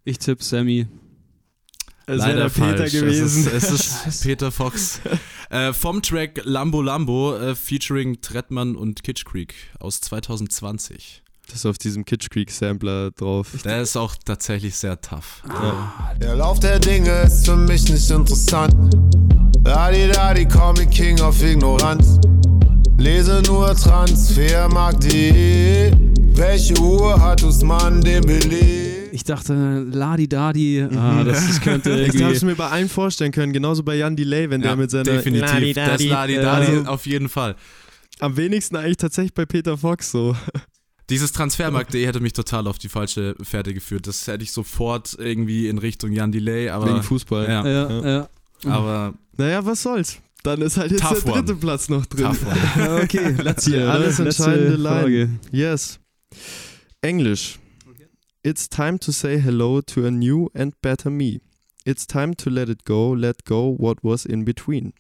Ich 0.03 0.19
tippe 0.19 0.43
Sammy. 0.43 0.89
Es 2.07 2.19
wäre 2.25 2.37
der 2.37 2.49
Peter 2.49 2.77
falsch. 2.79 2.93
gewesen. 2.93 3.49
Es 3.55 3.71
ist, 3.71 3.73
es 4.07 4.17
ist 4.17 4.23
Peter 4.25 4.51
Fox. 4.53 5.01
äh, 5.51 5.73
vom 5.73 6.03
Track 6.03 6.41
Lambo 6.45 6.83
Lambo 6.83 7.37
äh, 7.37 7.55
featuring 7.55 8.21
Trettmann 8.21 8.77
und 8.77 9.03
Kitsch 9.03 9.25
Creek 9.25 9.55
aus 9.81 10.01
2020. 10.03 11.23
Das 11.47 11.57
ist 11.57 11.67
auf 11.67 11.79
diesem 11.79 12.05
Kitsch 12.05 12.31
Creek 12.31 12.51
Sampler 12.51 13.11
drauf. 13.11 13.49
Der 13.65 13.83
ist 13.83 13.97
auch 13.97 14.15
tatsächlich 14.25 14.77
sehr 14.77 15.01
tough. 15.01 15.43
Der 16.21 16.37
Lauf 16.37 16.61
der 16.61 16.79
Dinge 16.79 17.23
ist 17.23 17.45
für 17.45 17.57
mich 17.57 17.89
nicht 17.91 18.11
interessant. 18.11 18.75
Ladi 19.65 20.09
Dadi, 20.09 20.47
me 20.79 20.87
King 20.87 21.21
of 21.21 21.43
Ignoranz. 21.43 22.19
Lese 22.99 23.43
nur 23.47 23.75
Transfermarkt.de. 23.77 25.93
Welche 26.37 26.75
Uhr 26.81 27.21
hat 27.21 27.43
Usman 27.43 28.01
Dembele? 28.01 28.84
Ich 29.15 29.23
dachte, 29.23 29.87
Ladi 29.93 30.29
Dadi, 30.29 30.83
ah, 30.83 31.23
das, 31.23 31.47
das 31.47 31.61
könnte 31.61 31.91
Ich 31.95 32.01
irgendwie. 32.09 32.25
habe 32.25 32.35
es 32.35 32.43
mir 32.43 32.57
bei 32.57 32.69
allen 32.69 32.89
vorstellen 32.89 33.31
können, 33.31 33.53
genauso 33.53 33.85
bei 33.85 33.95
Jan 33.95 34.17
Delay, 34.17 34.51
wenn 34.51 34.61
der 34.61 34.75
mit 34.75 34.91
seiner 34.91 35.05
definitiv. 35.05 35.75
Das 35.77 36.01
Ladi-Dadi- 36.01 36.09
Ladi 36.09 36.35
Dadi 36.35 36.67
Also, 36.79 36.91
auf 36.91 37.07
jeden 37.07 37.29
Fall. 37.29 37.55
am 38.19 38.37
wenigsten 38.37 38.75
eigentlich 38.75 38.97
tatsächlich 38.97 39.33
bei 39.33 39.47
Peter 39.47 39.79
Fox 39.79 40.11
so. 40.11 40.35
Dieses 41.11 41.31
Transfermarkt.de 41.31 42.05
hätte 42.05 42.19
mich 42.19 42.33
total 42.33 42.67
auf 42.67 42.79
die 42.79 42.89
falsche 42.89 43.37
Fährte 43.41 43.73
geführt. 43.73 44.09
Das 44.09 44.27
hätte 44.27 44.43
ich 44.43 44.51
sofort 44.51 45.15
irgendwie 45.17 45.69
in 45.69 45.79
Richtung 45.79 46.11
Jan 46.11 46.33
Delay, 46.33 46.71
aber. 46.71 46.89
Wegen 46.89 47.03
Fußball. 47.05 47.47
Ja, 47.49 47.65
ja, 47.69 48.09
ja. 48.19 48.29
aber 48.67 49.15
Naja, 49.37 49.65
was 49.65 49.81
soll's. 49.83 50.19
Dann 50.43 50.61
ist 50.61 50.77
halt 50.77 50.91
jetzt 50.91 51.03
der 51.05 51.11
dritte 51.33 51.53
one. 51.53 51.61
Platz 51.61 51.89
noch 51.89 52.05
drin. 52.07 52.25
tough 52.25 52.45
one. 52.77 53.01
Okay, 53.05 53.31
letzte, 53.41 53.71
Hier, 53.71 53.89
alles 53.93 54.19
entscheidende 54.19 54.75
Line. 54.77 55.39
Yes. 55.53 56.01
Englisch. 57.01 57.61
It's 58.45 58.69
time 58.69 58.99
to 58.99 59.11
say 59.11 59.39
hello 59.39 59.81
to 59.81 60.05
a 60.05 60.11
new 60.11 60.51
and 60.55 60.75
better 60.83 61.09
me. 61.11 61.41
It's 61.87 62.05
time 62.05 62.35
to 62.35 62.51
let 62.51 62.69
it 62.69 62.85
go, 62.85 63.09
let 63.11 63.45
go 63.45 63.69
what 63.69 64.05
was 64.05 64.27
in 64.27 64.45
between. 64.45 64.93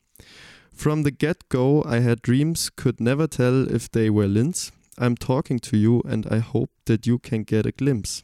From 0.72 1.02
the 1.02 1.10
get 1.10 1.48
go, 1.50 1.82
I 1.84 2.00
had 2.00 2.22
dreams, 2.22 2.70
could 2.74 3.00
never 3.00 3.26
tell 3.26 3.68
if 3.70 3.90
they 3.90 4.08
were 4.08 4.26
lints. 4.26 4.72
I'm 4.96 5.14
talking 5.14 5.58
to 5.58 5.76
you 5.76 6.00
and 6.08 6.26
I 6.30 6.38
hope 6.38 6.70
that 6.86 7.06
you 7.06 7.18
can 7.18 7.42
get 7.42 7.66
a 7.66 7.70
glimpse. 7.72 8.22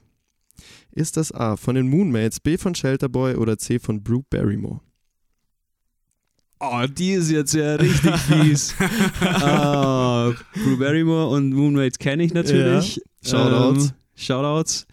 Ist 0.93 1.19
das 1.19 1.31
A 1.35 1.57
von 1.57 1.75
den 1.75 1.91
Moonmates, 1.91 2.41
B 2.41 2.57
von 2.57 2.75
Shelterboy 2.75 3.35
oder 3.35 3.59
C 3.59 3.79
von 3.79 4.03
Brew 4.03 4.23
Barrymore? 4.31 4.81
Oh, 6.61 6.87
die 6.87 7.13
ist 7.13 7.31
jetzt 7.31 7.53
ja 7.53 7.75
richtig 7.77 8.17
fies. 8.21 8.75
ah, 9.21 10.33
Brew 10.55 10.79
Barrymore 10.79 11.29
und 11.29 11.51
Moonmates 11.53 11.99
kenne 11.99 12.23
ich 12.23 12.33
natürlich. 12.33 13.01
Shoutouts. 13.23 13.87
Ähm, 13.89 13.93
Shoutouts. 14.17 14.87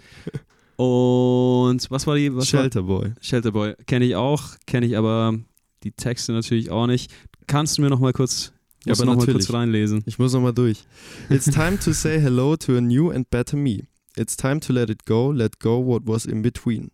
Und 0.78 1.90
was 1.90 2.06
war 2.06 2.16
die? 2.16 2.34
Was? 2.36 2.48
Shelterboy. 2.48 3.14
Shelterboy. 3.20 3.74
Kenne 3.88 4.06
ich 4.06 4.16
auch, 4.16 4.44
kenne 4.68 4.86
ich 4.86 4.96
aber 4.96 5.38
die 5.84 5.92
Texte 5.92 6.32
natürlich 6.34 6.70
auch 6.70 6.88
nicht. 6.88 7.12
Kannst 7.48 7.78
du 7.78 7.82
mir 7.82 7.90
noch 7.90 8.00
mal 8.00 8.14
kurz, 8.14 8.54
Ja, 8.86 8.94
aber 8.94 9.06
noch 9.06 9.16
mal 9.16 9.26
kurz 9.26 9.52
reinlesen? 9.52 10.04
Ich 10.06 10.20
muss 10.20 10.34
nochmal 10.34 10.54
durch. 10.54 10.86
It's 11.30 11.46
time 11.46 11.80
to 11.80 11.94
say 11.94 12.20
hello 12.20 12.56
to 12.58 12.78
a 12.78 12.82
new 12.82 13.10
and 13.10 13.30
better 13.30 13.58
me. 13.58 13.88
It's 14.16 14.38
time 14.38 14.60
to 14.62 14.74
let 14.74 14.90
it 14.90 15.06
go, 15.06 15.32
let 15.32 15.60
go 15.60 15.80
what 15.84 16.04
was 16.06 16.26
in 16.26 16.42
between. 16.44 16.92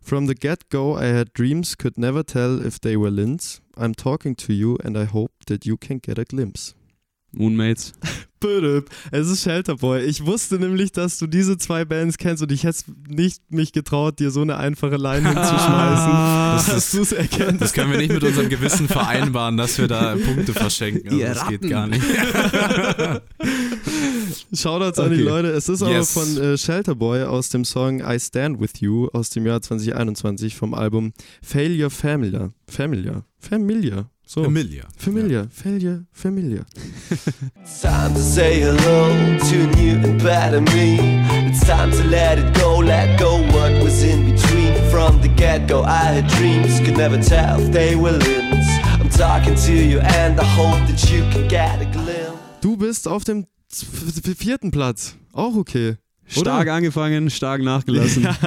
From 0.00 0.26
the 0.26 0.34
get 0.34 0.70
go, 0.70 0.96
I 0.96 1.08
had 1.08 1.34
dreams, 1.34 1.76
could 1.76 1.98
never 1.98 2.24
tell 2.24 2.64
if 2.64 2.80
they 2.80 2.96
were 2.96 3.10
lints. 3.10 3.60
I'm 3.76 3.94
talking 3.94 4.34
to 4.36 4.54
you 4.54 4.78
and 4.82 4.96
I 4.96 5.04
hope 5.04 5.32
that 5.48 5.66
you 5.66 5.76
can 5.76 5.98
get 5.98 6.18
a 6.18 6.24
glimpse. 6.24 6.74
Moonmates. 7.32 7.92
Es 9.10 9.26
ist 9.28 9.42
Shelterboy. 9.42 10.02
Ich 10.04 10.24
wusste 10.24 10.60
nämlich, 10.60 10.92
dass 10.92 11.18
du 11.18 11.26
diese 11.26 11.58
zwei 11.58 11.84
Bands 11.84 12.18
kennst 12.18 12.40
und 12.40 12.52
ich 12.52 12.62
hätte 12.62 12.84
nicht 13.08 13.42
mich 13.50 13.72
getraut, 13.72 14.20
dir 14.20 14.30
so 14.30 14.42
eine 14.42 14.56
einfache 14.58 14.94
Line 14.96 15.26
hinzuschmeißen, 15.28 16.12
Das 16.52 16.66
dass 16.66 16.76
ist- 16.76 16.94
du 16.94 17.02
es 17.02 17.10
erkennst. 17.12 17.60
Das 17.60 17.72
können 17.72 17.90
wir 17.90 17.98
nicht 17.98 18.12
mit 18.12 18.22
unserem 18.22 18.48
Gewissen 18.48 18.86
vereinbaren, 18.88 19.56
dass 19.56 19.76
wir 19.78 19.88
da 19.88 20.14
Punkte 20.14 20.52
verschenken. 20.54 21.08
Also 21.10 21.18
das 21.24 21.48
geht 21.48 21.68
gar 21.68 21.88
nicht. 21.88 22.04
Shoutouts 24.54 24.98
an 24.98 25.10
die 25.10 25.16
Okay. 25.16 25.24
Leute. 25.24 25.48
Es 25.48 25.68
ist 25.68 25.80
Yes. 25.82 26.16
aber 26.16 26.26
von 26.26 26.42
äh, 26.42 26.56
Shelterboy 26.58 27.22
aus 27.24 27.48
dem 27.48 27.64
Song 27.64 28.00
I 28.00 28.18
Stand 28.20 28.60
With 28.60 28.80
You 28.80 29.08
aus 29.12 29.30
dem 29.30 29.46
Jahr 29.46 29.60
2021 29.62 30.54
vom 30.56 30.74
Album 30.74 31.12
Failure 31.42 31.90
Familiar. 31.90 32.52
Familiar. 32.68 33.24
Familiar. 33.38 34.10
So. 34.26 34.44
Familia. 34.44 34.84
Familiar. 34.96 35.48
Failure 35.50 36.04
Familiar. 36.12 36.64
Time 37.80 38.12
to 38.12 38.20
say 38.20 38.60
hello 38.60 39.38
to 39.38 39.62
a 39.62 39.66
new 39.76 39.96
and 39.96 40.22
better 40.22 40.60
me. 40.60 40.98
It's 41.48 41.66
time 41.66 41.90
to 41.90 42.04
let 42.04 42.38
it 42.38 42.54
go, 42.54 42.76
let 42.78 43.18
go 43.18 43.40
what 43.54 43.72
was 43.82 44.02
in 44.02 44.30
between. 44.30 44.74
From 44.90 45.18
the 45.22 45.28
get 45.28 45.66
go, 45.66 45.84
I 45.84 46.20
had 46.20 46.26
dreams, 46.28 46.80
could 46.80 46.98
never 46.98 47.16
tell 47.22 47.60
if 47.60 47.72
they 47.72 47.96
were 47.96 48.12
limbs. 48.12 48.66
I'm 49.00 49.08
talking 49.08 49.54
to 49.54 49.72
you, 49.72 50.00
and 50.00 50.38
I 50.38 50.44
hope 50.44 50.86
that 50.86 51.10
you 51.10 51.22
can 51.30 51.48
get 51.48 51.80
a 51.80 51.86
glimpse. 51.86 52.38
Du 52.60 52.76
bist 52.76 53.08
auf 53.08 53.24
dem 53.24 53.46
vierten 53.70 54.70
Platz. 54.70 55.16
Auch 55.32 55.56
okay. 55.56 55.96
Stark 56.28 56.68
angefangen, 56.68 57.30
stark 57.30 57.62
nachgelassen. 57.62 58.28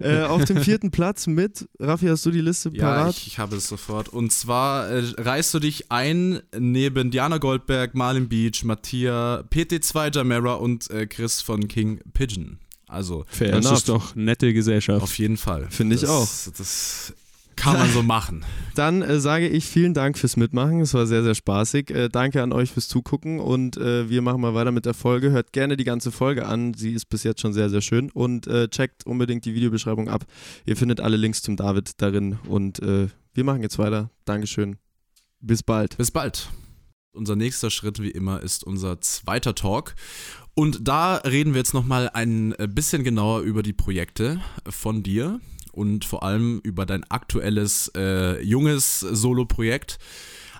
Äh, 0.00 0.22
auf 0.22 0.44
dem 0.46 0.56
vierten 0.62 0.90
Platz 0.90 1.26
mit, 1.26 1.68
Raffi, 1.78 2.06
hast 2.06 2.24
du 2.24 2.30
die 2.30 2.40
Liste 2.40 2.70
Ja, 2.72 2.84
parat? 2.84 3.10
ich, 3.16 3.26
ich 3.26 3.38
habe 3.38 3.56
es 3.56 3.68
sofort. 3.68 4.08
Und 4.08 4.32
zwar 4.32 4.88
äh, 4.88 5.02
reißt 5.18 5.52
du 5.52 5.58
dich 5.58 5.92
ein 5.92 6.40
neben 6.58 7.10
Diana 7.10 7.36
Goldberg, 7.38 7.94
Marlin 7.94 8.28
Beach, 8.28 8.64
Mattia, 8.64 9.44
PT2 9.52 10.14
Jamera 10.16 10.54
und 10.54 10.90
äh, 10.90 11.06
Chris 11.06 11.42
von 11.42 11.68
King 11.68 12.00
Pigeon. 12.14 12.58
Also 12.88 13.24
Fair 13.28 13.52
das 13.52 13.66
enough. 13.66 13.78
ist 13.78 13.88
doch 13.90 14.14
nette 14.14 14.52
Gesellschaft. 14.54 15.02
auf 15.02 15.18
jeden 15.18 15.36
Fall. 15.36 15.66
Finde 15.70 15.94
ich 15.96 16.06
auch. 16.06 16.28
Das 16.56 17.12
kann 17.56 17.78
man 17.78 17.90
so 17.90 18.02
machen. 18.02 18.44
Dann 18.74 19.02
äh, 19.02 19.20
sage 19.20 19.48
ich 19.48 19.66
vielen 19.66 19.94
Dank 19.94 20.18
fürs 20.18 20.36
Mitmachen. 20.36 20.80
Es 20.80 20.94
war 20.94 21.06
sehr, 21.06 21.22
sehr 21.22 21.34
spaßig. 21.34 21.90
Äh, 21.90 22.08
danke 22.08 22.42
an 22.42 22.52
euch 22.52 22.70
fürs 22.70 22.88
Zugucken 22.88 23.40
und 23.40 23.76
äh, 23.76 24.08
wir 24.08 24.22
machen 24.22 24.40
mal 24.40 24.54
weiter 24.54 24.72
mit 24.72 24.86
der 24.86 24.94
Folge. 24.94 25.30
Hört 25.30 25.52
gerne 25.52 25.76
die 25.76 25.84
ganze 25.84 26.10
Folge 26.10 26.46
an. 26.46 26.74
Sie 26.74 26.92
ist 26.92 27.06
bis 27.06 27.22
jetzt 27.22 27.40
schon 27.40 27.52
sehr, 27.52 27.70
sehr 27.70 27.82
schön 27.82 28.10
und 28.10 28.46
äh, 28.46 28.68
checkt 28.68 29.06
unbedingt 29.06 29.44
die 29.44 29.54
Videobeschreibung 29.54 30.08
ab. 30.08 30.24
Ihr 30.64 30.76
findet 30.76 31.00
alle 31.00 31.16
Links 31.16 31.42
zum 31.42 31.56
David 31.56 32.00
darin 32.00 32.38
und 32.48 32.80
äh, 32.80 33.08
wir 33.34 33.44
machen 33.44 33.62
jetzt 33.62 33.78
weiter. 33.78 34.10
Dankeschön. 34.24 34.76
Bis 35.40 35.62
bald. 35.62 35.96
Bis 35.96 36.10
bald. 36.10 36.48
Unser 37.14 37.36
nächster 37.36 37.70
Schritt, 37.70 38.00
wie 38.00 38.10
immer, 38.10 38.40
ist 38.40 38.64
unser 38.64 39.00
zweiter 39.00 39.54
Talk. 39.54 39.94
Und 40.54 40.86
da 40.86 41.16
reden 41.16 41.52
wir 41.52 41.58
jetzt 41.58 41.74
nochmal 41.74 42.10
ein 42.10 42.52
äh, 42.58 42.68
bisschen 42.68 43.04
genauer 43.04 43.40
über 43.40 43.62
die 43.62 43.72
Projekte 43.72 44.40
von 44.68 45.02
dir 45.02 45.40
und 45.72 46.04
vor 46.04 46.22
allem 46.22 46.60
über 46.62 46.86
dein 46.86 47.04
aktuelles 47.10 47.90
äh, 47.96 48.40
junges 48.42 49.00
Solo-Projekt. 49.00 49.98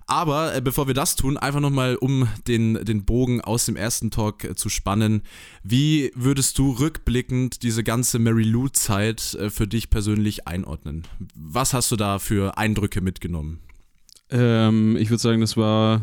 Aber 0.06 0.54
äh, 0.54 0.60
bevor 0.60 0.86
wir 0.88 0.94
das 0.94 1.16
tun, 1.16 1.36
einfach 1.36 1.60
nochmal, 1.60 1.96
um 1.96 2.28
den, 2.46 2.84
den 2.84 3.04
Bogen 3.04 3.40
aus 3.40 3.66
dem 3.66 3.76
ersten 3.76 4.10
Talk 4.10 4.44
äh, 4.44 4.54
zu 4.54 4.68
spannen. 4.68 5.22
Wie 5.62 6.10
würdest 6.14 6.58
du 6.58 6.72
rückblickend 6.72 7.62
diese 7.62 7.84
ganze 7.84 8.18
Mary 8.18 8.42
Lou-Zeit 8.42 9.34
äh, 9.34 9.50
für 9.50 9.66
dich 9.66 9.90
persönlich 9.90 10.46
einordnen? 10.46 11.06
Was 11.34 11.72
hast 11.72 11.90
du 11.92 11.96
da 11.96 12.18
für 12.18 12.58
Eindrücke 12.58 13.00
mitgenommen? 13.00 13.60
Ähm, 14.30 14.96
ich 14.96 15.10
würde 15.10 15.22
sagen, 15.22 15.40
das 15.40 15.56
war 15.56 16.02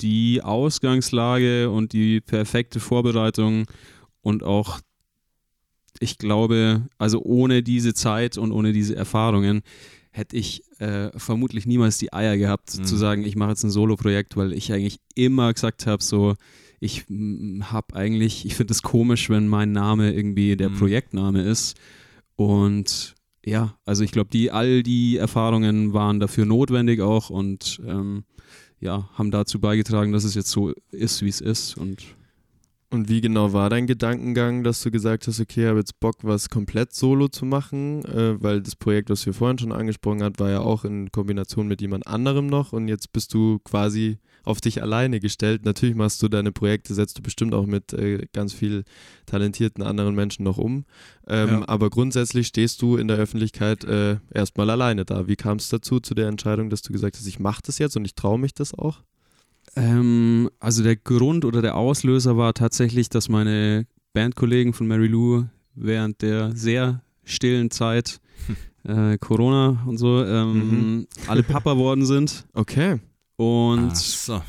die 0.00 0.42
Ausgangslage 0.42 1.70
und 1.70 1.92
die 1.92 2.20
perfekte 2.20 2.80
Vorbereitung 2.80 3.66
und 4.22 4.42
auch, 4.42 4.80
ich 5.98 6.18
glaube, 6.18 6.86
also 6.98 7.22
ohne 7.22 7.62
diese 7.62 7.94
Zeit 7.94 8.38
und 8.38 8.52
ohne 8.52 8.72
diese 8.72 8.94
Erfahrungen 8.96 9.62
hätte 10.12 10.36
ich 10.36 10.62
äh, 10.80 11.10
vermutlich 11.18 11.66
niemals 11.66 11.98
die 11.98 12.12
Eier 12.12 12.36
gehabt, 12.36 12.76
Mhm. 12.78 12.84
zu 12.84 12.96
sagen, 12.96 13.24
ich 13.24 13.36
mache 13.36 13.50
jetzt 13.50 13.62
ein 13.64 13.70
Solo-Projekt, 13.70 14.36
weil 14.36 14.52
ich 14.52 14.72
eigentlich 14.72 14.98
immer 15.14 15.52
gesagt 15.52 15.86
habe, 15.86 16.02
so, 16.02 16.34
ich 16.80 17.04
habe 17.08 17.94
eigentlich, 17.94 18.44
ich 18.46 18.54
finde 18.54 18.72
es 18.72 18.82
komisch, 18.82 19.28
wenn 19.30 19.46
mein 19.48 19.72
Name 19.72 20.12
irgendwie 20.12 20.56
der 20.56 20.70
Mhm. 20.70 20.78
Projektname 20.78 21.42
ist. 21.42 21.76
Und 22.36 23.14
ja, 23.44 23.76
also 23.84 24.02
ich 24.04 24.10
glaube, 24.12 24.30
die, 24.30 24.50
all 24.50 24.82
die 24.82 25.16
Erfahrungen 25.16 25.92
waren 25.92 26.20
dafür 26.20 26.44
notwendig 26.46 27.00
auch 27.00 27.30
und 27.30 27.80
ähm, 27.86 28.24
ja, 28.80 29.08
haben 29.14 29.30
dazu 29.30 29.60
beigetragen, 29.60 30.12
dass 30.12 30.24
es 30.24 30.34
jetzt 30.34 30.50
so 30.50 30.72
ist, 30.90 31.22
wie 31.22 31.28
es 31.28 31.40
ist. 31.40 31.76
Und 31.76 32.02
Und 32.92 33.08
wie 33.08 33.20
genau 33.20 33.52
war 33.52 33.70
dein 33.70 33.86
Gedankengang, 33.86 34.64
dass 34.64 34.82
du 34.82 34.90
gesagt 34.90 35.28
hast, 35.28 35.38
okay, 35.38 35.62
ich 35.62 35.68
habe 35.68 35.78
jetzt 35.78 36.00
Bock, 36.00 36.16
was 36.22 36.50
komplett 36.50 36.92
solo 36.92 37.28
zu 37.28 37.44
machen? 37.44 38.04
Äh, 38.04 38.42
weil 38.42 38.60
das 38.62 38.74
Projekt, 38.74 39.10
was 39.10 39.24
wir 39.26 39.32
vorhin 39.32 39.58
schon 39.58 39.70
angesprochen 39.70 40.24
haben, 40.24 40.38
war 40.40 40.50
ja 40.50 40.60
auch 40.60 40.84
in 40.84 41.12
Kombination 41.12 41.68
mit 41.68 41.80
jemand 41.80 42.08
anderem 42.08 42.48
noch 42.48 42.72
und 42.72 42.88
jetzt 42.88 43.12
bist 43.12 43.32
du 43.32 43.60
quasi 43.60 44.18
auf 44.42 44.60
dich 44.60 44.82
alleine 44.82 45.20
gestellt. 45.20 45.64
Natürlich 45.64 45.94
machst 45.94 46.20
du 46.22 46.28
deine 46.28 46.50
Projekte, 46.50 46.94
setzt 46.94 47.16
du 47.16 47.22
bestimmt 47.22 47.54
auch 47.54 47.66
mit 47.66 47.92
äh, 47.92 48.26
ganz 48.32 48.52
viel 48.52 48.82
talentierten 49.26 49.84
anderen 49.84 50.16
Menschen 50.16 50.42
noch 50.42 50.58
um. 50.58 50.84
Ähm, 51.28 51.48
Ja. 51.48 51.68
Aber 51.68 51.90
grundsätzlich 51.90 52.48
stehst 52.48 52.82
du 52.82 52.96
in 52.96 53.06
der 53.06 53.18
Öffentlichkeit 53.18 53.84
äh, 53.84 54.16
erstmal 54.34 54.68
alleine 54.68 55.04
da. 55.04 55.28
Wie 55.28 55.36
kam 55.36 55.58
es 55.58 55.68
dazu, 55.68 56.00
zu 56.00 56.14
der 56.14 56.26
Entscheidung, 56.26 56.70
dass 56.70 56.82
du 56.82 56.92
gesagt 56.92 57.16
hast, 57.16 57.26
ich 57.26 57.38
mache 57.38 57.62
das 57.64 57.78
jetzt 57.78 57.96
und 57.96 58.04
ich 58.04 58.14
traue 58.16 58.38
mich 58.38 58.54
das 58.54 58.74
auch? 58.74 59.02
Ähm, 59.76 60.50
also 60.58 60.82
der 60.82 60.96
Grund 60.96 61.44
oder 61.44 61.62
der 61.62 61.76
Auslöser 61.76 62.36
war 62.36 62.54
tatsächlich, 62.54 63.08
dass 63.08 63.28
meine 63.28 63.86
Bandkollegen 64.12 64.72
von 64.72 64.86
Mary 64.86 65.06
Lou 65.06 65.44
während 65.74 66.22
der 66.22 66.54
sehr 66.56 67.02
stillen 67.24 67.70
Zeit 67.70 68.20
äh, 68.84 69.16
Corona 69.18 69.82
und 69.86 69.98
so 69.98 70.24
ähm, 70.24 71.06
alle 71.26 71.42
Papa 71.42 71.76
worden 71.76 72.04
sind. 72.06 72.46
Okay. 72.52 72.98
Und 73.36 73.96
so. 73.96 74.42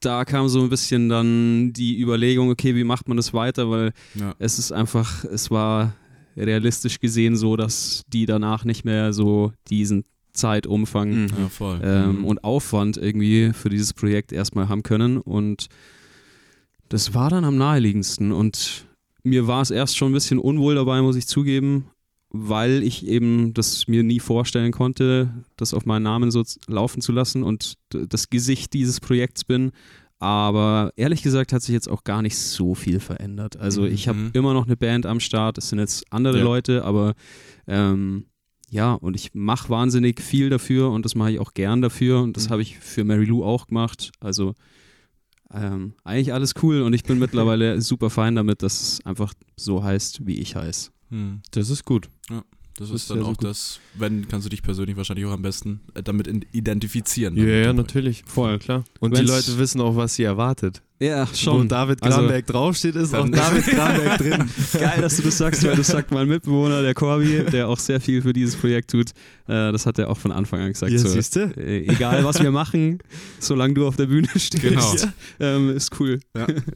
da 0.00 0.24
kam 0.24 0.48
so 0.48 0.60
ein 0.62 0.68
bisschen 0.68 1.08
dann 1.08 1.72
die 1.72 2.00
Überlegung, 2.00 2.50
okay, 2.50 2.74
wie 2.74 2.84
macht 2.84 3.08
man 3.08 3.16
das 3.16 3.32
weiter, 3.32 3.70
weil 3.70 3.92
Ja. 4.14 4.34
es 4.38 4.58
ist 4.58 4.72
einfach, 4.72 5.24
es 5.24 5.50
war 5.50 5.94
realistisch 6.36 7.00
gesehen 7.00 7.36
so, 7.36 7.56
dass 7.56 8.02
die 8.08 8.26
danach 8.26 8.64
nicht 8.64 8.84
mehr 8.84 9.12
so 9.12 9.52
diesen 9.68 10.04
Zeitumfang 10.38 11.24
Mhm. 11.24 11.28
Ja, 11.60 11.80
ähm, 12.06 12.18
Mhm. 12.20 12.24
und 12.24 12.44
Aufwand 12.44 12.96
irgendwie 12.96 13.52
für 13.52 13.68
dieses 13.68 13.92
Projekt 13.92 14.32
erstmal 14.32 14.68
haben 14.68 14.82
können. 14.82 15.18
Und 15.18 15.66
das 16.88 17.12
war 17.14 17.28
dann 17.30 17.44
am 17.44 17.56
naheliegendsten. 17.58 18.32
Und 18.32 18.86
mir 19.22 19.46
war 19.46 19.60
es 19.62 19.70
erst 19.70 19.96
schon 19.96 20.10
ein 20.10 20.14
bisschen 20.14 20.38
unwohl 20.38 20.74
dabei, 20.74 21.02
muss 21.02 21.16
ich 21.16 21.26
zugeben, 21.26 21.90
weil 22.30 22.82
ich 22.82 23.06
eben 23.06 23.52
das 23.54 23.88
mir 23.88 24.02
nie 24.02 24.20
vorstellen 24.20 24.72
konnte, 24.72 25.30
das 25.56 25.74
auf 25.74 25.84
meinen 25.86 26.02
Namen 26.04 26.30
so 26.30 26.42
laufen 26.66 27.00
zu 27.00 27.12
lassen 27.12 27.42
und 27.42 27.74
das 27.90 28.30
Gesicht 28.30 28.72
dieses 28.72 29.00
Projekts 29.00 29.44
bin. 29.44 29.72
Aber 30.20 30.92
ehrlich 30.96 31.22
gesagt 31.22 31.52
hat 31.52 31.62
sich 31.62 31.72
jetzt 31.72 31.88
auch 31.88 32.02
gar 32.02 32.22
nicht 32.22 32.36
so 32.36 32.74
viel 32.74 32.98
verändert. 32.98 33.56
Also 33.56 33.84
ich 33.84 34.08
habe 34.08 34.18
Mhm. 34.18 34.30
immer 34.32 34.52
noch 34.52 34.66
eine 34.66 34.76
Band 34.76 35.06
am 35.06 35.20
Start, 35.20 35.58
es 35.58 35.68
sind 35.68 35.78
jetzt 35.78 36.04
andere 36.10 36.38
Ja. 36.38 36.44
Leute, 36.44 36.84
aber 36.84 37.14
ähm, 37.68 38.24
ja, 38.70 38.92
und 38.94 39.14
ich 39.16 39.30
mache 39.34 39.68
wahnsinnig 39.70 40.20
viel 40.20 40.50
dafür 40.50 40.90
und 40.90 41.04
das 41.04 41.14
mache 41.14 41.32
ich 41.32 41.38
auch 41.40 41.54
gern 41.54 41.80
dafür 41.82 42.20
und 42.22 42.36
das 42.36 42.46
Mhm. 42.46 42.50
habe 42.52 42.62
ich 42.62 42.78
für 42.78 43.04
Mary 43.04 43.24
Lou 43.24 43.42
auch 43.44 43.66
gemacht. 43.68 44.10
Also 44.20 44.54
ähm, 45.52 45.94
eigentlich 46.04 46.32
alles 46.34 46.54
cool 46.62 46.82
und 46.82 46.92
ich 46.92 47.04
bin 47.04 47.18
mittlerweile 47.18 47.80
super 47.80 48.10
fein 48.10 48.34
damit, 48.34 48.62
dass 48.62 48.80
es 48.80 49.06
einfach 49.06 49.32
so 49.56 49.82
heißt, 49.82 50.26
wie 50.26 50.38
ich 50.38 50.56
heiße. 50.56 50.90
Hm. 51.10 51.40
Das 51.52 51.70
ist 51.70 51.84
gut. 51.86 52.08
Das 52.28 52.42
Das 52.74 52.90
ist 52.90 53.10
dann 53.10 53.22
auch 53.22 53.28
gut. 53.28 53.44
das, 53.44 53.80
wenn, 53.94 54.28
kannst 54.28 54.44
du 54.44 54.50
dich 54.50 54.62
persönlich 54.62 54.96
wahrscheinlich 54.96 55.24
auch 55.26 55.32
am 55.32 55.42
besten 55.42 55.80
äh, 55.94 56.02
damit 56.02 56.28
identifizieren. 56.54 57.34
Ja, 57.36 57.42
dann 57.42 57.46
mit 57.46 57.54
ja, 57.56 57.62
Projekt. 57.72 57.76
natürlich. 57.78 58.22
Voll. 58.26 58.58
klar. 58.58 58.84
Und 59.00 59.14
die 59.16 59.20
Wenn's- 59.22 59.30
Leute 59.30 59.58
wissen 59.58 59.80
auch, 59.80 59.96
was 59.96 60.14
sie 60.14 60.22
erwartet. 60.24 60.82
Ja, 61.00 61.28
Wo 61.44 61.62
David 61.62 62.02
Also- 62.02 62.18
Gramberg 62.18 62.46
draufsteht, 62.46 62.96
ist 62.96 63.14
auch 63.14 63.28
David 63.28 63.66
Gramberg 63.66 64.18
drin. 64.18 64.50
Geil, 64.72 65.00
dass 65.00 65.16
du 65.16 65.22
das 65.22 65.38
sagst, 65.38 65.62
weil 65.64 65.76
das 65.76 65.86
sagt 65.86 66.10
mein 66.10 66.26
Mitbewohner, 66.26 66.82
der 66.82 66.92
Corby, 66.94 67.44
der 67.52 67.68
auch 67.68 67.78
sehr 67.78 68.00
viel 68.00 68.20
für 68.22 68.32
dieses 68.32 68.56
Projekt 68.56 68.90
tut. 68.90 69.10
Äh, 69.46 69.70
das 69.72 69.86
hat 69.86 69.98
er 70.00 70.10
auch 70.10 70.18
von 70.18 70.32
Anfang 70.32 70.60
an 70.60 70.72
gesagt. 70.72 70.90
Ja, 70.90 70.98
so, 70.98 71.08
siehst 71.08 71.36
du? 71.36 71.40
äh, 71.56 71.86
egal, 71.86 72.24
was 72.24 72.42
wir 72.42 72.50
machen, 72.50 72.98
solange 73.38 73.74
du 73.74 73.86
auf 73.86 73.94
der 73.96 74.06
Bühne 74.06 74.28
stehst, 74.36 74.60
Genau. 74.62 74.94
ähm, 75.38 75.70
ist 75.76 75.98
cool. 76.00 76.18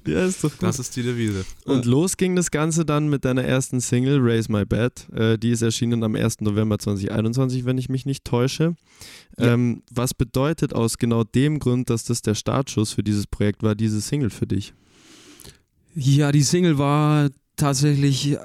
Ja, 0.07 0.25
ist 0.25 0.45
doch 0.45 0.51
gut. 0.53 0.63
Das 0.63 0.79
ist 0.79 0.95
die 0.95 1.03
Devise. 1.03 1.45
Und 1.65 1.85
los 1.85 2.17
ging 2.17 2.37
das 2.37 2.51
Ganze 2.53 2.85
dann 2.85 3.09
mit 3.09 3.25
deiner 3.25 3.43
ersten 3.45 3.81
Single, 3.81 4.19
Raise 4.21 4.51
My 4.53 4.65
Bed. 4.65 5.09
Äh, 5.15 5.37
die 5.37 5.51
ist 5.51 5.63
erschienen 5.63 6.05
am 6.05 6.15
1. 6.15 6.37
November 6.43 6.79
2021, 6.79 7.65
wenn 7.65 7.77
ich 7.77 7.89
mich 7.89 8.07
nicht 8.07 8.25
täusche. 8.25 8.77
Ja. 9.39 9.55
Ähm, 9.55 9.83
was 9.91 10.15
bedeutet 10.15 10.75
aus 10.75 10.99
genau 10.99 11.25
dem 11.25 11.59
Grund, 11.59 11.91
dass 11.91 12.05
das 12.05 12.23
der 12.23 12.35
Startschuss 12.35 12.93
für 12.93 13.03
dieses 13.03 13.27
Projekt 13.27 13.63
war, 13.63 13.75
diese 13.75 14.01
Single 14.01 14.31
für 14.31 14.47
dich? 14.47 14.75
Ja, 15.95 16.33
die 16.33 16.43
Single 16.43 16.79
war 16.79 17.31
tatsächlich 17.57 18.33
äh, 18.33 18.39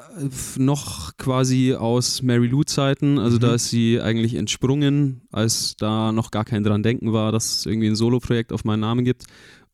noch 0.57 1.15
quasi 1.17 1.73
aus 1.73 2.21
Mary 2.21 2.47
Lou 2.47 2.63
Zeiten. 2.63 3.19
Also 3.19 3.37
Mhm. 3.37 3.41
da 3.41 3.55
ist 3.55 3.69
sie 3.69 4.01
eigentlich 4.01 4.35
entsprungen, 4.35 5.21
als 5.31 5.75
da 5.77 6.11
noch 6.11 6.31
gar 6.31 6.45
kein 6.45 6.63
dran 6.63 6.83
denken 6.83 7.13
war, 7.13 7.31
dass 7.31 7.59
es 7.59 7.65
irgendwie 7.65 7.87
ein 7.87 7.95
Solo-Projekt 7.95 8.51
auf 8.51 8.63
meinen 8.65 8.81
Namen 8.81 9.05
gibt. 9.05 9.25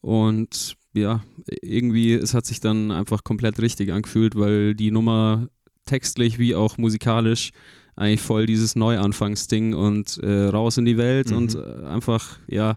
Und 0.01 0.76
ja, 0.93 1.24
irgendwie, 1.61 2.14
es 2.14 2.34
hat 2.36 2.45
sich 2.45 2.59
dann 2.59 2.91
einfach 2.91 3.24
komplett 3.24 3.59
richtig 3.59 3.91
angefühlt, 3.91 4.36
weil 4.36 4.76
die 4.76 4.91
Nummer 4.91 5.47
textlich 5.86 6.38
wie 6.38 6.55
auch 6.55 6.78
musikalisch 6.78 7.51
eigentlich 7.96 8.22
voll 8.22 8.46
dieses 8.46 8.76
Neuanfangsding 8.76 9.74
und 9.74 10.18
äh, 10.24 10.46
raus 10.46 10.78
in 10.78 10.86
die 10.86 10.98
Welt 10.98 11.30
Mhm. 11.32 11.38
und 11.38 11.56
äh, 11.56 11.86
einfach, 11.88 12.38
ja, 12.48 12.76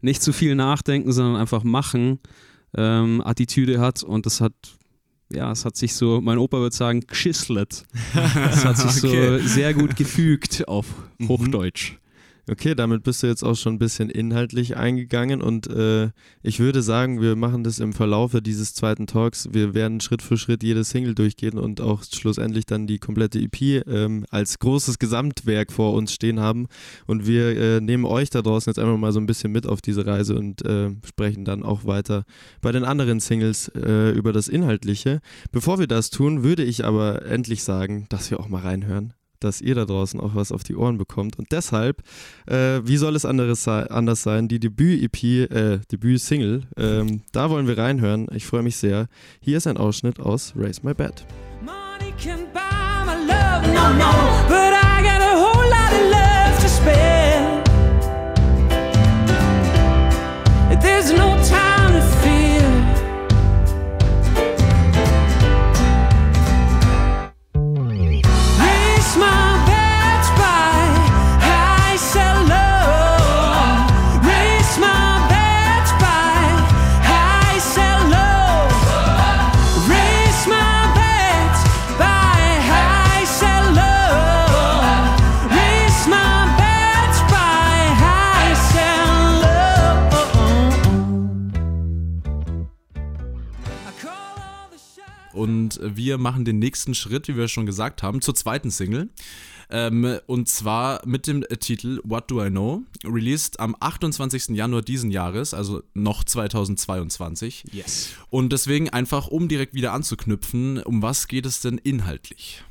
nicht 0.00 0.22
zu 0.22 0.32
viel 0.32 0.54
nachdenken, 0.54 1.12
sondern 1.12 1.36
einfach 1.40 1.64
machen 1.64 2.18
ähm, 2.76 3.22
Attitüde 3.24 3.80
hat 3.80 4.02
und 4.02 4.26
das 4.26 4.40
hat 4.40 4.52
ja, 5.30 5.52
es 5.52 5.66
hat 5.66 5.76
sich 5.76 5.94
so, 5.94 6.22
mein 6.22 6.38
Opa 6.38 6.58
würde 6.58 6.74
sagen, 6.74 7.00
geschisslet. 7.06 7.84
Es 8.50 8.64
hat 8.64 8.78
sich 8.78 9.04
Okay. 9.04 9.38
so 9.40 9.46
sehr 9.46 9.74
gut 9.74 9.94
gefügt 9.96 10.66
auf 10.66 10.86
Mhm. 11.18 11.28
Hochdeutsch. 11.28 11.98
Okay, 12.50 12.74
damit 12.74 13.02
bist 13.02 13.22
du 13.22 13.26
jetzt 13.26 13.42
auch 13.42 13.56
schon 13.56 13.74
ein 13.74 13.78
bisschen 13.78 14.08
inhaltlich 14.08 14.74
eingegangen 14.74 15.42
und 15.42 15.66
äh, 15.66 16.10
ich 16.42 16.60
würde 16.60 16.80
sagen, 16.80 17.20
wir 17.20 17.36
machen 17.36 17.62
das 17.62 17.78
im 17.78 17.92
Verlaufe 17.92 18.40
dieses 18.40 18.72
zweiten 18.72 19.06
Talks. 19.06 19.50
Wir 19.52 19.74
werden 19.74 20.00
Schritt 20.00 20.22
für 20.22 20.38
Schritt 20.38 20.62
jede 20.62 20.82
Single 20.82 21.14
durchgehen 21.14 21.58
und 21.58 21.82
auch 21.82 22.02
schlussendlich 22.04 22.64
dann 22.64 22.86
die 22.86 22.98
komplette 22.98 23.38
EP 23.38 23.86
ähm, 23.86 24.24
als 24.30 24.58
großes 24.60 24.98
Gesamtwerk 24.98 25.70
vor 25.72 25.92
uns 25.92 26.14
stehen 26.14 26.40
haben. 26.40 26.68
Und 27.06 27.26
wir 27.26 27.54
äh, 27.54 27.80
nehmen 27.82 28.06
euch 28.06 28.30
da 28.30 28.40
draußen 28.40 28.70
jetzt 28.70 28.78
einfach 28.78 28.96
mal 28.96 29.12
so 29.12 29.20
ein 29.20 29.26
bisschen 29.26 29.52
mit 29.52 29.66
auf 29.66 29.82
diese 29.82 30.06
Reise 30.06 30.34
und 30.34 30.64
äh, 30.64 30.90
sprechen 31.06 31.44
dann 31.44 31.62
auch 31.62 31.84
weiter 31.84 32.24
bei 32.62 32.72
den 32.72 32.84
anderen 32.84 33.20
Singles 33.20 33.68
äh, 33.74 34.12
über 34.12 34.32
das 34.32 34.48
Inhaltliche. 34.48 35.20
Bevor 35.52 35.78
wir 35.78 35.86
das 35.86 36.08
tun, 36.08 36.44
würde 36.44 36.64
ich 36.64 36.86
aber 36.86 37.26
endlich 37.26 37.62
sagen, 37.62 38.06
dass 38.08 38.30
wir 38.30 38.40
auch 38.40 38.48
mal 38.48 38.62
reinhören 38.62 39.12
dass 39.40 39.60
ihr 39.60 39.74
da 39.74 39.84
draußen 39.84 40.20
auch 40.20 40.34
was 40.34 40.52
auf 40.52 40.62
die 40.62 40.76
Ohren 40.76 40.98
bekommt. 40.98 41.38
Und 41.38 41.52
deshalb, 41.52 42.02
äh, 42.46 42.80
wie 42.84 42.96
soll 42.96 43.16
es 43.16 43.24
anderes 43.24 43.66
anders 43.68 44.22
sein, 44.22 44.48
die 44.48 44.60
Debüt-EP, 44.60 45.50
äh, 45.50 45.80
Debüt-Single, 45.90 46.62
ähm, 46.76 47.22
da 47.32 47.50
wollen 47.50 47.66
wir 47.66 47.78
reinhören. 47.78 48.26
Ich 48.32 48.46
freue 48.46 48.62
mich 48.62 48.76
sehr. 48.76 49.08
Hier 49.40 49.56
ist 49.56 49.66
ein 49.66 49.76
Ausschnitt 49.76 50.20
aus 50.20 50.52
Raise 50.56 50.80
My 50.82 50.94
Bed. 50.94 51.26
Money 51.62 52.12
can 52.18 52.46
buy 52.52 53.04
my 53.04 53.14
love 53.26 53.66
no 53.66 53.92
more, 53.94 54.48
but 54.48 54.84
I 54.84 54.87
wir 96.08 96.16
machen 96.16 96.46
den 96.46 96.58
nächsten 96.58 96.94
Schritt, 96.94 97.28
wie 97.28 97.36
wir 97.36 97.48
schon 97.48 97.66
gesagt 97.66 98.02
haben, 98.02 98.22
zur 98.22 98.34
zweiten 98.34 98.70
Single. 98.70 99.10
Ähm, 99.70 100.18
und 100.26 100.48
zwar 100.48 101.06
mit 101.06 101.26
dem 101.26 101.44
Titel 101.60 102.00
What 102.02 102.30
Do 102.30 102.42
I 102.42 102.48
Know? 102.48 102.84
Released 103.04 103.60
am 103.60 103.76
28. 103.78 104.56
Januar 104.56 104.80
diesen 104.80 105.10
Jahres, 105.10 105.52
also 105.52 105.82
noch 105.92 106.24
2022. 106.24 107.64
Yes. 107.72 108.12
Und 108.30 108.54
deswegen 108.54 108.88
einfach, 108.88 109.28
um 109.28 109.48
direkt 109.48 109.74
wieder 109.74 109.92
anzuknüpfen, 109.92 110.82
um 110.82 111.02
was 111.02 111.28
geht 111.28 111.44
es 111.44 111.60
denn 111.60 111.76
inhaltlich? 111.76 112.64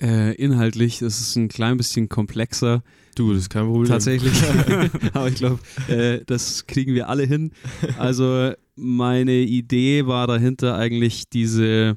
Äh, 0.00 0.34
inhaltlich 0.36 1.02
ist 1.02 1.20
es 1.20 1.34
ein 1.34 1.48
klein 1.48 1.76
bisschen 1.76 2.08
komplexer. 2.08 2.84
Du, 3.16 3.32
das 3.32 3.42
ist 3.42 3.50
kein 3.50 3.66
Problem. 3.66 3.88
Tatsächlich. 3.88 4.34
Aber 5.14 5.26
ich 5.26 5.34
glaube, 5.34 5.58
äh, 5.88 6.20
das 6.26 6.68
kriegen 6.68 6.94
wir 6.94 7.08
alle 7.08 7.24
hin. 7.24 7.50
Also 7.98 8.52
meine 8.76 9.38
Idee 9.38 10.06
war 10.06 10.28
dahinter 10.28 10.76
eigentlich 10.76 11.28
diese, 11.28 11.96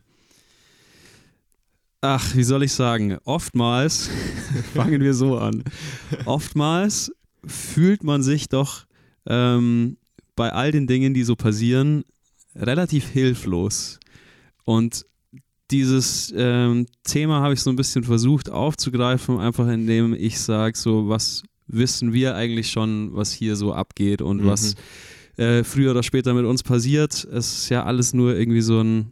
ach, 2.08 2.36
wie 2.36 2.44
soll 2.44 2.64
ich 2.64 2.72
sagen, 2.72 3.18
oftmals, 3.26 4.10
fangen 4.74 5.02
wir 5.02 5.14
so 5.14 5.38
an, 5.38 5.64
oftmals 6.26 7.12
fühlt 7.46 8.04
man 8.04 8.24
sich 8.24 8.48
doch 8.50 8.86
ähm, 9.26 9.98
bei 10.36 10.52
all 10.54 10.72
den 10.72 10.88
Dingen, 10.88 11.14
die 11.14 11.24
so 11.24 11.36
passieren, 11.36 12.04
relativ 12.56 13.08
hilflos. 13.10 14.00
Und 14.64 15.06
dieses 15.70 16.34
ähm, 16.36 16.86
Thema 17.04 17.42
habe 17.42 17.54
ich 17.54 17.62
so 17.62 17.70
ein 17.70 17.76
bisschen 17.76 18.04
versucht 18.04 18.50
aufzugreifen, 18.50 19.40
einfach 19.40 19.68
indem 19.68 20.14
ich 20.14 20.40
sage, 20.40 20.78
so 20.78 21.10
was 21.10 21.44
wissen 21.68 22.14
wir 22.14 22.36
eigentlich 22.36 22.70
schon, 22.72 23.14
was 23.14 23.34
hier 23.34 23.56
so 23.58 23.74
abgeht 23.74 24.22
und 24.22 24.42
Mhm. 24.44 24.48
was 24.48 24.76
äh, 25.38 25.64
früher 25.64 25.92
oder 25.92 26.04
später 26.04 26.34
mit 26.34 26.46
uns 26.46 26.64
passiert. 26.64 27.26
Es 27.26 27.58
ist 27.64 27.70
ja 27.70 27.84
alles 27.84 28.14
nur 28.14 28.36
irgendwie 28.36 28.62
so 28.62 28.80
ein 28.82 29.12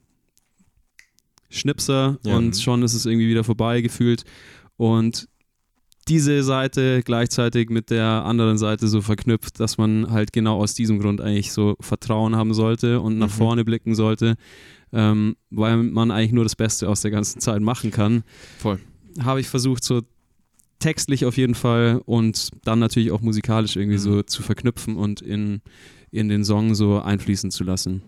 Schnipser 1.56 2.18
Ja. 2.24 2.36
und 2.38 2.60
schon 2.60 2.84
ist 2.84 2.93
es 2.93 3.06
irgendwie 3.06 3.28
wieder 3.30 3.43
vorbei 3.43 3.82
gefühlt. 3.82 4.24
Und 4.78 5.28
diese 6.08 6.43
Seite 6.43 7.01
gleichzeitig 7.03 7.70
mit 7.70 7.89
der 7.89 8.06
anderen 8.26 8.58
Seite 8.60 8.88
so 8.88 9.01
verknüpft, 9.01 9.60
dass 9.60 9.78
man 9.80 10.12
halt 10.12 10.34
genau 10.34 10.62
aus 10.62 10.76
diesem 10.76 10.99
Grund 10.99 11.20
eigentlich 11.20 11.51
so 11.51 11.76
Vertrauen 11.80 12.36
haben 12.36 12.53
sollte 12.53 13.01
und 13.01 13.18
nach 13.18 13.28
Mhm. 13.30 13.32
vorne 13.34 13.66
blicken 13.66 13.95
sollte, 13.95 14.36
ähm, 14.93 15.36
weil 15.49 15.78
man 15.78 16.12
eigentlich 16.12 16.32
nur 16.34 16.43
das 16.43 16.56
Beste 16.56 16.89
aus 16.89 17.01
der 17.01 17.10
ganzen 17.10 17.39
Zeit 17.39 17.62
machen 17.62 17.89
kann. 17.89 18.24
Voll. 18.60 18.80
Habe 19.20 19.39
ich 19.39 19.47
versucht, 19.47 19.84
so 19.84 20.01
textlich 20.78 21.26
auf 21.26 21.38
jeden 21.38 21.56
Fall 21.56 22.01
und 22.06 22.49
dann 22.66 22.78
natürlich 22.80 23.10
auch 23.12 23.22
musikalisch 23.22 23.76
irgendwie 23.76 23.97
so 23.97 24.12
Mhm. 24.12 24.28
zu 24.28 24.43
verknüpfen 24.43 24.97
und 24.97 25.22
in, 25.22 25.62
in 26.12 26.30
den 26.30 26.43
Song 26.45 26.76
so 26.76 26.99
einfließen 26.99 27.49
zu 27.49 27.64
lassen. 27.64 28.03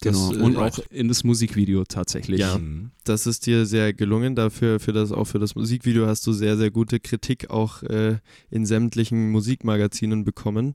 Das, 0.00 0.14
Genau. 0.30 0.32
äh, 0.32 0.42
und 0.44 0.56
auch 0.56 0.78
in 0.90 1.08
das 1.08 1.24
Musikvideo 1.24 1.84
tatsächlich. 1.84 2.40
Ja. 2.40 2.56
Mhm. 2.58 2.90
Das 3.04 3.26
ist 3.26 3.46
dir 3.46 3.66
sehr 3.66 3.92
gelungen. 3.92 4.36
Dafür, 4.36 4.78
für 4.78 4.92
das, 4.92 5.10
auch 5.12 5.24
für 5.24 5.38
das 5.38 5.54
Musikvideo 5.56 6.06
hast 6.06 6.26
du 6.26 6.32
sehr, 6.32 6.56
sehr 6.56 6.70
gute 6.70 7.00
Kritik 7.00 7.50
auch 7.50 7.82
äh, 7.82 8.18
in 8.50 8.64
sämtlichen 8.66 9.30
Musikmagazinen 9.30 10.24
bekommen. 10.24 10.74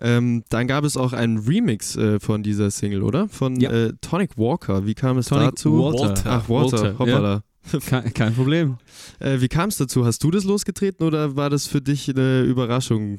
Ähm, 0.00 0.44
dann 0.50 0.66
gab 0.66 0.84
es 0.84 0.96
auch 0.96 1.12
einen 1.12 1.38
Remix 1.38 1.96
äh, 1.96 2.20
von 2.20 2.42
dieser 2.42 2.70
Single, 2.70 3.02
oder? 3.02 3.28
Von 3.28 3.58
Ja. 3.60 3.70
äh, 3.70 3.92
Tonic 4.00 4.36
Walker. 4.36 4.84
Wie 4.86 4.94
kam 4.94 5.18
es 5.18 5.26
Tonic 5.28 5.50
dazu? 5.50 5.78
Walter. 5.78 6.22
Ach, 6.26 6.48
Walter, 6.48 6.76
Walter, 6.82 6.98
hoppala. 6.98 7.42
Kein, 7.86 8.12
kein 8.14 8.34
Problem. 8.34 8.76
Äh, 9.20 9.40
wie 9.40 9.48
kam 9.48 9.68
es 9.68 9.76
dazu? 9.76 10.04
Hast 10.06 10.22
du 10.22 10.30
das 10.30 10.44
losgetreten 10.44 11.04
oder 11.04 11.34
war 11.36 11.50
das 11.50 11.66
für 11.66 11.80
dich 11.80 12.08
eine 12.08 12.42
Überraschung, 12.42 13.18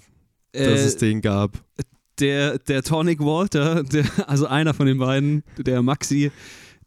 dass 0.54 0.80
es 0.82 0.95
den 0.97 1.20
gab? 1.22 1.58
Der, 2.20 2.59
der 2.59 2.84
Tonic 2.84 3.20
Walter, 3.20 3.84
der, 3.84 4.05
also 4.28 4.47
einer 4.47 4.74
von 4.74 4.86
den 4.86 4.97
beiden, 4.97 5.43
der 5.57 5.82
Maxi, 5.82 6.32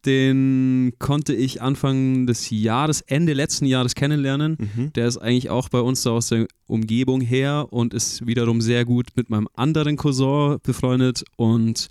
den 0.04 0.92
konnte 0.98 1.32
ich 1.34 1.62
Anfang 1.62 2.26
des 2.26 2.50
Jahres, 2.50 3.02
Ende 3.02 3.34
letzten 3.34 3.66
Jahres 3.66 3.94
kennenlernen. 3.94 4.56
Mhm. 4.58 4.92
Der 4.94 5.06
ist 5.06 5.18
eigentlich 5.18 5.50
auch 5.50 5.68
bei 5.68 5.80
uns 5.80 6.02
so 6.02 6.12
aus 6.12 6.28
der 6.28 6.46
Umgebung 6.66 7.20
her 7.20 7.68
und 7.70 7.94
ist 7.94 8.26
wiederum 8.26 8.60
sehr 8.60 8.84
gut 8.84 9.08
mit 9.14 9.30
meinem 9.30 9.48
anderen 9.54 9.96
Cousin 9.96 10.58
befreundet 10.62 11.24
und 11.36 11.88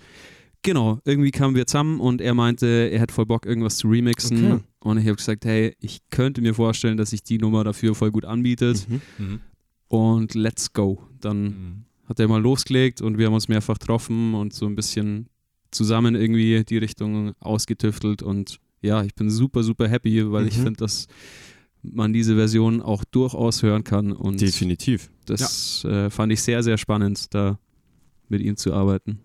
genau, 0.61 0.99
irgendwie 1.05 1.31
kamen 1.31 1.55
wir 1.55 1.65
zusammen 1.67 1.99
und 1.99 2.21
er 2.21 2.33
meinte, 2.33 2.67
er 2.91 2.99
hätte 2.99 3.13
voll 3.13 3.25
Bock, 3.25 3.45
irgendwas 3.45 3.77
zu 3.77 3.87
remixen. 3.87 4.51
Okay. 4.53 4.63
Und 4.79 4.97
ich 4.97 5.05
habe 5.05 5.15
gesagt, 5.15 5.45
hey, 5.45 5.75
ich 5.79 5.99
könnte 6.09 6.41
mir 6.41 6.53
vorstellen, 6.53 6.97
dass 6.97 7.11
sich 7.11 7.23
die 7.23 7.37
Nummer 7.37 7.63
dafür 7.63 7.95
voll 7.95 8.11
gut 8.11 8.25
anbietet. 8.25 8.87
Mhm. 8.89 9.01
Mhm. 9.17 9.39
Und 9.87 10.35
let's 10.35 10.73
go. 10.73 11.01
Dann 11.19 11.43
Mhm. 11.43 11.85
Hat 12.05 12.19
er 12.19 12.27
mal 12.27 12.41
losgelegt 12.41 13.01
und 13.01 13.17
wir 13.17 13.27
haben 13.27 13.33
uns 13.33 13.47
mehrfach 13.47 13.79
getroffen 13.79 14.33
und 14.33 14.53
so 14.53 14.65
ein 14.65 14.75
bisschen 14.75 15.27
zusammen 15.71 16.15
irgendwie 16.15 16.63
die 16.65 16.77
Richtung 16.77 17.33
ausgetüftelt 17.39 18.21
und 18.23 18.59
ja, 18.81 19.03
ich 19.03 19.13
bin 19.15 19.29
super, 19.29 19.63
super 19.63 19.87
happy, 19.87 20.31
weil 20.31 20.47
ich 20.47 20.57
Mhm. 20.57 20.63
finde, 20.63 20.77
dass 20.79 21.07
man 21.83 22.13
diese 22.13 22.35
Version 22.35 22.81
auch 22.81 23.03
durchaus 23.05 23.63
hören 23.63 23.83
kann 23.83 24.11
und 24.11 24.41
Definitiv. 24.41 25.09
das 25.25 25.83
äh, 25.85 26.09
fand 26.09 26.31
ich 26.33 26.41
sehr, 26.41 26.61
sehr 26.63 26.77
spannend, 26.77 27.33
da 27.33 27.57
mit 28.27 28.41
ihm 28.41 28.55
zu 28.57 28.73
arbeiten. 28.73 29.19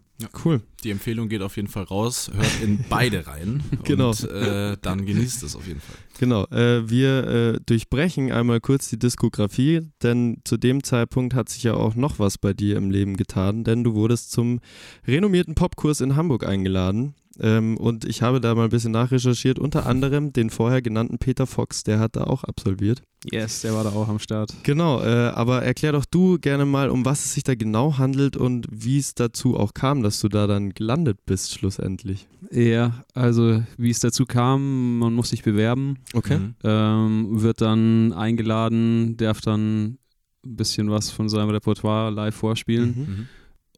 Cool. 0.45 0.63
Die 0.83 0.91
Empfehlung 0.91 1.29
geht 1.29 1.43
auf 1.43 1.57
jeden 1.57 1.69
Fall 1.69 1.85
raus. 1.85 2.31
Hört 2.35 2.63
in 2.63 2.85
beide 2.89 3.27
rein. 3.27 3.63
Genau. 3.85 4.11
Und 4.11 4.25
äh, 4.25 4.77
dann 4.81 5.05
genießt 5.05 5.43
es 5.43 5.55
auf 5.55 5.67
jeden 5.67 5.81
Fall. 5.81 5.97
Genau, 6.19 6.45
äh, 6.47 6.89
wir 6.89 7.27
äh, 7.27 7.61
durchbrechen 7.67 8.33
einmal 8.33 8.61
kurz 8.61 8.89
die 8.89 8.99
Diskografie, 8.99 9.83
denn 10.03 10.41
zu 10.45 10.57
dem 10.57 10.83
Zeitpunkt 10.83 11.35
hat 11.35 11.51
sich 11.51 11.63
ja 11.65 11.75
auch 11.75 11.95
noch 11.95 12.19
was 12.19 12.39
bei 12.39 12.55
dir 12.55 12.77
im 12.77 12.91
Leben 12.91 13.17
getan, 13.17 13.65
denn 13.65 13.85
du 13.85 13.95
wurdest 13.95 14.33
zum 14.33 14.61
renommierten 15.07 15.55
Popkurs 15.55 16.01
in 16.01 16.17
Hamburg 16.17 16.47
eingeladen. 16.47 17.15
Ähm, 17.39 17.77
und 17.77 18.07
ich 18.07 18.23
habe 18.23 18.41
da 18.41 18.55
mal 18.55 18.65
ein 18.65 18.71
bisschen 18.71 18.93
nachrecherchiert, 18.93 19.59
unter 19.59 19.85
anderem 19.85 20.33
den 20.33 20.49
vorher 20.49 20.81
genannten 20.81 21.19
Peter 21.19 21.47
Fox, 21.47 21.85
der 21.85 21.99
hat 21.99 22.17
da 22.17 22.25
auch 22.25 22.45
absolviert. 22.45 23.03
Yes, 23.33 23.63
der 23.63 23.75
war 23.75 23.85
da 23.85 23.91
auch 23.91 24.09
am 24.09 24.19
Start. 24.19 24.55
Genau, 24.63 25.01
äh, 25.03 25.29
aber 25.29 25.63
erklär 25.63 25.93
doch 25.93 26.05
du 26.05 26.39
gerne 26.39 26.65
mal, 26.65 26.91
um 26.91 27.05
was 27.05 27.25
es 27.25 27.35
sich 27.35 27.43
da 27.45 27.55
genau 27.55 27.99
handelt 27.99 28.37
und 28.37 28.67
wie 28.71 28.99
es 28.99 29.15
dazu 29.15 29.57
auch 29.57 29.75
kam, 29.75 30.03
dass 30.03 30.21
du 30.21 30.29
da 30.29 30.47
dann 30.47 30.71
gelandet 30.75 31.19
bist 31.27 31.53
schlussendlich. 31.55 32.29
Ja, 32.51 33.05
also 33.15 33.63
wie 33.77 33.91
es 33.91 34.01
dazu 34.01 34.25
kam, 34.27 34.99
man 34.99 35.13
muss 35.15 35.31
sich 35.31 35.43
bewerben, 35.43 35.99
Okay. 36.15 36.39
Mhm. 36.39 36.55
ähm, 36.65 37.43
wird 37.43 37.61
dann 37.61 38.13
eingeladen, 38.13 39.17
darf 39.17 39.41
dann 39.41 39.99
ein 40.45 40.57
bisschen 40.57 40.91
was 40.91 41.11
von 41.11 41.29
seinem 41.29 41.51
Repertoire 41.51 42.11
live 42.11 42.35
vorspielen. 42.35 42.89
Mhm. 42.97 43.01
Mhm. 43.17 43.29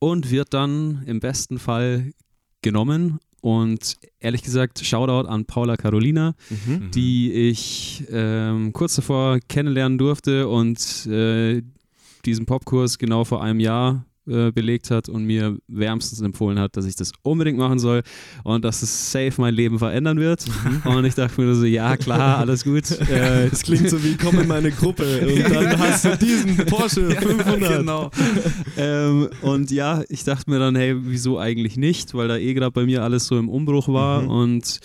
und 0.00 0.30
wird 0.30 0.52
dann 0.54 1.02
im 1.06 1.18
besten 1.20 1.58
Fall 1.58 2.12
genommen. 2.62 3.18
Und 3.40 3.96
ehrlich 4.20 4.42
gesagt, 4.42 4.84
Shoutout 4.84 5.28
an 5.28 5.44
Paula 5.44 5.76
Carolina, 5.76 6.34
Mhm. 6.50 6.90
die 6.90 7.32
ich 7.32 8.04
ähm, 8.10 8.72
kurz 8.72 8.96
davor 8.96 9.38
kennenlernen 9.48 9.96
durfte 9.98 10.48
und 10.48 11.06
äh, 11.06 11.62
diesen 12.24 12.46
Popkurs 12.46 12.98
genau 12.98 13.24
vor 13.24 13.42
einem 13.42 13.60
Jahr 13.60 14.04
äh, 14.28 14.52
belegt 14.52 14.90
hat 14.90 15.08
und 15.08 15.24
mir 15.24 15.56
wärmstens 15.68 16.20
empfohlen 16.20 16.58
hat, 16.58 16.76
dass 16.76 16.84
ich 16.86 16.96
das 16.96 17.12
unbedingt 17.22 17.58
machen 17.58 17.78
soll 17.78 18.02
und 18.44 18.64
dass 18.64 18.82
es 18.82 19.10
safe 19.12 19.32
mein 19.40 19.54
Leben 19.54 19.78
verändern 19.78 20.18
wird. 20.18 20.44
Und 20.84 21.04
ich 21.04 21.14
dachte 21.14 21.40
mir 21.40 21.54
so, 21.54 21.64
ja 21.64 21.96
klar, 21.96 22.38
alles 22.38 22.64
gut. 22.64 22.90
Äh, 23.08 23.48
Das 23.50 23.62
klingt 23.62 23.88
so 23.90 24.02
wie, 24.04 24.16
komm 24.16 24.38
in 24.40 24.48
meine 24.48 24.70
Gruppe 24.70 25.26
und 25.26 25.50
dann 25.54 25.78
hast 25.78 26.04
du 26.04 26.16
diesen 26.18 26.56
Porsche 26.66 27.10
500. 27.10 27.78
genau. 27.78 28.10
ähm, 28.76 29.28
und 29.42 29.70
ja, 29.70 30.02
ich 30.08 30.24
dachte 30.24 30.50
mir 30.50 30.58
dann, 30.58 30.76
hey, 30.76 30.94
wieso 30.98 31.38
eigentlich 31.38 31.76
nicht? 31.76 32.14
Weil 32.14 32.28
da 32.28 32.36
eh 32.36 32.54
gerade 32.54 32.72
bei 32.72 32.84
mir 32.84 33.02
alles 33.02 33.26
so 33.26 33.38
im 33.38 33.48
Umbruch 33.48 33.88
war 33.88 34.22
Mhm. 34.22 34.28
und 34.28 34.78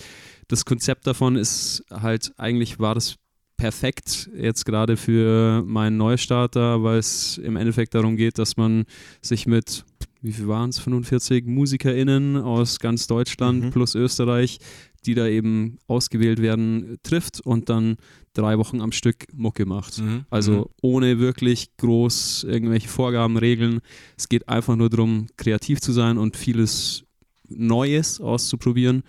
das 0.48 0.64
Konzept 0.64 1.06
davon 1.06 1.36
ist 1.36 1.82
halt, 1.90 2.32
eigentlich 2.36 2.78
war 2.78 2.94
das 2.94 3.16
perfekt 3.56 4.28
jetzt 4.36 4.64
gerade 4.64 4.96
für 4.96 5.62
meinen 5.66 5.96
Neustarter, 5.96 6.82
weil 6.82 6.98
es 6.98 7.38
im 7.38 7.56
Endeffekt 7.56 7.94
darum 7.94 8.16
geht, 8.16 8.38
dass 8.38 8.56
man 8.56 8.84
sich 9.22 9.46
mit, 9.46 9.84
wie 10.22 10.32
viel 10.32 10.48
waren 10.48 10.70
es, 10.70 10.78
45 10.78 11.46
MusikerInnen 11.46 12.36
aus 12.36 12.78
ganz 12.78 13.06
Deutschland 13.06 13.64
Mhm. 13.64 13.70
plus 13.70 13.94
Österreich, 13.94 14.58
die 15.06 15.14
da 15.14 15.26
eben 15.28 15.78
ausgewählt 15.86 16.40
werden, 16.40 16.96
trifft 17.02 17.40
und 17.40 17.68
dann 17.68 17.96
drei 18.32 18.58
Wochen 18.58 18.80
am 18.80 18.90
Stück 18.90 19.26
Mucke 19.34 19.66
macht. 19.66 19.98
Mhm. 20.00 20.24
Also 20.30 20.52
Mhm. 20.52 20.64
ohne 20.82 21.18
wirklich 21.20 21.76
groß 21.76 22.44
irgendwelche 22.48 22.88
Vorgaben, 22.88 23.36
Regeln. 23.36 23.80
Es 24.16 24.28
geht 24.28 24.48
einfach 24.48 24.76
nur 24.76 24.88
darum, 24.90 25.26
kreativ 25.36 25.80
zu 25.80 25.92
sein 25.92 26.18
und 26.18 26.36
vieles 26.36 27.04
Neues 27.48 28.20
auszuprobieren. 28.20 29.02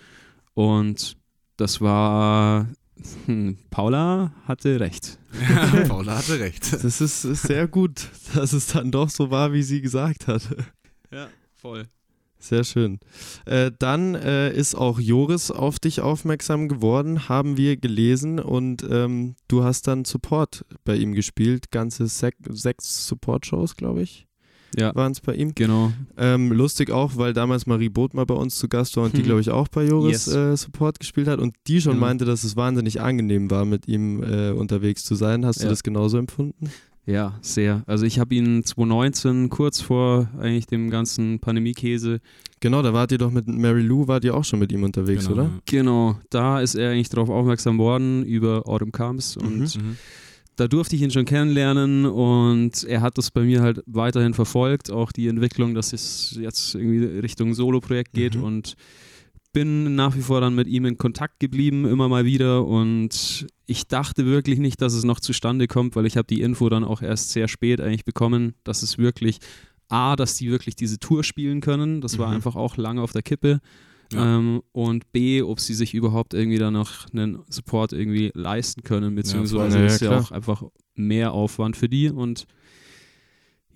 Und 0.54 1.16
das 1.58 1.80
war, 1.82 2.68
hm, 3.26 3.58
Paula 3.70 4.34
hatte 4.46 4.80
recht. 4.80 5.20
Ja, 5.50 5.86
Paula 5.88 6.18
hatte 6.18 6.40
recht. 6.40 6.74
Das 6.74 7.02
ist, 7.02 7.26
ist 7.26 7.44
sehr 7.44 7.68
gut, 7.68 8.10
dass 8.34 8.54
es 8.54 8.68
dann 8.68 8.92
doch 8.92 9.10
so 9.10 9.32
war, 9.32 9.54
wie 9.54 9.64
sie 9.64 9.82
gesagt 9.82 10.28
hat. 10.28 10.44
Ja, 11.12 11.28
voll. 11.54 11.88
Sehr 12.38 12.64
schön. 12.64 13.00
Äh, 13.46 13.72
dann 13.80 14.14
äh, 14.14 14.54
ist 14.54 14.76
auch 14.76 15.00
Joris 15.00 15.50
auf 15.50 15.80
dich 15.80 16.02
aufmerksam 16.02 16.68
geworden, 16.68 17.28
haben 17.28 17.58
wir 17.58 17.76
gelesen 17.78 18.40
und 18.40 18.86
ähm, 18.88 19.36
du 19.48 19.64
hast 19.64 19.88
dann 19.88 20.06
Support 20.06 20.64
bei 20.84 20.96
ihm 20.96 21.14
gespielt. 21.14 21.72
Ganze 21.72 22.08
sek 22.08 22.36
sechs 22.50 23.08
Support-Shows, 23.08 23.78
glaube 23.78 24.04
ich, 24.04 24.28
Ja, 24.78 24.94
waren 24.96 25.12
es 25.14 25.22
bei 25.22 25.34
ihm. 25.36 25.54
genau. 25.56 25.92
Ähm, 26.18 26.52
lustig 26.52 26.92
auch, 26.92 27.16
weil 27.18 27.34
damals 27.34 27.66
Marie 27.66 27.90
Bothmer 27.90 28.26
bei 28.26 28.34
uns 28.36 28.56
zu 28.56 28.68
Gast 28.68 28.98
war 28.98 29.06
und 29.06 29.16
die, 29.16 29.22
Mhm. 29.22 29.26
glaube 29.26 29.42
ich, 29.42 29.50
auch 29.50 29.68
bei 29.70 29.86
Joris 29.86 30.26
Yes. 30.26 30.36
äh, 30.36 30.58
Support 30.58 31.00
gespielt 31.00 31.28
hat 31.28 31.40
und 31.40 31.56
die 31.68 31.80
schon 31.82 31.94
Genau. 31.94 32.06
meinte, 32.08 32.26
dass 32.26 32.44
es 32.44 32.56
wahnsinnig 32.56 33.00
angenehm 33.02 33.50
war, 33.52 33.66
mit 33.66 33.88
ihm 33.88 34.22
äh, 34.24 34.52
unterwegs 34.52 35.04
zu 35.06 35.16
sein. 35.16 35.46
Hast 35.46 35.60
du 35.62 35.64
Ja. 35.66 35.70
das 35.70 35.84
genauso 35.84 36.18
empfunden? 36.18 36.70
Ja, 37.08 37.38
sehr. 37.42 37.84
Also 37.86 38.06
ich 38.08 38.18
habe 38.18 38.34
ihn 38.34 38.64
2019, 38.66 39.50
kurz 39.50 39.80
vor 39.80 40.28
eigentlich 40.40 40.66
dem 40.68 40.90
ganzen 40.90 41.40
Pandemiekäse, 41.40 42.20
Genau, 42.62 42.82
da 42.82 42.94
wart 42.94 43.12
ihr 43.12 43.20
doch 43.20 43.30
mit 43.32 43.48
Mary 43.48 43.82
Lou, 43.84 44.08
wart 44.08 44.24
ihr 44.24 44.34
auch 44.36 44.44
schon 44.46 44.58
mit 44.60 44.72
ihm 44.72 44.82
unterwegs, 44.84 45.28
Genau, 45.28 45.42
oder? 45.42 45.50
Genau, 45.66 46.18
da 46.32 46.62
ist 46.62 46.74
er 46.74 46.90
eigentlich 46.92 47.10
darauf 47.10 47.30
aufmerksam 47.30 47.78
worden 47.78 48.26
über 48.26 48.64
Autumn 48.68 48.92
Comes 48.92 49.38
und 49.38 49.60
Mhm. 49.76 49.98
Da 50.56 50.68
durfte 50.68 50.96
ich 50.96 51.02
ihn 51.02 51.12
schon 51.12 51.26
kennenlernen 51.26 52.06
und 52.06 52.84
er 52.86 53.02
hat 53.02 53.18
das 53.18 53.32
bei 53.32 53.42
mir 53.42 53.62
halt 53.62 53.82
weiterhin 53.86 54.34
verfolgt, 54.34 54.90
auch 54.92 55.12
die 55.12 55.28
Entwicklung, 55.28 55.74
dass 55.76 55.94
es 55.94 56.38
jetzt 56.40 56.76
irgendwie 56.76 57.04
Richtung 57.20 57.54
Solo-Projekt 57.54 58.14
geht 58.14 58.36
Mhm. 58.36 58.44
und 58.44 58.74
bin 59.54 59.96
nach 59.96 60.16
wie 60.18 60.22
vor 60.22 60.42
dann 60.42 60.54
mit 60.56 60.68
ihm 60.68 60.86
in 60.86 60.98
Kontakt 60.98 61.40
geblieben, 61.40 61.86
immer 61.86 62.10
mal 62.10 62.26
wieder 62.26 62.66
und 62.66 63.48
ich 63.68 63.88
dachte 63.88 64.26
wirklich 64.26 64.60
nicht, 64.60 64.82
dass 64.82 64.94
es 64.94 65.06
noch 65.06 65.20
zustande 65.22 65.68
kommt, 65.68 65.96
weil 65.96 66.06
ich 66.06 66.18
habe 66.18 66.28
die 66.28 66.42
Info 66.42 66.68
dann 66.70 66.84
auch 66.84 67.02
erst 67.02 67.30
sehr 67.32 67.48
spät 67.48 67.80
eigentlich 67.80 68.04
bekommen, 68.06 68.56
dass 68.66 68.84
es 68.84 68.98
wirklich 68.98 69.40
A, 69.88 70.16
dass 70.16 70.36
die 70.36 70.50
wirklich 70.52 70.76
diese 70.76 71.00
Tour 71.00 71.24
spielen 71.24 71.62
können, 71.62 72.02
das 72.02 72.18
war 72.18 72.30
Mhm. 72.30 72.36
einfach 72.36 72.56
auch 72.56 72.76
lange 72.76 73.02
auf 73.02 73.14
der 73.14 73.22
Kippe 73.22 73.62
Ja. 74.14 74.38
ähm, 74.38 74.62
und 74.72 75.12
B, 75.12 75.42
ob 75.42 75.60
sie 75.60 75.74
sich 75.74 75.94
überhaupt 75.94 76.34
irgendwie 76.34 76.58
dann 76.60 76.74
noch 76.74 77.12
einen 77.14 77.40
Support 77.50 77.92
irgendwie 77.94 78.32
leisten 78.36 78.84
können, 78.84 79.16
beziehungsweise. 79.16 79.80
Ja, 79.80 79.86
ist 79.86 80.02
ja, 80.02 80.12
ja 80.12 80.20
auch 80.20 80.32
einfach 80.32 80.64
mehr 80.96 81.32
Aufwand 81.34 81.76
für 81.78 81.90
die 81.90 82.10
und 82.10 82.46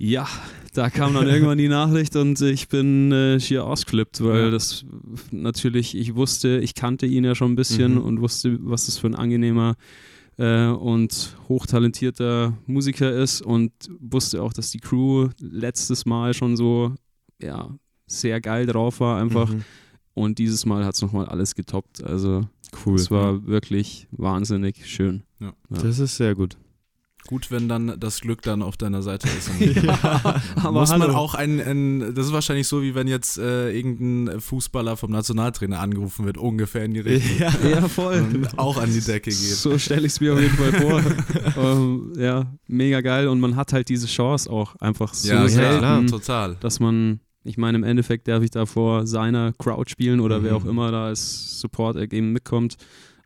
ja, 0.01 0.25
da 0.73 0.89
kam 0.89 1.13
dann 1.13 1.27
irgendwann 1.27 1.57
die 1.57 1.67
Nachricht 1.67 2.15
und 2.15 2.39
ich 2.41 2.69
bin 2.69 3.11
äh, 3.11 3.39
schier 3.39 3.65
ausgeflippt, 3.65 4.23
weil 4.23 4.45
Ja. 4.45 4.49
das 4.51 4.85
natürlich, 5.31 5.95
ich 5.97 6.15
wusste, 6.15 6.59
ich 6.59 6.73
kannte 6.73 7.05
ihn 7.05 7.25
ja 7.25 7.35
schon 7.35 7.51
ein 7.51 7.55
bisschen 7.55 7.95
Mhm. 7.95 8.01
und 8.01 8.21
wusste, 8.21 8.57
was 8.61 8.85
das 8.85 8.97
für 8.97 9.07
ein 9.07 9.15
angenehmer 9.15 9.75
äh, 10.37 10.67
und 10.67 11.35
hochtalentierter 11.49 12.57
Musiker 12.65 13.11
ist 13.11 13.41
und 13.41 13.73
wusste 13.99 14.41
auch, 14.41 14.53
dass 14.53 14.71
die 14.71 14.79
Crew 14.79 15.27
letztes 15.41 16.05
Mal 16.05 16.33
schon 16.33 16.55
so, 16.55 16.93
ja, 17.41 17.75
sehr 18.07 18.39
geil 18.39 18.65
drauf 18.67 19.01
war 19.01 19.19
einfach. 19.21 19.51
Mhm. 19.51 19.63
Und 20.19 20.37
dieses 20.37 20.65
Mal 20.65 20.83
hat 20.83 20.95
es 20.95 21.01
nochmal 21.01 21.27
alles 21.27 21.55
getoppt. 21.55 22.03
Also 22.03 22.45
Cool. 22.85 22.95
es 22.95 23.09
war 23.09 23.47
wirklich 23.47 24.05
wahnsinnig 24.11 24.85
schön. 24.85 25.23
Ja. 25.39 25.53
Ja. 25.69 25.81
Das 25.81 25.97
ist 25.97 26.17
sehr 26.17 26.35
gut. 26.35 26.57
Gut, 27.25 27.51
wenn 27.51 27.69
dann 27.69 27.97
das 27.97 28.19
Glück 28.19 28.41
dann 28.41 28.61
auf 28.61 28.75
deiner 28.75 29.01
Seite 29.01 29.29
ist. 29.29 29.49
Und 29.59 29.87
aber 30.57 30.81
muss 30.81 30.89
man 30.89 31.03
hallo. 31.03 31.15
auch 31.15 31.35
ein, 31.35 31.61
ein, 31.61 32.13
das 32.15 32.25
ist 32.27 32.33
wahrscheinlich 32.33 32.67
so, 32.67 32.81
wie 32.81 32.95
wenn 32.95 33.07
jetzt 33.07 33.37
äh, 33.37 33.71
irgendein 33.71 34.41
Fußballer 34.41 34.97
vom 34.97 35.11
Nationaltrainer 35.11 35.79
angerufen 35.79 36.25
wird, 36.25 36.37
ungefähr 36.37 36.83
in 36.83 36.95
die 36.95 36.99
Richtung. 36.99 37.39
Ja, 37.69 37.87
voll. 37.87 38.19
Und 38.19 38.59
auch 38.59 38.75
an 38.75 38.91
die 38.91 38.99
Decke 38.99 39.29
geht. 39.29 39.37
So 39.37 39.77
stelle 39.77 40.01
ich 40.05 40.13
es 40.13 40.19
mir 40.19 40.33
auf 40.33 40.41
jeden 40.41 40.57
Fall 40.57 40.73
vor. 40.73 41.01
ähm, 41.63 42.13
ja, 42.17 42.51
mega 42.67 42.99
geil. 42.99 43.29
Und 43.29 43.39
man 43.39 43.55
hat 43.55 43.71
halt 43.71 43.87
diese 43.87 44.07
Chance 44.07 44.49
auch 44.49 44.75
einfach 44.81 45.13
so 45.13 45.29
ja, 45.29 45.47
selten, 45.47 45.77
klar, 45.79 46.05
total. 46.07 46.57
dass 46.59 46.81
man, 46.81 47.21
ich 47.43 47.57
meine, 47.57 47.77
im 47.77 47.83
Endeffekt 47.83 48.27
darf 48.27 48.43
ich 48.43 48.51
da 48.51 48.65
vor 48.65 49.07
seiner 49.07 49.53
Crowd 49.53 49.89
spielen 49.89 50.19
oder 50.19 50.43
wer 50.43 50.51
Mhm. 50.51 50.57
auch 50.57 50.65
immer 50.65 50.91
da 50.91 51.05
als 51.07 51.59
Support 51.59 51.95
eben 52.13 52.31
mitkommt. 52.31 52.75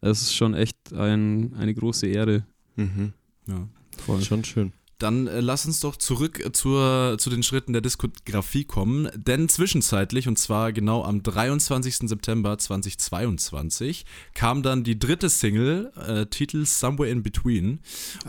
Es 0.01 0.21
ist 0.21 0.33
schon 0.35 0.53
echt 0.53 0.93
ein, 0.93 1.53
eine 1.57 1.73
große 1.73 2.07
Ehre. 2.07 2.45
Mhm. 2.75 3.13
Ja. 3.47 3.67
Voll. 3.97 4.21
Schon 4.21 4.43
schön. 4.43 4.73
Dann 5.03 5.27
äh, 5.27 5.41
lass 5.41 5.65
uns 5.65 5.81
doch 5.81 5.97
zurück 5.97 6.39
äh, 6.39 6.53
zur, 6.53 7.17
zu 7.19 7.29
den 7.29 7.43
Schritten 7.43 7.73
der 7.73 7.81
Diskografie 7.81 8.63
kommen, 8.63 9.09
denn 9.15 9.49
zwischenzeitlich, 9.49 10.29
und 10.29 10.39
zwar 10.39 10.71
genau 10.71 11.03
am 11.03 11.21
23. 11.21 12.07
September 12.07 12.57
2022, 12.57 14.05
kam 14.33 14.63
dann 14.63 14.85
die 14.85 14.97
dritte 14.97 15.27
Single, 15.27 15.91
äh, 16.07 16.25
Titel 16.27 16.65
Somewhere 16.65 17.09
in 17.09 17.21
Between. 17.21 17.79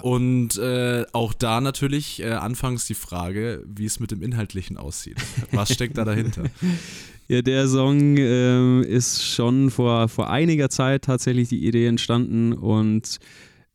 Und 0.03 0.57
äh, 0.57 1.05
auch 1.13 1.33
da 1.33 1.61
natürlich 1.61 2.21
äh, 2.21 2.33
anfangs 2.33 2.87
die 2.87 2.95
Frage, 2.95 3.63
wie 3.67 3.85
es 3.85 4.01
mit 4.01 4.11
dem 4.11 4.21
Inhaltlichen 4.21 4.77
aussieht. 4.77 5.19
Was 5.53 5.73
steckt 5.73 5.97
da 5.97 6.05
dahinter? 6.05 6.45
Ja, 7.27 7.41
der 7.41 7.67
Song 7.69 8.19
ähm, 8.19 8.83
ist 8.83 9.25
schon 9.25 9.71
vor, 9.71 10.09
vor 10.09 10.29
einiger 10.29 10.69
Zeit 10.69 11.05
tatsächlich 11.05 11.49
die 11.49 11.67
Idee 11.67 11.87
entstanden 11.87 12.53
und 12.53 13.19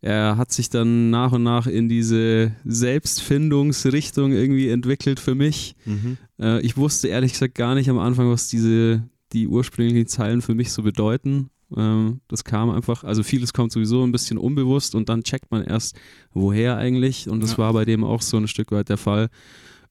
er 0.02 0.38
hat 0.38 0.52
sich 0.52 0.70
dann 0.70 1.10
nach 1.10 1.32
und 1.34 1.44
nach 1.44 1.68
in 1.68 1.90
diese 1.90 2.52
Selbstfindungsrichtung 2.66 4.32
irgendwie 4.32 4.70
entwickelt 4.70 5.20
für 5.20 5.36
mich. 5.36 5.76
Mhm. 5.86 6.18
Äh, 6.40 6.62
ich 6.62 6.78
wusste 6.78 7.08
ehrlich 7.10 7.34
gesagt 7.34 7.56
gar 7.56 7.76
nicht 7.76 7.90
am 7.90 8.00
Anfang, 8.00 8.30
was 8.30 8.48
diese, 8.48 9.04
die 9.34 9.48
ursprünglichen 9.48 10.08
Zeilen 10.08 10.42
für 10.42 10.56
mich 10.56 10.72
so 10.72 10.84
bedeuten. 10.84 11.50
Ähm, 11.76 12.22
das 12.28 12.44
kam 12.44 12.70
einfach, 12.70 13.04
also 13.04 13.24
vieles 13.24 13.54
kommt 13.54 13.72
sowieso 13.72 14.04
ein 14.04 14.12
bisschen 14.12 14.38
unbewusst 14.38 14.96
und 14.96 15.10
dann 15.10 15.24
checkt 15.24 15.52
man 15.52 15.64
erst, 15.64 15.96
woher 16.34 16.78
eigentlich. 16.78 17.30
Und 17.30 17.42
das 17.44 17.52
Ja. 17.52 17.58
war 17.60 17.74
bei 17.74 17.86
dem 17.86 18.04
auch 18.04 18.22
so 18.22 18.38
ein 18.38 18.48
Stück 18.48 18.72
weit 18.72 18.90
der 18.90 18.98
Fall. 18.98 19.30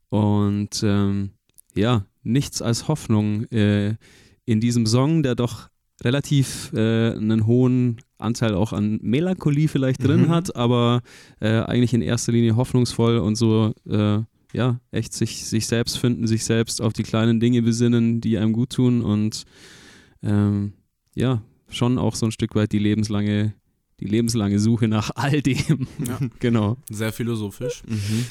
Und 0.09 0.83
ähm, 0.83 1.31
ja, 1.77 2.05
nichts 2.23 2.63
als 2.63 2.89
Hoffnung 2.89 3.45
äh, 3.53 3.97
in 4.47 4.61
diesem 4.61 4.87
Song, 4.87 5.23
der 5.23 5.35
doch 5.35 5.69
relativ 6.05 6.73
äh, 6.75 7.13
einen 7.13 7.47
hohen 7.47 7.99
Anteil 8.19 8.55
auch 8.55 8.73
an 8.73 8.99
Melancholie 9.03 9.69
vielleicht 9.69 10.03
drin 10.05 10.23
Mhm. 10.23 10.29
hat, 10.31 10.57
aber 10.57 11.03
äh, 11.41 11.49
eigentlich 11.61 11.95
in 11.95 12.03
erster 12.03 12.33
Linie 12.33 12.57
hoffnungsvoll 12.57 13.19
und 13.19 13.37
so, 13.37 13.75
äh, 13.89 14.21
ja, 14.53 14.81
echt 14.91 15.13
sich, 15.13 15.45
sich 15.47 15.67
selbst 15.67 15.99
finden, 15.99 16.27
sich 16.27 16.45
selbst 16.45 16.81
auf 16.81 16.93
die 16.93 17.03
kleinen 17.03 17.39
Dinge 17.41 17.63
besinnen, 17.63 18.21
die 18.21 18.39
einem 18.39 18.53
gut 18.53 18.71
tun 18.71 19.03
und 19.03 19.45
ähm, 20.23 20.73
ja, 21.15 21.43
schon 21.69 21.99
auch 21.99 22.15
so 22.15 22.27
ein 22.27 22.33
Stück 22.33 22.55
weit 22.55 22.73
die 22.73 22.79
lebenslange, 22.79 23.55
die 24.01 24.07
lebenslange 24.07 24.59
Suche 24.59 24.89
nach 24.89 25.11
all 25.15 25.43
dem. 25.43 25.87
Ja. 26.07 26.19
genau. 26.39 26.77
Sehr 26.91 27.13
philosophisch. 27.13 27.83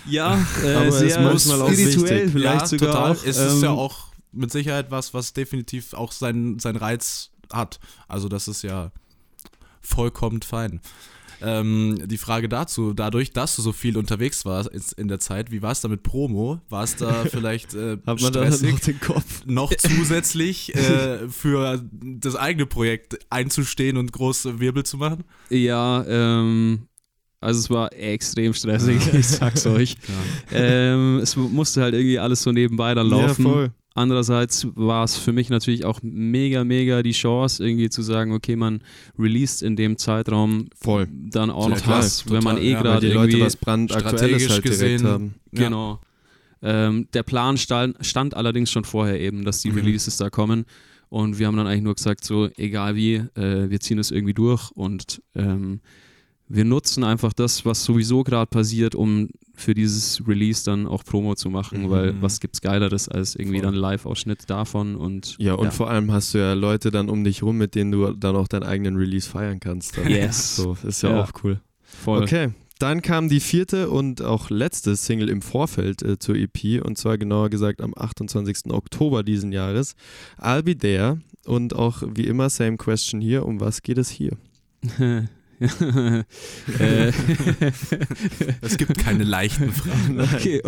Ja, 0.09 0.35
äh, 0.65 0.73
Aber 0.73 0.85
es 0.87 1.01
ist 1.01 1.13
sehr 1.13 1.21
manchmal 1.21 1.61
auch 1.61 1.71
spirituell 1.71 2.15
wichtig. 2.25 2.31
vielleicht 2.31 2.61
ja, 2.61 2.65
sogar 2.67 2.91
total. 2.93 3.11
auch. 3.11 3.23
Es 3.25 3.37
ist 3.37 3.61
ja 3.61 3.71
ähm, 3.71 3.77
auch 3.77 4.07
mit 4.31 4.51
Sicherheit 4.51 4.89
was, 4.91 5.13
was 5.13 5.33
definitiv 5.33 5.93
auch 5.93 6.11
seinen, 6.11 6.59
seinen 6.59 6.77
Reiz 6.77 7.31
hat. 7.51 7.79
Also 8.07 8.29
das 8.29 8.47
ist 8.47 8.63
ja 8.63 8.91
vollkommen 9.81 10.41
fein. 10.41 10.81
Ähm, 11.41 12.01
die 12.07 12.17
Frage 12.17 12.49
dazu, 12.49 12.93
dadurch, 12.93 13.31
dass 13.31 13.55
du 13.55 13.61
so 13.61 13.71
viel 13.71 13.97
unterwegs 13.97 14.43
warst 14.45 14.69
in 14.93 15.07
der 15.07 15.19
Zeit, 15.19 15.51
wie 15.51 15.61
war 15.61 15.71
es 15.71 15.81
da 15.81 15.87
mit 15.87 16.01
Promo? 16.01 16.61
War 16.69 16.83
es 16.83 16.95
da 16.95 17.25
vielleicht 17.29 17.75
äh, 17.75 17.97
Hat 18.05 18.21
man 18.21 18.33
da 18.33 18.45
stressig, 18.45 18.71
noch 18.71 18.79
den 18.79 18.99
Kopf? 18.99 19.45
noch 19.45 19.73
zusätzlich 19.75 20.75
äh, 20.75 21.29
für 21.29 21.83
das 22.01 22.35
eigene 22.35 22.65
Projekt 22.65 23.19
einzustehen 23.29 23.97
und 23.97 24.11
große 24.11 24.59
Wirbel 24.59 24.83
zu 24.83 24.97
machen? 24.97 25.25
Ja, 25.49 26.03
ähm, 26.07 26.87
also 27.39 27.59
es 27.59 27.69
war 27.69 27.93
extrem 27.93 28.53
stressig, 28.53 29.01
ich 29.13 29.27
sag's 29.27 29.67
euch. 29.67 29.95
Ähm, 30.51 31.19
es 31.19 31.35
musste 31.35 31.83
halt 31.83 31.93
irgendwie 31.93 32.17
alles 32.17 32.41
so 32.41 32.51
nebenbei 32.51 32.95
dann 32.95 33.09
laufen. 33.09 33.45
Ja, 33.45 33.51
voll. 33.51 33.71
Andererseits 33.97 34.67
war 34.75 35.03
es 35.05 35.17
für 35.17 35.33
mich 35.33 35.49
natürlich 35.49 35.83
auch 35.83 36.01
mega, 36.03 36.63
mega 36.63 37.01
die 37.01 37.13
Chance, 37.13 37.65
irgendwie 37.65 37.89
zu 37.89 38.03
sagen, 38.03 38.31
okay, 38.31 38.55
man 38.55 38.81
released 39.17 39.63
in 39.63 39.75
dem 39.75 39.97
Zeitraum 39.97 40.67
Voll. 40.79 41.07
dann 41.11 41.49
auch 41.49 41.67
noch 41.67 41.87
was, 41.87 42.29
wenn 42.29 42.43
man 42.43 42.57
eh 42.59 42.73
ja, 42.73 42.81
gerade 42.83 43.07
die 43.07 43.13
irgendwie 43.13 43.31
Leute 43.33 43.45
was 43.45 43.55
brandaktuelles 43.57 44.49
halt 44.49 44.49
direkt 44.49 44.63
gesehen- 44.65 45.03
haben. 45.03 45.33
Ja. 45.51 45.63
Genau. 45.63 45.99
Ähm, 46.61 47.07
der 47.13 47.23
Plan 47.23 47.57
stand, 47.57 47.97
stand 48.05 48.35
allerdings 48.35 48.69
schon 48.71 48.83
vorher 48.83 49.19
eben, 49.19 49.43
dass 49.43 49.61
die 49.63 49.71
Mhm. 49.71 49.77
Releases 49.79 50.17
da 50.17 50.29
kommen. 50.29 50.65
Und 51.09 51.39
wir 51.39 51.47
haben 51.47 51.57
dann 51.57 51.65
eigentlich 51.65 51.83
nur 51.83 51.95
gesagt, 51.95 52.23
so 52.23 52.49
egal 52.57 52.95
wie, 52.95 53.15
äh, 53.15 53.69
wir 53.69 53.79
ziehen 53.79 53.97
es 53.97 54.11
irgendwie 54.11 54.33
durch 54.35 54.69
und 54.71 55.21
ähm, 55.35 55.79
wir 56.49 56.63
nutzen 56.65 57.03
einfach 57.03 57.33
das, 57.33 57.65
was 57.65 57.83
sowieso 57.83 58.23
gerade 58.23 58.47
passiert, 58.49 58.95
um 58.95 59.29
für 59.53 59.73
dieses 59.73 60.21
Release 60.27 60.63
dann 60.63 60.85
auch 60.87 61.03
Promo 61.03 61.35
zu 61.35 61.49
machen, 61.49 61.83
Mhm. 61.83 61.89
weil 61.89 62.21
was 62.21 62.39
gibt's 62.39 62.61
Geileres 62.61 63.09
als 63.09 63.35
irgendwie 63.35 63.57
Voll. 63.57 63.65
dann 63.65 63.75
Live-Ausschnitt 63.75 64.49
davon 64.49 64.95
und 64.95 65.35
Ja, 65.39 65.55
und 65.55 65.73
vor 65.73 65.89
allem 65.89 66.11
hast 66.11 66.33
du 66.33 66.37
ja 66.37 66.53
Leute 66.53 66.91
dann 66.91 67.09
um 67.09 67.23
dich 67.23 67.41
rum, 67.43 67.57
mit 67.57 67.73
denen 67.75 67.91
du 67.91 68.11
dann 68.13 68.35
auch 68.35 68.47
deinen 68.47 68.63
eigenen 68.63 68.95
Release 68.97 69.27
feiern 69.29 69.59
kannst. 69.59 69.97
Dann. 69.97 70.07
Yes. 70.09 70.55
So, 70.57 70.77
ist 70.83 71.01
ja, 71.03 71.09
Ja. 71.11 71.23
auch 71.23 71.31
cool. 71.43 71.59
voll. 71.83 72.21
Okay, 72.23 72.49
dann 72.79 73.01
kam 73.01 73.27
die 73.29 73.39
vierte 73.39 73.89
und 73.89 74.21
auch 74.21 74.51
letzte 74.51 74.95
Single 74.95 75.29
im 75.29 75.41
Vorfeld 75.41 76.03
äh, 76.03 76.19
zur 76.19 76.35
EP 76.35 76.79
und 76.85 76.97
zwar 76.99 77.17
genauer 77.17 77.49
gesagt 77.49 77.81
am 77.81 77.93
28. 77.97 78.71
Oktober 78.71 79.23
diesen 79.23 79.51
Jahres. 79.51 79.95
I'll 80.39 80.61
Be 80.61 80.77
There 80.77 81.19
und 81.45 81.73
auch 81.75 82.03
wie 82.13 82.27
immer 82.27 82.49
same 82.51 82.77
question 82.77 83.19
hier, 83.21 83.45
um 83.47 83.59
was 83.59 83.81
geht 83.81 83.97
es 83.97 84.09
hier? 84.11 84.33
äh, 86.79 87.11
Es 88.61 88.77
gibt 88.77 88.97
keine 88.97 89.23
leichten 89.23 89.71
Fragen. 89.71 90.19
Okay, 90.35 90.61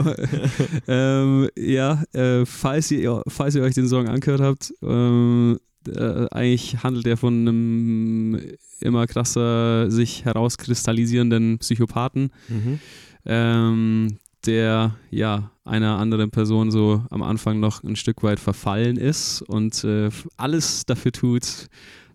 ähm, 0.87 1.49
ja, 1.57 2.03
äh, 2.13 2.45
falls, 2.45 2.91
ihr, 2.91 3.21
falls 3.27 3.55
ihr 3.55 3.61
euch 3.63 3.73
den 3.75 3.87
Song 3.87 4.07
angehört 4.07 4.41
habt, 4.41 4.73
ähm, 4.81 5.59
äh, 5.87 6.25
eigentlich 6.31 6.83
handelt 6.83 7.07
er 7.07 7.17
von 7.17 7.33
einem 7.47 8.41
immer 8.81 9.07
krasser 9.07 9.89
sich 9.91 10.25
herauskristallisierenden 10.25 11.59
Psychopathen, 11.59 12.31
Mhm. 12.47 12.79
ähm, 13.25 14.17
der 14.45 14.95
ja 15.11 15.51
einer 15.65 15.97
anderen 15.99 16.31
Person 16.31 16.71
so 16.71 17.03
am 17.09 17.21
Anfang 17.21 17.59
noch 17.59 17.83
ein 17.83 17.95
Stück 17.95 18.23
weit 18.23 18.39
verfallen 18.39 18.97
ist 18.97 19.41
und 19.43 19.83
äh, 19.83 20.09
alles 20.37 20.85
dafür 20.85 21.11
tut, 21.11 21.67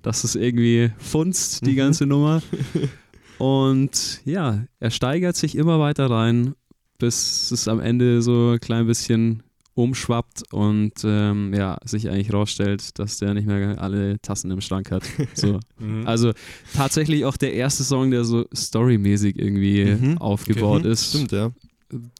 dass 0.04 0.22
es 0.22 0.36
irgendwie 0.36 0.92
funzt, 0.98 1.66
die 1.66 1.72
Mhm. 1.72 1.76
ganze 1.76 2.06
Nummer. 2.06 2.40
Und 3.38 4.20
ja, 4.24 4.64
er 4.78 4.90
steigert 4.90 5.34
sich 5.36 5.56
immer 5.56 5.80
weiter 5.80 6.08
rein, 6.08 6.54
bis 6.98 7.50
es 7.50 7.66
am 7.66 7.80
Ende 7.80 8.22
so 8.22 8.50
ein 8.52 8.60
klein 8.60 8.86
bisschen 8.86 9.42
umschwappt 9.76 10.52
und 10.52 10.92
ähm, 11.04 11.52
ja, 11.52 11.78
sich 11.84 12.08
eigentlich 12.08 12.32
rausstellt, 12.32 12.96
dass 13.00 13.18
der 13.18 13.34
nicht 13.34 13.48
mehr 13.48 13.82
alle 13.82 14.20
Tassen 14.20 14.52
im 14.52 14.60
Schrank 14.60 14.92
hat. 14.92 15.02
So. 15.34 15.58
Mhm. 15.80 16.06
Also 16.06 16.30
tatsächlich 16.74 17.24
auch 17.24 17.36
der 17.36 17.54
erste 17.54 17.82
Song, 17.82 18.12
der 18.12 18.24
so 18.24 18.46
storymäßig 18.54 19.36
irgendwie 19.36 19.84
Mhm. 19.96 20.18
aufgebaut 20.18 20.84
Mhm, 20.84 20.90
ist, 20.92 21.08
Stimmt, 21.10 21.32
ja. 21.32 21.50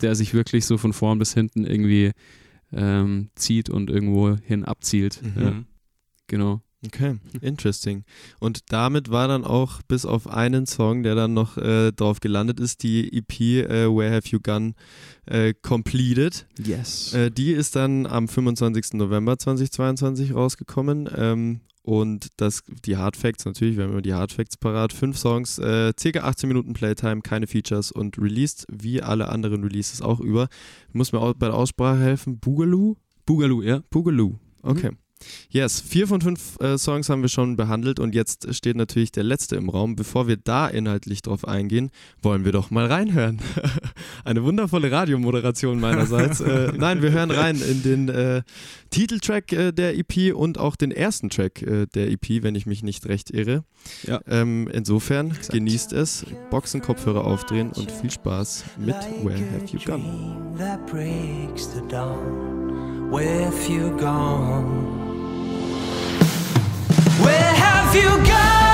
der 0.02 0.16
sich 0.16 0.34
wirklich 0.34 0.66
so 0.66 0.78
von 0.78 0.92
vorn 0.92 1.20
bis 1.20 1.32
hinten 1.32 1.64
irgendwie 1.64 2.10
ähm, 2.72 3.28
zieht 3.36 3.70
und 3.70 3.88
irgendwo 3.88 4.34
hin 4.44 4.64
abzielt. 4.64 5.20
Mhm. 5.22 5.42
Ja, 5.42 5.52
genau. 6.26 6.60
Okay, 6.86 7.16
interesting. 7.40 8.04
Und 8.38 8.72
damit 8.72 9.10
war 9.10 9.28
dann 9.28 9.44
auch 9.44 9.82
bis 9.82 10.04
auf 10.06 10.26
einen 10.26 10.66
Song, 10.66 11.02
der 11.02 11.14
dann 11.14 11.34
noch 11.34 11.56
äh, 11.56 11.92
drauf 11.92 12.20
gelandet 12.20 12.60
ist, 12.60 12.82
die 12.82 13.16
EP 13.16 13.40
äh, 13.40 13.86
Where 13.88 14.14
Have 14.14 14.28
You 14.28 14.40
Gone 14.40 14.74
äh, 15.26 15.54
completed. 15.54 16.46
Yes. 16.58 17.14
Äh, 17.14 17.30
die 17.30 17.52
ist 17.52 17.76
dann 17.76 18.06
am 18.06 18.28
25. 18.28 18.94
November 18.94 19.38
2022 19.38 20.34
rausgekommen. 20.34 21.08
Ähm, 21.16 21.60
und 21.82 22.28
das, 22.38 22.62
die 22.86 22.96
Hard 22.96 23.14
Facts 23.14 23.44
natürlich, 23.44 23.76
wir 23.76 23.84
haben 23.84 23.92
immer 23.92 24.00
die 24.00 24.14
Hard 24.14 24.32
Facts 24.32 24.56
parat. 24.56 24.94
Fünf 24.94 25.18
Songs, 25.18 25.58
äh, 25.58 25.92
circa 26.00 26.20
18 26.20 26.48
Minuten 26.48 26.72
Playtime, 26.72 27.20
keine 27.20 27.46
Features 27.46 27.92
und 27.92 28.16
released 28.18 28.66
wie 28.72 29.02
alle 29.02 29.28
anderen 29.28 29.62
Releases 29.62 30.00
auch 30.00 30.20
über. 30.20 30.48
Muss 30.92 31.12
mir 31.12 31.20
auch 31.20 31.34
bei 31.34 31.46
der 31.46 31.54
Aussprache 31.56 32.00
helfen. 32.00 32.38
Boogaloo? 32.38 32.96
Boogaloo, 33.26 33.62
ja. 33.62 33.82
Boogaloo. 33.90 34.38
Okay. 34.62 34.92
Yes, 35.50 35.80
vier 35.80 36.08
von 36.08 36.20
fünf 36.20 36.60
äh, 36.60 36.78
Songs 36.78 37.08
haben 37.08 37.22
wir 37.22 37.28
schon 37.28 37.56
behandelt 37.56 38.00
und 38.00 38.14
jetzt 38.14 38.52
steht 38.54 38.76
natürlich 38.76 39.12
der 39.12 39.24
letzte 39.24 39.56
im 39.56 39.68
Raum. 39.68 39.96
Bevor 39.96 40.26
wir 40.26 40.36
da 40.36 40.66
inhaltlich 40.68 41.22
drauf 41.22 41.46
eingehen, 41.46 41.90
wollen 42.22 42.44
wir 42.44 42.52
doch 42.52 42.70
mal 42.70 42.86
reinhören. 42.86 43.40
Eine 44.24 44.42
wundervolle 44.44 44.90
Radiomoderation 44.90 45.80
meinerseits. 45.80 46.40
äh, 46.40 46.72
nein, 46.76 47.02
wir 47.02 47.12
hören 47.12 47.30
rein 47.30 47.60
in 47.60 47.82
den 47.82 48.08
äh, 48.08 48.42
Titeltrack 48.90 49.52
äh, 49.52 49.72
der 49.72 49.96
EP 49.96 50.34
und 50.34 50.58
auch 50.58 50.76
den 50.76 50.90
ersten 50.90 51.30
Track 51.30 51.62
äh, 51.62 51.86
der 51.86 52.10
EP, 52.10 52.42
wenn 52.42 52.54
ich 52.54 52.66
mich 52.66 52.82
nicht 52.82 53.06
recht 53.06 53.30
irre. 53.30 53.64
Ja. 54.06 54.20
Ähm, 54.26 54.68
insofern 54.72 55.36
genießt 55.50 55.92
es, 55.92 56.26
Boxenkopfhörer 56.50 57.24
aufdrehen 57.24 57.70
und 57.72 57.90
viel 57.90 58.10
Spaß 58.10 58.64
mit 58.78 58.94
Where 59.22 59.38
Have 59.52 59.66
You 59.72 59.78
Gone? 59.84 60.04
Where 63.10 63.44
have 63.44 63.68
you 63.68 63.96
gone? 63.96 65.13
Where 67.22 67.54
have 67.54 67.94
you 67.94 68.10
gone? 68.26 68.73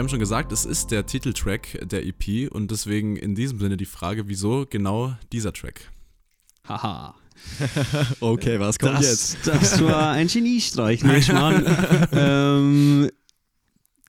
Wir 0.00 0.04
haben 0.04 0.08
schon 0.08 0.18
gesagt, 0.18 0.50
es 0.50 0.64
ist 0.64 0.92
der 0.92 1.04
Titeltrack 1.04 1.78
der 1.82 2.06
EP 2.06 2.50
und 2.50 2.70
deswegen 2.70 3.16
in 3.16 3.34
diesem 3.34 3.60
Sinne 3.60 3.76
die 3.76 3.84
Frage, 3.84 4.28
wieso 4.28 4.64
genau 4.64 5.14
dieser 5.30 5.52
Track? 5.52 5.90
Haha. 6.66 7.14
Okay, 8.20 8.58
was 8.58 8.78
kommt 8.78 8.94
das, 8.94 9.34
jetzt? 9.34 9.46
Das 9.46 9.84
war 9.84 10.12
ein 10.12 10.28
Geniestreich, 10.28 11.04
ne, 11.04 11.20
Schmarrn. 11.20 11.66
ähm, 12.12 13.10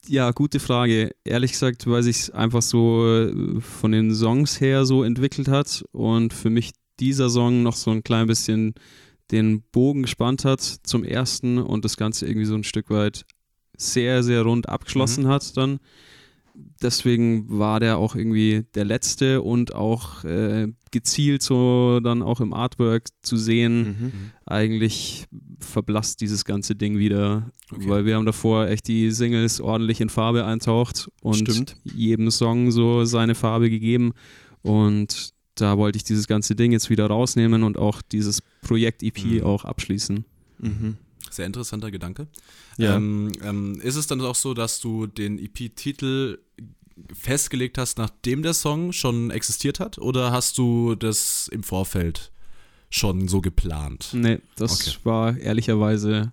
ja, 0.06 0.30
gute 0.30 0.60
Frage. 0.60 1.10
Ehrlich 1.24 1.52
gesagt, 1.52 1.86
weil 1.86 2.02
sich 2.02 2.34
einfach 2.34 2.62
so 2.62 3.06
äh, 3.06 3.60
von 3.60 3.92
den 3.92 4.14
Songs 4.14 4.62
her 4.62 4.86
so 4.86 5.04
entwickelt 5.04 5.48
hat 5.48 5.84
und 5.92 6.32
für 6.32 6.48
mich 6.48 6.70
dieser 7.00 7.28
Song 7.28 7.62
noch 7.62 7.76
so 7.76 7.90
ein 7.90 8.02
klein 8.02 8.28
bisschen 8.28 8.76
den 9.30 9.60
Bogen 9.60 10.04
gespannt 10.04 10.46
hat 10.46 10.62
zum 10.62 11.04
ersten 11.04 11.58
und 11.58 11.84
das 11.84 11.98
Ganze 11.98 12.26
irgendwie 12.26 12.46
so 12.46 12.54
ein 12.54 12.64
Stück 12.64 12.88
weit 12.88 13.26
sehr, 13.82 14.22
sehr 14.22 14.42
rund 14.42 14.68
abgeschlossen 14.68 15.26
hat 15.28 15.56
dann. 15.56 15.78
Deswegen 16.82 17.46
war 17.58 17.80
der 17.80 17.96
auch 17.96 18.14
irgendwie 18.14 18.64
der 18.74 18.84
letzte 18.84 19.40
und 19.40 19.74
auch 19.74 20.22
äh, 20.24 20.68
gezielt 20.90 21.40
so 21.42 21.98
dann 22.00 22.22
auch 22.22 22.40
im 22.40 22.52
Artwork 22.52 23.04
zu 23.22 23.38
sehen. 23.38 23.78
Mhm. 23.84 24.12
Eigentlich 24.44 25.24
verblasst 25.60 26.20
dieses 26.20 26.44
ganze 26.44 26.74
Ding 26.74 26.98
wieder, 26.98 27.50
Okay. 27.72 27.88
weil 27.88 28.04
wir 28.04 28.16
haben 28.16 28.26
davor 28.26 28.68
echt 28.68 28.86
die 28.88 29.10
Singles 29.12 29.62
ordentlich 29.62 30.02
in 30.02 30.10
Farbe 30.10 30.44
eintaucht 30.44 31.08
und 31.22 31.36
Stimmt. 31.36 31.76
jedem 31.84 32.30
Song 32.30 32.70
so 32.70 33.06
seine 33.06 33.34
Farbe 33.34 33.70
gegeben. 33.70 34.12
Und 34.60 35.30
da 35.54 35.78
wollte 35.78 35.96
ich 35.96 36.04
dieses 36.04 36.26
ganze 36.26 36.54
Ding 36.54 36.72
jetzt 36.72 36.90
wieder 36.90 37.06
rausnehmen 37.06 37.62
und 37.62 37.78
auch 37.78 38.02
dieses 38.02 38.42
Projekt 38.60 39.02
EP 39.02 39.24
Mhm. 39.24 39.42
auch 39.44 39.64
abschließen. 39.64 40.24
Mhm. 40.58 40.96
Sehr 41.32 41.46
interessanter 41.46 41.90
Gedanke. 41.90 42.26
Ja. 42.76 42.96
Ähm, 42.96 43.32
ähm, 43.42 43.80
ist 43.80 43.96
es 43.96 44.06
dann 44.06 44.20
auch 44.20 44.34
so, 44.34 44.54
dass 44.54 44.80
du 44.80 45.06
den 45.06 45.38
EP-Titel 45.38 46.38
festgelegt 47.14 47.78
hast, 47.78 47.98
nachdem 47.98 48.42
der 48.42 48.54
Song 48.54 48.92
schon 48.92 49.30
existiert 49.30 49.80
hat? 49.80 49.98
Oder 49.98 50.30
hast 50.30 50.58
du 50.58 50.94
das 50.94 51.48
im 51.48 51.62
Vorfeld 51.62 52.30
schon 52.90 53.28
so 53.28 53.40
geplant? 53.40 54.10
Nee, 54.12 54.40
das 54.56 54.86
Okay. 54.88 54.98
war 55.04 55.36
ehrlicherweise 55.38 56.32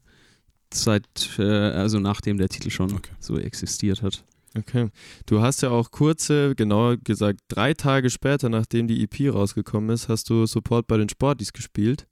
seit, 0.74 1.06
äh, 1.39 1.43
also 1.43 2.00
nachdem 2.00 2.38
der 2.38 2.50
Titel 2.50 2.70
schon 2.70 2.93
Okay. 2.93 3.12
so 3.20 3.38
existiert 3.38 4.02
hat. 4.02 4.24
Okay. 4.58 4.89
Du 5.28 5.41
hast 5.41 5.62
ja 5.62 5.70
auch 5.70 5.91
kurze, 5.91 6.56
genauer 6.56 6.97
gesagt 6.97 7.39
drei 7.47 7.74
Tage 7.74 8.10
später, 8.10 8.50
nachdem 8.50 8.88
die 8.88 9.02
EP 9.04 9.34
rausgekommen 9.34 9.91
ist, 9.91 10.10
hast 10.10 10.30
du 10.30 10.45
Support 10.45 10.88
bei 10.88 10.97
den 10.97 11.08
Sportis 11.08 11.54
gespielt. 11.54 12.08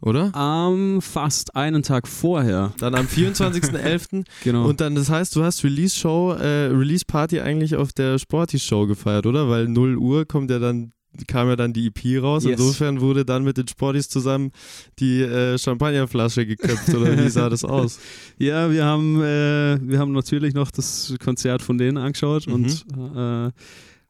Oder? 0.00 0.34
Am 0.34 1.00
fast 1.00 1.56
einen 1.56 1.82
Tag 1.82 2.06
vorher. 2.06 2.72
Dann 2.78 2.94
am 2.94 3.06
24.11. 3.06 4.24
Genau. 4.44 4.66
Und 4.68 4.80
dann, 4.80 4.94
das 4.94 5.08
heißt, 5.08 5.34
du 5.34 5.42
hast 5.44 5.64
Release-Show, 5.64 6.32
äh, 6.32 6.66
Release-Party 6.66 7.40
eigentlich 7.40 7.74
auf 7.76 7.92
der 7.92 8.18
Sporty-Show 8.18 8.86
gefeiert, 8.86 9.24
oder? 9.26 9.48
Weil 9.48 9.66
0 9.68 9.96
Uhr 9.96 10.26
kommt 10.26 10.50
ja 10.50 10.58
dann, 10.58 10.92
kam 11.26 11.48
ja 11.48 11.56
dann 11.56 11.72
die 11.72 11.86
EP 11.86 12.22
raus. 12.22 12.44
Yes. 12.44 12.58
Insofern 12.60 13.00
wurde 13.00 13.24
dann 13.24 13.44
mit 13.44 13.56
den 13.56 13.66
Sportis 13.68 14.08
zusammen 14.10 14.50
die 14.98 15.22
äh, 15.22 15.56
Champagnerflasche 15.56 16.44
geköpft, 16.44 16.92
oder 16.94 17.16
wie 17.24 17.30
sah 17.30 17.48
das 17.48 17.64
aus? 17.64 17.98
Ja, 18.38 18.70
wir 18.70 18.84
haben, 18.84 19.22
äh, 19.22 19.78
wir 19.80 19.98
haben 20.00 20.12
natürlich 20.12 20.52
noch 20.52 20.70
das 20.70 21.14
Konzert 21.24 21.62
von 21.62 21.78
denen 21.78 21.96
angeschaut 21.96 22.46
Mhm. 22.46 22.52
und 22.52 22.84
äh, 23.16 23.50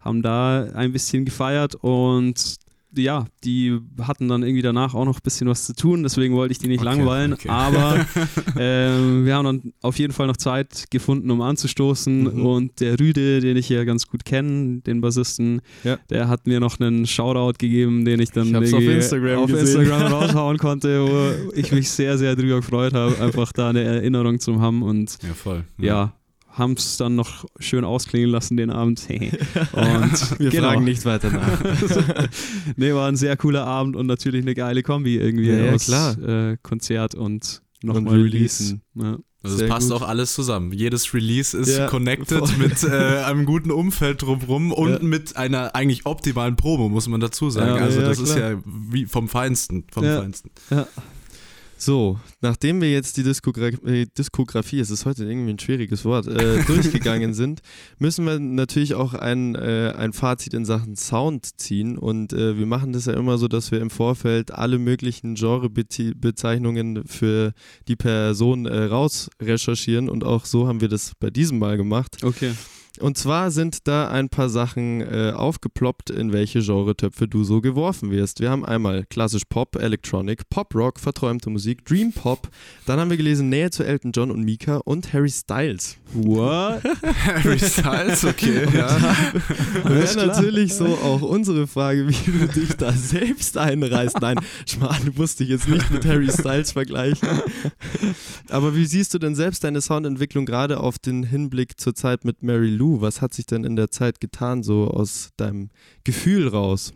haben 0.00 0.22
da 0.22 0.64
ein 0.74 0.92
bisschen 0.92 1.24
gefeiert 1.24 1.76
und 1.76 2.56
ja, 2.96 3.26
die 3.44 3.78
hatten 4.02 4.28
dann 4.28 4.42
irgendwie 4.42 4.62
danach 4.62 4.94
auch 4.94 5.04
noch 5.04 5.16
ein 5.16 5.22
bisschen 5.22 5.48
was 5.48 5.66
zu 5.66 5.74
tun, 5.74 6.02
deswegen 6.02 6.34
wollte 6.34 6.52
ich 6.52 6.58
die 6.58 6.68
nicht 6.68 6.80
Okay, 6.80 6.88
langweilen, 6.96 7.32
okay. 7.34 7.48
aber 7.48 8.04
ähm, 8.58 9.24
wir 9.26 9.34
haben 9.34 9.44
dann 9.44 9.72
auf 9.82 9.98
jeden 9.98 10.12
Fall 10.12 10.26
noch 10.26 10.36
Zeit 10.36 10.86
gefunden, 10.90 11.30
um 11.30 11.40
anzustoßen 11.40 12.24
Mhm. 12.34 12.46
und 12.46 12.80
der 12.80 12.98
Rüde, 12.98 13.40
den 13.40 13.56
ich 13.56 13.68
ja 13.68 13.84
ganz 13.84 14.06
gut 14.06 14.24
kenne, 14.24 14.80
den 14.80 15.00
Bassisten, 15.00 15.60
Ja. 15.82 15.98
der 16.10 16.28
hat 16.28 16.46
mir 16.46 16.60
noch 16.60 16.80
einen 16.80 17.06
Shoutout 17.06 17.58
gegeben, 17.58 18.04
den 18.04 18.20
ich 18.20 18.30
dann 18.30 18.48
Ich 18.62 18.74
auf 18.74 18.82
Instagram 18.82 19.42
auf. 19.44 19.50
Instagram 19.50 20.02
raushauen 20.12 20.58
konnte, 20.58 21.02
wo 21.04 21.52
ich 21.54 21.72
mich 21.72 21.90
sehr, 21.90 22.18
sehr 22.18 22.36
drüber 22.36 22.56
gefreut 22.56 22.94
habe, 22.94 23.18
einfach 23.20 23.52
da 23.52 23.70
eine 23.70 23.82
Erinnerung 23.82 24.40
zu 24.40 24.60
haben 24.60 24.82
und 24.82 25.18
Ja, 25.22 25.34
voll. 25.34 25.64
ja, 25.78 26.14
haben 26.54 26.74
es 26.74 26.96
dann 26.96 27.16
noch 27.16 27.44
schön 27.58 27.84
ausklingen 27.84 28.30
lassen 28.30 28.56
den 28.56 28.70
Abend. 28.70 29.06
und 29.10 29.12
Wir 30.40 30.50
genau. 30.50 30.68
fragen 30.68 30.84
nicht 30.84 31.04
weiter 31.04 31.30
nach. 31.30 31.60
nee, 32.76 32.92
war 32.94 33.08
ein 33.08 33.16
sehr 33.16 33.36
cooler 33.36 33.66
Abend 33.66 33.96
und 33.96 34.06
natürlich 34.06 34.42
eine 34.42 34.54
geile 34.54 34.82
Kombi 34.82 35.16
irgendwie 35.16 35.48
Ja, 35.48 35.58
ja, 35.58 35.72
aus 35.72 35.86
klar. 35.86 36.18
Äh, 36.18 36.56
Konzert 36.62 37.14
und 37.14 37.60
nochmal. 37.82 38.20
Release. 38.20 38.80
Ja. 38.94 39.18
Also 39.42 39.62
es 39.62 39.68
passt 39.68 39.90
gut. 39.90 40.00
auch 40.00 40.08
alles 40.08 40.32
zusammen. 40.32 40.72
Jedes 40.72 41.12
Release 41.12 41.54
ist 41.58 41.76
Ja, 41.76 41.86
connected 41.88 42.38
voll. 42.38 42.56
mit 42.56 42.82
äh, 42.82 43.24
einem 43.24 43.44
guten 43.44 43.70
Umfeld 43.70 44.22
drumherum 44.22 44.72
und 44.72 44.90
Ja. 44.92 44.98
mit 45.02 45.36
einer 45.36 45.74
eigentlich 45.74 46.06
optimalen 46.06 46.56
Promo, 46.56 46.88
muss 46.88 47.08
man 47.08 47.20
dazu 47.20 47.50
sagen. 47.50 47.76
Ja, 47.76 47.82
also 47.82 48.00
das 48.00 48.18
ist 48.20 48.36
klar. 48.36 48.52
ja 48.52 48.58
wie 48.64 49.04
vom 49.04 49.28
Feinsten, 49.28 49.84
vom. 49.92 50.04
Feinsten. 50.04 50.50
So, 51.76 52.18
nachdem 52.40 52.80
wir 52.80 52.90
jetzt 52.90 53.16
die 53.16 53.22
Diskogra 53.22 53.68
äh, 53.84 54.06
Diskografie, 54.16 54.80
es 54.80 54.90
ist 54.90 55.06
heute 55.06 55.24
irgendwie 55.24 55.52
ein 55.52 55.58
schwieriges 55.58 56.04
Wort, 56.04 56.26
äh, 56.26 56.62
durchgegangen 56.66 57.34
sind, 57.34 57.60
müssen 57.98 58.24
wir 58.24 58.38
natürlich 58.38 58.94
auch 58.94 59.14
ein, 59.14 59.54
äh, 59.54 59.92
ein 59.96 60.12
Fazit 60.12 60.54
in 60.54 60.64
Sachen 60.64 60.96
Sound 60.96 61.60
ziehen. 61.60 61.98
Und 61.98 62.32
äh, 62.32 62.56
wir 62.58 62.66
machen 62.66 62.92
das 62.92 63.06
ja 63.06 63.14
immer 63.14 63.38
so, 63.38 63.48
dass 63.48 63.70
wir 63.70 63.80
im 63.80 63.90
Vorfeld 63.90 64.52
alle 64.52 64.78
möglichen 64.78 65.34
Genrebezeichnungen 65.34 67.06
für 67.06 67.52
die 67.88 67.96
Person 67.96 68.66
äh, 68.66 68.84
raus 68.84 69.28
recherchieren. 69.40 70.08
Und 70.08 70.24
auch 70.24 70.44
so 70.44 70.66
haben 70.68 70.80
wir 70.80 70.88
das 70.88 71.12
bei 71.18 71.30
diesem 71.30 71.58
Mal 71.58 71.76
gemacht. 71.76 72.22
Okay. 72.22 72.52
Und 73.00 73.18
zwar 73.18 73.50
sind 73.50 73.88
da 73.88 74.08
ein 74.08 74.28
paar 74.28 74.48
Sachen 74.48 75.00
äh, 75.00 75.32
aufgeploppt, 75.34 76.10
in 76.10 76.32
welche 76.32 76.60
Genretöpfe 76.60 77.26
du 77.26 77.42
so 77.42 77.60
geworfen 77.60 78.12
wirst. 78.12 78.38
Wir 78.38 78.50
haben 78.50 78.64
einmal 78.64 79.04
klassisch 79.10 79.42
Pop, 79.48 79.74
Electronic, 79.74 80.48
Pop 80.48 80.72
Rock, 80.76 81.00
verträumte 81.00 81.50
Musik, 81.50 81.84
Dream 81.84 82.12
Pop. 82.12 82.48
Dann 82.86 83.00
haben 83.00 83.10
wir 83.10 83.16
gelesen 83.16 83.48
Nähe 83.48 83.70
zu 83.70 83.84
Elton 83.84 84.12
John 84.12 84.30
und 84.30 84.44
Mika 84.44 84.76
und 84.76 85.12
Harry 85.12 85.28
Styles. 85.28 85.96
What? 86.12 86.84
Harry 87.24 87.58
Styles, 87.58 88.24
okay, 88.24 88.68
ja. 88.72 88.88
Wäre 89.84 90.26
natürlich 90.26 90.74
so 90.74 90.86
auch 90.86 91.22
unsere 91.22 91.66
Frage, 91.66 92.08
wie 92.08 92.30
du 92.30 92.46
dich 92.46 92.76
da 92.76 92.92
selbst 92.92 93.58
einreißt. 93.58 94.20
Nein, 94.20 94.38
Schmarrn, 94.68 95.04
du 95.04 95.12
musst 95.16 95.40
dich 95.40 95.48
jetzt 95.48 95.68
nicht 95.68 95.90
mit 95.90 96.06
Harry 96.06 96.30
Styles 96.30 96.70
vergleichen. 96.70 97.28
Aber 98.50 98.76
wie 98.76 98.86
siehst 98.86 99.12
du 99.14 99.18
denn 99.18 99.34
selbst 99.34 99.64
deine 99.64 99.80
Soundentwicklung 99.80 100.46
gerade 100.46 100.78
auf 100.78 101.00
den 101.00 101.24
Hinblick 101.24 101.80
zur 101.80 101.96
Zeit 101.96 102.24
mit 102.24 102.44
Mary 102.44 102.70
Lou? 102.70 102.83
Was 103.00 103.20
hat 103.22 103.34
sich 103.34 103.46
denn 103.46 103.64
in 103.64 103.76
der 103.76 103.90
Zeit 103.90 104.20
getan, 104.20 104.62
so 104.62 104.88
aus 104.88 105.30
deinem 105.36 105.70
Gefühl 106.04 106.48
raus? 106.48 106.92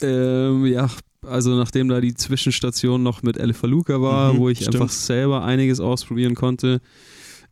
Ähm, 0.00 0.66
ja, 0.66 0.88
also 1.26 1.56
nachdem 1.56 1.88
da 1.88 2.00
die 2.00 2.14
Zwischenstation 2.14 3.02
noch 3.02 3.22
mit 3.22 3.36
Elefaluca 3.36 4.00
war, 4.00 4.34
Mhm, 4.34 4.38
wo 4.38 4.48
ich 4.48 4.60
stimmt. 4.60 4.76
einfach 4.76 4.90
selber 4.90 5.44
einiges 5.44 5.80
ausprobieren 5.80 6.34
konnte, 6.34 6.80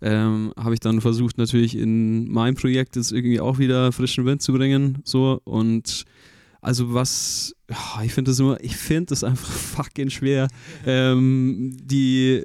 ähm, 0.01 0.53
habe 0.57 0.75
ich 0.75 0.81
dann 0.81 1.01
versucht 1.01 1.39
natürlich 1.39 1.77
in 1.77 2.29
mein 2.31 2.55
Projekt 2.57 2.97
jetzt 2.97 3.13
irgendwie 3.13 3.41
auch 3.41 3.59
wieder 3.59 3.93
frischen 3.93 4.25
Wind 4.27 4.43
zu 4.43 4.53
bringen, 4.53 4.99
so 5.05 5.41
und 5.45 6.05
also 6.61 6.93
was, 6.95 7.55
ich 8.05 8.13
finde 8.13 8.31
das 8.31 8.39
immer, 8.41 8.57
ich 8.63 8.77
finde 8.77 9.07
das 9.07 9.25
einfach 9.25 9.49
fucking 9.51 10.11
schwer, 10.11 10.49
ähm, 10.87 11.77
die 11.83 12.45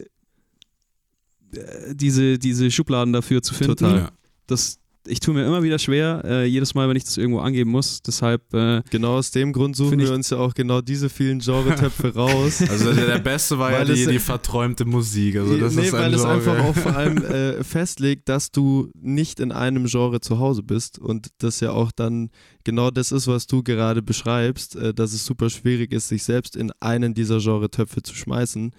äh, 1.54 1.96
diese, 1.96 2.38
diese 2.40 2.70
Schubladen 2.72 3.14
dafür 3.14 3.42
zu 3.42 3.54
finden. 3.54 3.76
Total. 3.78 3.98
Ja. 3.98 4.12
Das, 4.48 4.80
ich 5.08 5.20
tue 5.20 5.34
mir 5.34 5.45
immer 5.45 5.64
wieder 5.64 5.80
schwer, 5.80 6.22
äh, 6.26 6.45
jedes 6.45 6.74
Mal, 6.76 6.88
wenn 6.89 6.95
ich 6.97 7.03
das 7.03 7.18
irgendwo 7.18 7.39
angeben 7.39 7.72
muss. 7.72 8.01
Deshalb 8.01 8.53
äh, 8.53 8.82
Genau 8.89 9.16
aus 9.18 9.32
dem 9.32 9.53
Grund 9.53 9.76
suchen 9.76 9.99
wir 9.99 10.12
uns 10.14 10.30
ja 10.30 10.38
auch 10.38 10.53
genau 10.53 10.82
diese 10.82 11.10
vielen 11.10 11.39
Genretöpfe 11.39 12.14
raus. 12.16 12.62
Also 12.70 12.93
der, 12.93 13.05
der 13.08 13.20
beste 13.20 13.58
war 13.60 13.72
ja 13.72 13.86
die, 13.86 13.93
es- 14.03 14.08
die 14.10 14.20
verträumte 14.20 14.86
Musik. 14.86 15.38
Also 15.38 15.58
das 15.58 15.76
nee, 15.76 15.84
ist 15.88 15.93
ein 15.93 16.01
weil 16.01 16.14
es 16.14 16.22
Genre. 16.22 16.34
einfach 16.36 16.60
auch 16.66 16.76
vor 16.76 16.95
allem 16.95 17.18
äh, 17.24 17.64
festlegt, 17.64 18.30
dass 18.30 18.51
du 18.51 18.89
nicht 18.99 19.39
in 19.39 19.51
einem 19.51 19.86
Genre 19.86 20.20
zu 20.22 20.39
Hause 20.39 20.64
bist 20.64 20.99
und 20.99 21.28
das 21.39 21.60
ja 21.60 21.72
auch 21.72 21.91
dann 21.91 22.30
genau 22.64 22.91
das 22.91 23.12
ist, 23.12 23.28
was 23.28 23.47
du 23.47 23.64
gerade 23.64 24.01
beschreibst, 24.01 24.76
äh, 24.76 24.93
dass 24.93 25.14
es 25.14 25.26
super 25.26 25.49
schwierig 25.49 25.91
ist, 25.93 26.08
sich 26.10 26.24
selbst 26.24 26.55
in 26.55 26.72
einen 26.80 27.14
dieser 27.14 27.39
Genretöpfe 27.39 28.01
zu 28.01 28.14
schmeißen, 28.16 28.72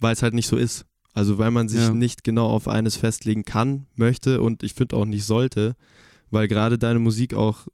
weil 0.00 0.12
es 0.14 0.22
halt 0.22 0.34
nicht 0.34 0.46
so 0.48 0.56
ist. 0.56 0.84
Also 1.12 1.38
weil 1.38 1.50
man 1.50 1.68
sich 1.68 1.80
Ja. 1.80 1.90
nicht 1.92 2.22
genau 2.24 2.46
auf 2.48 2.68
eines 2.68 2.96
festlegen 2.96 3.44
kann, 3.44 3.86
möchte 3.96 4.40
und 4.40 4.62
ich 4.62 4.74
finde 4.74 4.96
auch 4.96 5.04
nicht 5.04 5.24
sollte, 5.24 5.74
weil 6.30 6.46
gerade 6.48 6.78
deine 6.78 6.98
Musik 7.00 7.34
auch 7.34 7.66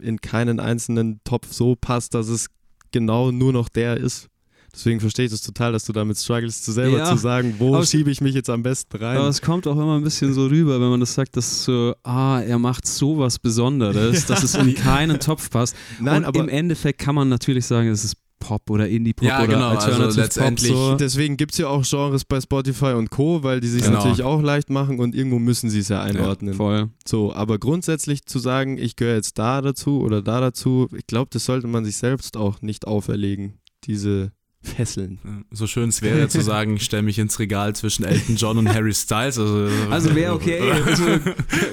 in 0.00 0.20
keinen 0.20 0.60
einzelnen 0.60 1.20
Topf 1.24 1.52
so 1.52 1.76
passt, 1.76 2.14
dass 2.14 2.28
es 2.28 2.46
genau 2.92 3.30
nur 3.30 3.52
noch 3.52 3.68
der 3.68 3.96
ist. 3.98 4.28
Deswegen 4.72 5.00
verstehe 5.00 5.24
ich 5.24 5.30
das 5.30 5.40
total, 5.42 5.72
dass 5.72 5.84
du 5.86 5.92
damit 5.92 6.18
struggles, 6.18 6.62
zu 6.62 6.72
selber 6.72 6.98
Ja. 6.98 7.04
zu 7.06 7.16
sagen, 7.16 7.54
wo 7.58 7.82
schiebe 7.82 8.10
ich 8.10 8.20
mich 8.20 8.34
jetzt 8.34 8.48
am 8.50 8.62
besten 8.62 8.96
rein. 8.98 9.16
Aber 9.18 9.28
es 9.28 9.40
kommt 9.40 9.66
auch 9.66 9.76
immer 9.76 9.96
ein 9.96 10.04
bisschen 10.04 10.32
so 10.34 10.46
rüber, 10.46 10.80
wenn 10.80 10.90
man 10.90 11.00
das 11.00 11.14
sagt, 11.14 11.36
dass 11.36 11.64
so, 11.64 11.94
ah, 12.04 12.40
er 12.40 12.58
macht 12.58 12.86
sowas 12.86 13.38
Besonderes, 13.38 14.26
dass 14.26 14.42
es 14.42 14.54
in 14.54 14.74
keinen 14.74 15.20
Topf 15.20 15.50
passt. 15.50 15.74
Nein, 16.00 16.18
Und 16.18 16.24
aber 16.26 16.40
im 16.40 16.48
Endeffekt 16.48 17.00
kann 17.00 17.14
man 17.14 17.28
natürlich 17.28 17.66
sagen, 17.66 17.88
es 17.88 18.04
ist 18.04 18.16
Pop 18.38 18.70
oder 18.70 18.88
Indie-Pop 18.88 19.26
Ja, 19.26 19.38
oder 19.38 19.46
genau, 19.48 19.68
also 19.70 19.86
Alternative 19.88 20.20
letztendlich 20.20 20.72
Pop. 20.72 20.90
So. 20.92 20.94
deswegen 20.96 21.36
gibt 21.36 21.52
es 21.52 21.58
ja 21.58 21.68
auch 21.68 21.84
Genres 21.88 22.24
bei 22.24 22.40
Spotify 22.40 22.92
und 22.92 23.10
Co., 23.10 23.42
weil 23.42 23.60
die 23.60 23.68
sich 23.68 23.82
Genau. 23.82 23.96
natürlich 23.98 24.22
auch 24.22 24.40
leicht 24.42 24.70
machen 24.70 24.98
und 24.98 25.14
irgendwo 25.14 25.38
müssen 25.38 25.70
sie 25.70 25.80
es 25.80 25.88
ja 25.88 26.02
einordnen. 26.02 26.54
Voll. 26.54 26.88
so, 27.06 27.32
aber 27.34 27.58
grundsätzlich 27.58 28.24
zu 28.26 28.38
sagen, 28.38 28.78
ich 28.78 28.96
gehöre 28.96 29.16
jetzt 29.16 29.38
da 29.38 29.60
dazu 29.62 30.00
oder 30.00 30.22
da 30.22 30.40
dazu, 30.40 30.88
ich 30.96 31.06
glaube, 31.06 31.28
das 31.32 31.44
sollte 31.44 31.66
man 31.66 31.84
sich 31.84 31.96
selbst 31.96 32.36
auch 32.36 32.62
nicht 32.62 32.86
auferlegen, 32.86 33.54
diese 33.84 34.32
Fesseln. 34.60 35.44
So 35.52 35.66
schön 35.68 35.88
es 35.88 36.02
wäre 36.02 36.28
zu 36.28 36.40
sagen, 36.42 36.76
ich 36.76 36.84
stelle 36.84 37.04
mich 37.04 37.18
ins 37.18 37.38
Regal 37.38 37.76
zwischen 37.76 38.04
Elton 38.04 38.34
John 38.36 38.58
und 38.58 38.68
Harry 38.68 38.92
Styles. 38.92 39.38
Also, 39.38 39.68
Also 39.88 40.14
wäre 40.16 40.34
okay. 40.34 40.58
Also, 40.86 41.04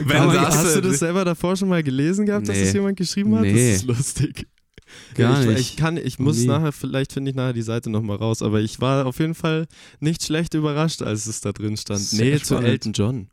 Wenn 0.05 0.30
das, 0.30 0.55
hast 0.57 0.76
du 0.76 0.80
äh, 0.80 0.82
das 0.84 0.99
selber 0.99 1.26
davor 1.26 1.55
schon 1.55 1.68
mal 1.70 1.82
gelesen 1.82 2.28
gehabt, 2.28 2.47
dass 2.47 2.55
Nee. 2.55 2.63
das 2.66 2.74
jemand 2.74 2.97
geschrieben 2.97 3.36
hat? 3.36 3.41
Nee. 3.41 3.53
Das 3.72 3.78
ist 3.82 3.86
lustig. 3.88 4.47
Gar 5.15 5.41
ich, 5.41 5.47
nicht. 5.47 5.59
Ich, 5.59 5.75
kann, 5.77 5.97
ich 5.97 6.19
muss 6.19 6.37
Nie. 6.37 6.47
nachher, 6.47 6.71
vielleicht 6.71 7.13
finde 7.13 7.31
ich 7.31 7.35
nachher 7.35 7.53
die 7.53 7.61
Seite 7.61 7.89
nochmal 7.89 8.17
raus, 8.17 8.41
aber 8.41 8.61
ich 8.61 8.81
war 8.81 9.05
auf 9.05 9.19
jeden 9.19 9.35
Fall 9.35 9.67
nicht 9.99 10.23
schlecht 10.23 10.53
überrascht, 10.53 11.01
als 11.01 11.25
es 11.27 11.41
da 11.41 11.51
drin 11.51 11.77
stand. 11.77 12.01
Sehr 12.01 12.25
nee, 12.35 12.39
zu 12.39 12.45
spannend. 12.55 12.67
Elton 12.69 12.93
John. 12.93 13.27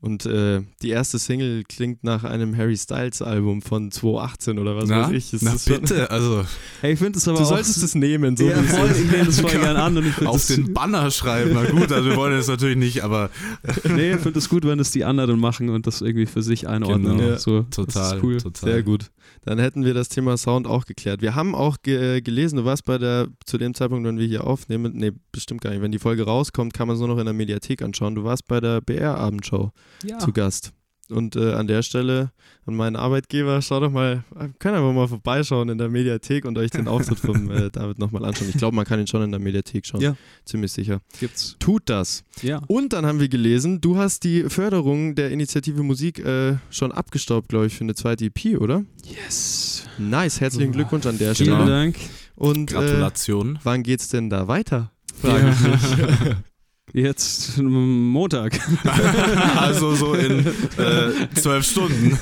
Und 0.00 0.26
äh, 0.26 0.60
die 0.80 0.90
erste 0.90 1.18
Single 1.18 1.64
klingt 1.64 2.04
nach 2.04 2.22
einem 2.22 2.56
Harry 2.56 2.76
Styles 2.76 3.20
Album 3.20 3.62
von 3.62 3.90
2018 3.90 4.60
oder 4.60 4.76
was 4.76 4.88
na, 4.88 5.08
weiß 5.08 5.12
ich. 5.12 5.32
Es 5.32 5.42
na 5.42 5.54
ist 5.54 5.66
schon- 5.68 5.80
bitte, 5.80 6.08
also 6.12 6.44
hey, 6.82 6.92
ich 6.92 7.00
finde 7.00 7.18
es 7.18 7.26
aber 7.26 7.38
Du 7.38 7.44
solltest 7.44 7.82
es 7.82 7.96
nehmen, 7.96 8.36
so 8.36 8.44
ja, 8.48 8.60
es 8.60 8.76
voll, 8.76 8.90
ich 8.92 9.10
nehme 9.10 9.24
das 9.24 9.40
voll 9.40 9.50
gern 9.50 9.76
an 9.76 9.96
und 9.96 10.06
ich 10.06 10.24
auf 10.24 10.46
den 10.46 10.72
Banner 10.72 11.10
schreiben. 11.10 11.50
Na 11.54 11.68
gut, 11.68 11.90
also 11.90 12.10
wir 12.10 12.16
wollen 12.16 12.36
das 12.36 12.46
natürlich 12.46 12.76
nicht, 12.76 13.02
aber 13.02 13.30
nee, 13.88 14.12
ich 14.12 14.20
finde 14.20 14.38
es 14.38 14.48
gut, 14.48 14.64
wenn 14.64 14.78
es 14.78 14.92
die 14.92 15.04
anderen 15.04 15.40
machen 15.40 15.68
und 15.68 15.88
das 15.88 16.00
irgendwie 16.00 16.26
für 16.26 16.42
sich 16.42 16.68
einordnen. 16.68 17.18
Genau. 17.18 17.30
Ja, 17.30 17.38
so, 17.38 17.62
Das 17.62 17.70
total, 17.74 18.18
ist 18.18 18.22
cool. 18.22 18.36
total. 18.36 18.70
Sehr 18.70 18.82
gut. 18.84 19.10
Dann 19.42 19.58
hätten 19.58 19.84
wir 19.84 19.94
das 19.94 20.08
Thema 20.08 20.36
Sound 20.36 20.66
auch 20.66 20.84
geklärt. 20.84 21.22
Wir 21.22 21.34
haben 21.34 21.54
auch 21.54 21.76
ge 21.82 22.20
gelesen, 22.20 22.56
du 22.56 22.64
warst 22.64 22.84
bei 22.84 22.98
der, 22.98 23.28
zu 23.46 23.58
dem 23.58 23.74
Zeitpunkt, 23.74 24.06
wenn 24.06 24.18
wir 24.18 24.26
hier 24.26 24.44
aufnehmen, 24.46 24.92
nee, 24.94 25.12
bestimmt 25.32 25.60
gar 25.60 25.70
nicht. 25.70 25.80
Wenn 25.82 25.92
die 25.92 25.98
Folge 25.98 26.24
rauskommt, 26.24 26.74
kann 26.74 26.86
man 26.88 26.94
es 26.94 27.00
nur 27.00 27.08
noch 27.08 27.18
in 27.18 27.24
der 27.24 27.34
Mediathek 27.34 27.82
anschauen. 27.82 28.14
Du 28.14 28.24
warst 28.24 28.46
bei 28.46 28.60
der 28.60 28.80
BR-Abendshow 28.80 29.70
Ja. 30.04 30.18
zu 30.18 30.32
Gast. 30.32 30.72
Und 31.10 31.36
äh, 31.36 31.52
an 31.52 31.66
der 31.66 31.82
Stelle 31.82 32.32
an 32.66 32.74
meinen 32.74 32.96
Arbeitgeber, 32.96 33.62
schaut 33.62 33.82
doch 33.82 33.90
mal, 33.90 34.24
könnt 34.58 34.76
einfach 34.76 34.92
mal 34.92 35.08
vorbeischauen 35.08 35.70
in 35.70 35.78
der 35.78 35.88
Mediathek 35.88 36.44
und 36.44 36.58
euch 36.58 36.70
den 36.70 36.86
Auftritt 36.86 37.18
vom 37.18 37.50
äh, 37.50 37.70
David 37.72 37.98
nochmal 37.98 38.24
anschauen. 38.24 38.50
Ich 38.50 38.58
glaube, 38.58 38.76
man 38.76 38.84
kann 38.84 39.00
ihn 39.00 39.06
schon 39.06 39.22
in 39.22 39.30
der 39.30 39.40
Mediathek 39.40 39.86
schauen. 39.86 40.02
Ja. 40.02 40.16
Ziemlich 40.44 40.72
sicher. 40.72 41.00
Gibt's. 41.18 41.56
Tut 41.58 41.84
das. 41.86 42.24
Ja. 42.42 42.60
Und 42.66 42.92
dann 42.92 43.06
haben 43.06 43.20
wir 43.20 43.28
gelesen, 43.28 43.80
du 43.80 43.96
hast 43.96 44.24
die 44.24 44.44
Förderung 44.44 45.14
der 45.14 45.30
Initiative 45.30 45.82
Musik 45.82 46.18
äh, 46.18 46.56
schon 46.70 46.92
abgestaubt, 46.92 47.48
glaube 47.48 47.66
ich, 47.66 47.74
für 47.74 47.84
eine 47.84 47.94
zweite 47.94 48.26
EP, 48.26 48.60
oder? 48.60 48.84
Yes. 49.04 49.84
Nice, 49.98 50.40
herzlichen 50.40 50.72
Glückwunsch 50.72 51.06
an 51.06 51.18
der 51.18 51.34
Vielen 51.34 51.54
Stelle. 51.56 51.70
Dank. 51.70 51.96
Und 52.36 52.70
äh, 52.70 52.74
Gratulation. 52.74 53.58
wann 53.62 53.82
geht's 53.82 54.08
denn 54.08 54.28
da 54.28 54.46
weiter? 54.46 54.92
Frage 55.20 55.50
ich 55.50 55.60
mich. 55.60 56.36
Jetzt 56.94 57.58
Montag. 57.60 58.58
also 59.56 59.94
so 59.94 60.14
in 60.14 60.46
äh, 60.46 61.10
zwölf 61.34 61.64
Stunden. 61.66 62.18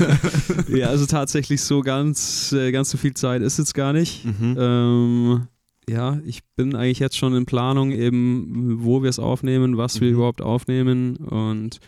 ja, 0.69 0.89
also 0.89 1.07
tatsächlich 1.07 1.61
so 1.63 1.81
ganz, 1.83 2.53
äh, 2.53 2.73
ganz 2.73 2.91
so 2.91 2.99
viel 2.99 3.15
Zeit 3.15 3.43
ist 3.43 3.59
jetzt 3.59 3.75
gar 3.75 3.93
nicht. 3.93 4.25
Mhm. 4.25 4.57
Ähm, 4.59 5.47
ja, 5.89 6.19
ich 6.27 6.41
bin 6.57 6.75
eigentlich 6.75 6.99
jetzt 6.99 7.17
schon 7.17 7.35
in 7.37 7.47
Planung, 7.47 7.93
eben, 7.93 8.83
wo 8.83 9.03
wir 9.03 9.11
es 9.11 9.21
aufnehmen, 9.21 9.77
was 9.77 10.01
wir 10.01 10.09
Mhm. 10.09 10.15
überhaupt 10.15 10.43
aufnehmen 10.43 11.17
und 11.17 11.79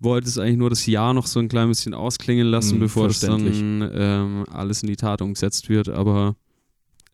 wollte 0.00 0.28
es 0.28 0.38
eigentlich 0.38 0.56
nur 0.58 0.70
das 0.70 0.84
Jahr 0.86 1.14
noch 1.14 1.26
so 1.26 1.38
ein 1.40 1.48
klein 1.48 1.68
bisschen 1.68 1.94
ausklingen 1.94 2.48
lassen, 2.48 2.76
Mhm, 2.76 2.80
bevor 2.80 3.04
verständlich. 3.04 3.58
dann 3.60 3.90
ähm, 3.94 4.44
alles 4.50 4.82
in 4.82 4.88
die 4.88 4.96
Tat 4.96 5.22
umgesetzt 5.22 5.68
wird. 5.68 5.88
Aber 5.88 6.34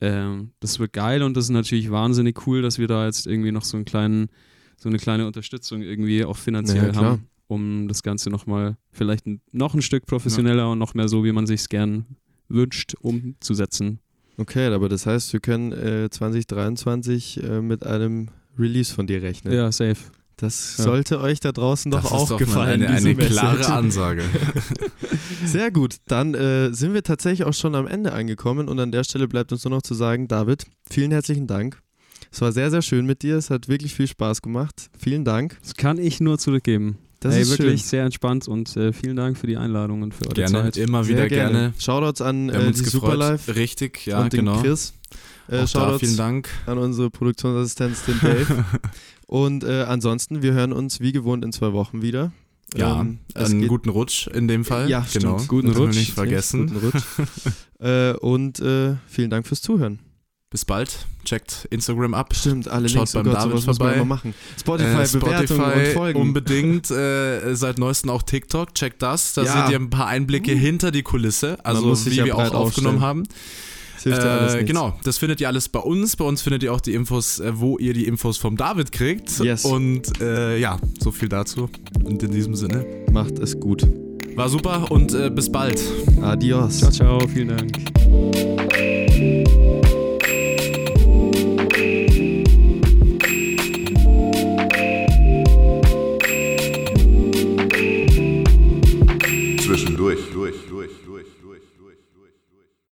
ähm, 0.00 0.50
das 0.60 0.80
wird 0.80 0.92
geil 0.94 1.22
und 1.22 1.36
das 1.36 1.44
ist 1.44 1.50
natürlich 1.50 1.90
wahnsinnig 1.90 2.46
cool, 2.46 2.62
dass 2.62 2.78
wir 2.78 2.88
da 2.88 3.04
jetzt 3.06 3.26
irgendwie 3.26 3.52
noch 3.52 3.62
so 3.64 3.76
einen 3.76 3.84
kleinen, 3.84 4.30
so 4.82 4.88
eine 4.88 4.98
kleine 4.98 5.26
Unterstützung 5.26 5.80
irgendwie 5.82 6.24
auch 6.24 6.36
finanziell 6.36 6.86
Ja, 6.86 6.90
klar. 6.92 7.04
haben, 7.04 7.26
um 7.46 7.86
das 7.88 8.02
Ganze 8.02 8.30
nochmal 8.30 8.76
vielleicht 8.90 9.24
noch 9.52 9.74
ein 9.74 9.82
Stück 9.82 10.06
professioneller 10.06 10.70
und 10.70 10.78
noch 10.78 10.94
mehr 10.94 11.08
so, 11.08 11.24
wie 11.24 11.32
man 11.32 11.46
sich 11.46 11.60
es 11.60 11.68
gern 11.68 12.04
wünscht, 12.48 12.94
umzusetzen. 13.00 14.00
Okay, 14.38 14.66
aber 14.66 14.88
das 14.88 15.06
heißt, 15.06 15.32
wir 15.32 15.40
können 15.40 15.72
äh, 15.72 16.08
2023 16.10 17.42
äh, 17.42 17.60
mit 17.60 17.84
einem 17.86 18.28
Release 18.58 18.92
von 18.92 19.06
dir 19.06 19.22
rechnen. 19.22 19.54
Ja, 19.54 19.70
safe. 19.70 19.96
Das 20.36 20.76
Ja. 20.78 20.84
sollte 20.84 21.20
euch 21.20 21.38
da 21.40 21.52
draußen 21.52 21.90
doch 21.92 22.02
Das 22.02 22.10
auch 22.12 22.22
ist 22.24 22.30
doch 22.30 22.40
mal 22.40 22.44
gefallen. 22.46 22.82
eine, 22.82 22.96
diese 22.96 23.08
eine 23.10 23.16
klare. 23.18 23.66
Ansage. 23.72 24.22
Sehr 25.44 25.70
gut, 25.70 25.96
dann 26.06 26.34
äh, 26.34 26.72
sind 26.72 26.94
wir 26.94 27.02
tatsächlich 27.02 27.44
auch 27.46 27.54
schon 27.54 27.74
am 27.74 27.86
Ende 27.86 28.12
angekommen 28.12 28.68
und 28.68 28.80
an 28.80 28.90
der 28.90 29.04
Stelle 29.04 29.28
bleibt 29.28 29.52
uns 29.52 29.64
nur 29.64 29.70
noch 29.70 29.82
zu 29.82 29.94
sagen, 29.94 30.26
David, 30.28 30.64
vielen 30.90 31.10
herzlichen 31.12 31.46
Dank. 31.46 31.80
Es 32.32 32.40
war 32.40 32.50
sehr, 32.50 32.70
sehr 32.70 32.80
schön 32.82 33.04
mit 33.04 33.22
dir, 33.22 33.36
es 33.36 33.50
hat 33.50 33.68
wirklich 33.68 33.94
viel 33.94 34.06
Spaß 34.08 34.40
gemacht. 34.40 34.88
Vielen 34.98 35.24
Dank. 35.24 35.58
Das 35.62 35.74
kann 35.74 35.98
ich 35.98 36.18
nur 36.20 36.38
zurückgeben. 36.38 36.96
Das 37.20 37.34
Ey, 37.34 37.42
ist 37.42 37.50
wirklich 37.50 37.82
schön. 37.82 37.88
sehr 37.88 38.04
entspannt 38.04 38.48
und 38.48 38.74
äh, 38.76 38.92
vielen 38.92 39.16
Dank 39.16 39.36
für 39.38 39.46
die 39.46 39.56
Einladung 39.56 40.02
und 40.02 40.14
für 40.14 40.24
eure 40.24 40.34
Gerne, 40.34 40.62
Zeit. 40.64 40.76
immer 40.78 41.04
Sehr 41.04 41.14
wieder 41.16 41.28
gerne. 41.28 41.72
Shoutouts 41.78 42.20
an 42.22 42.48
äh, 42.48 42.56
uns 42.58 42.82
die. 42.82 42.88
Superlife 42.88 43.54
Richtig, 43.54 44.06
ja, 44.06 44.22
und 44.22 44.32
den 44.32 44.46
genau. 44.46 44.60
Chris. 44.60 44.94
Äh, 45.46 45.56
Auch 45.56 45.60
da 45.60 45.66
Shoutouts 45.66 46.00
vielen 46.00 46.16
Dank. 46.16 46.48
an 46.66 46.78
unsere 46.78 47.10
Produktionsassistenz, 47.10 48.06
den 48.06 48.18
Dave. 48.20 48.64
und 49.26 49.62
äh, 49.62 49.82
ansonsten, 49.82 50.42
wir 50.42 50.54
hören 50.54 50.72
uns 50.72 51.00
wie 51.00 51.12
gewohnt 51.12 51.44
in 51.44 51.52
zwei 51.52 51.72
Wochen 51.74 52.00
wieder. 52.02 52.32
Ja, 52.74 53.02
Ähm, 53.02 53.18
einen 53.34 53.68
guten 53.68 53.90
Rutsch 53.90 54.26
in 54.28 54.48
dem 54.48 54.64
Fall. 54.64 54.88
Ja, 54.88 55.06
genau. 55.12 55.36
stimmt. 55.36 55.48
Guten 55.48 55.70
Rutsch. 55.72 55.94
nicht 55.96 56.12
vergessen. 56.14 56.68
Guten 56.72 56.86
Rutsch. 56.86 57.02
äh, 57.78 58.14
und 58.14 58.58
äh, 58.60 58.96
vielen 59.06 59.28
Dank 59.30 59.46
fürs 59.46 59.60
Zuhören. 59.60 59.98
Bis 60.52 60.64
bald. 60.64 61.06
Checkt 61.24 61.66
Instagram 61.70 62.14
ab. 62.14 62.34
Stimmt, 62.34 62.68
alle 62.68 62.88
Schaut 62.88 62.96
Links, 62.98 63.14
oh 63.14 63.18
beim 63.18 63.24
Gott, 63.26 63.34
David 63.36 63.54
muss 63.54 63.64
vorbei. 63.64 63.94
immer 63.94 64.04
machen. 64.04 64.34
Spotify, 64.60 64.88
Äh, 65.02 65.18
Bewertungen 65.18 65.62
und 65.72 65.86
Folgen. 65.94 66.20
unbedingt. 66.20 66.90
Äh, 66.90 67.54
seit 67.54 67.78
neuestem 67.78 68.10
auch 68.10 68.22
TikTok. 68.22 68.74
Checkt 68.74 69.00
das. 69.02 69.32
Da 69.34 69.44
Ja. 69.44 69.62
seht 69.64 69.72
ihr 69.72 69.78
ein 69.80 69.88
paar 69.90 70.08
Einblicke 70.08 70.52
hinter 70.52 70.90
die 70.90 71.02
Kulisse. 71.02 71.58
Also 71.64 71.86
muss 71.86 72.04
wie 72.06 72.14
ja 72.16 72.24
wir 72.26 72.36
auch 72.36 72.52
aufgenommen 72.52 72.98
aufstellen. 72.98 73.00
haben. 73.00 73.22
Das 73.94 74.02
hilft 74.02 74.22
ja 74.24 74.36
alles 74.38 74.54
Äh, 74.54 74.64
genau, 74.64 74.98
das 75.04 75.18
findet 75.18 75.40
ihr 75.40 75.46
alles 75.48 75.68
bei 75.68 75.78
uns. 75.78 76.16
Bei 76.16 76.24
uns 76.24 76.42
findet 76.42 76.62
ihr 76.64 76.72
auch 76.74 76.80
die 76.80 76.92
Infos, 76.92 77.38
äh, 77.38 77.52
wo 77.54 77.78
ihr 77.78 77.94
die 77.94 78.06
Infos 78.06 78.36
vom 78.36 78.56
David 78.56 78.90
kriegt. 78.92 79.38
Yes. 79.38 79.64
Und 79.64 80.20
äh, 80.20 80.58
ja, 80.58 80.78
so 81.00 81.12
viel 81.12 81.28
dazu. 81.28 81.70
Und 82.04 82.22
in 82.22 82.30
diesem 82.32 82.56
Sinne, 82.56 82.84
Macht 83.12 83.38
es 83.38 83.58
gut. 83.58 83.86
war 84.34 84.48
super 84.48 84.90
und 84.90 85.14
äh, 85.14 85.30
bis 85.30 85.50
bald. 85.50 85.80
Adios. 86.20 86.78
Ciao, 86.80 86.90
ciao, 86.90 87.20
vielen 87.28 87.48
Dank. 87.56 89.01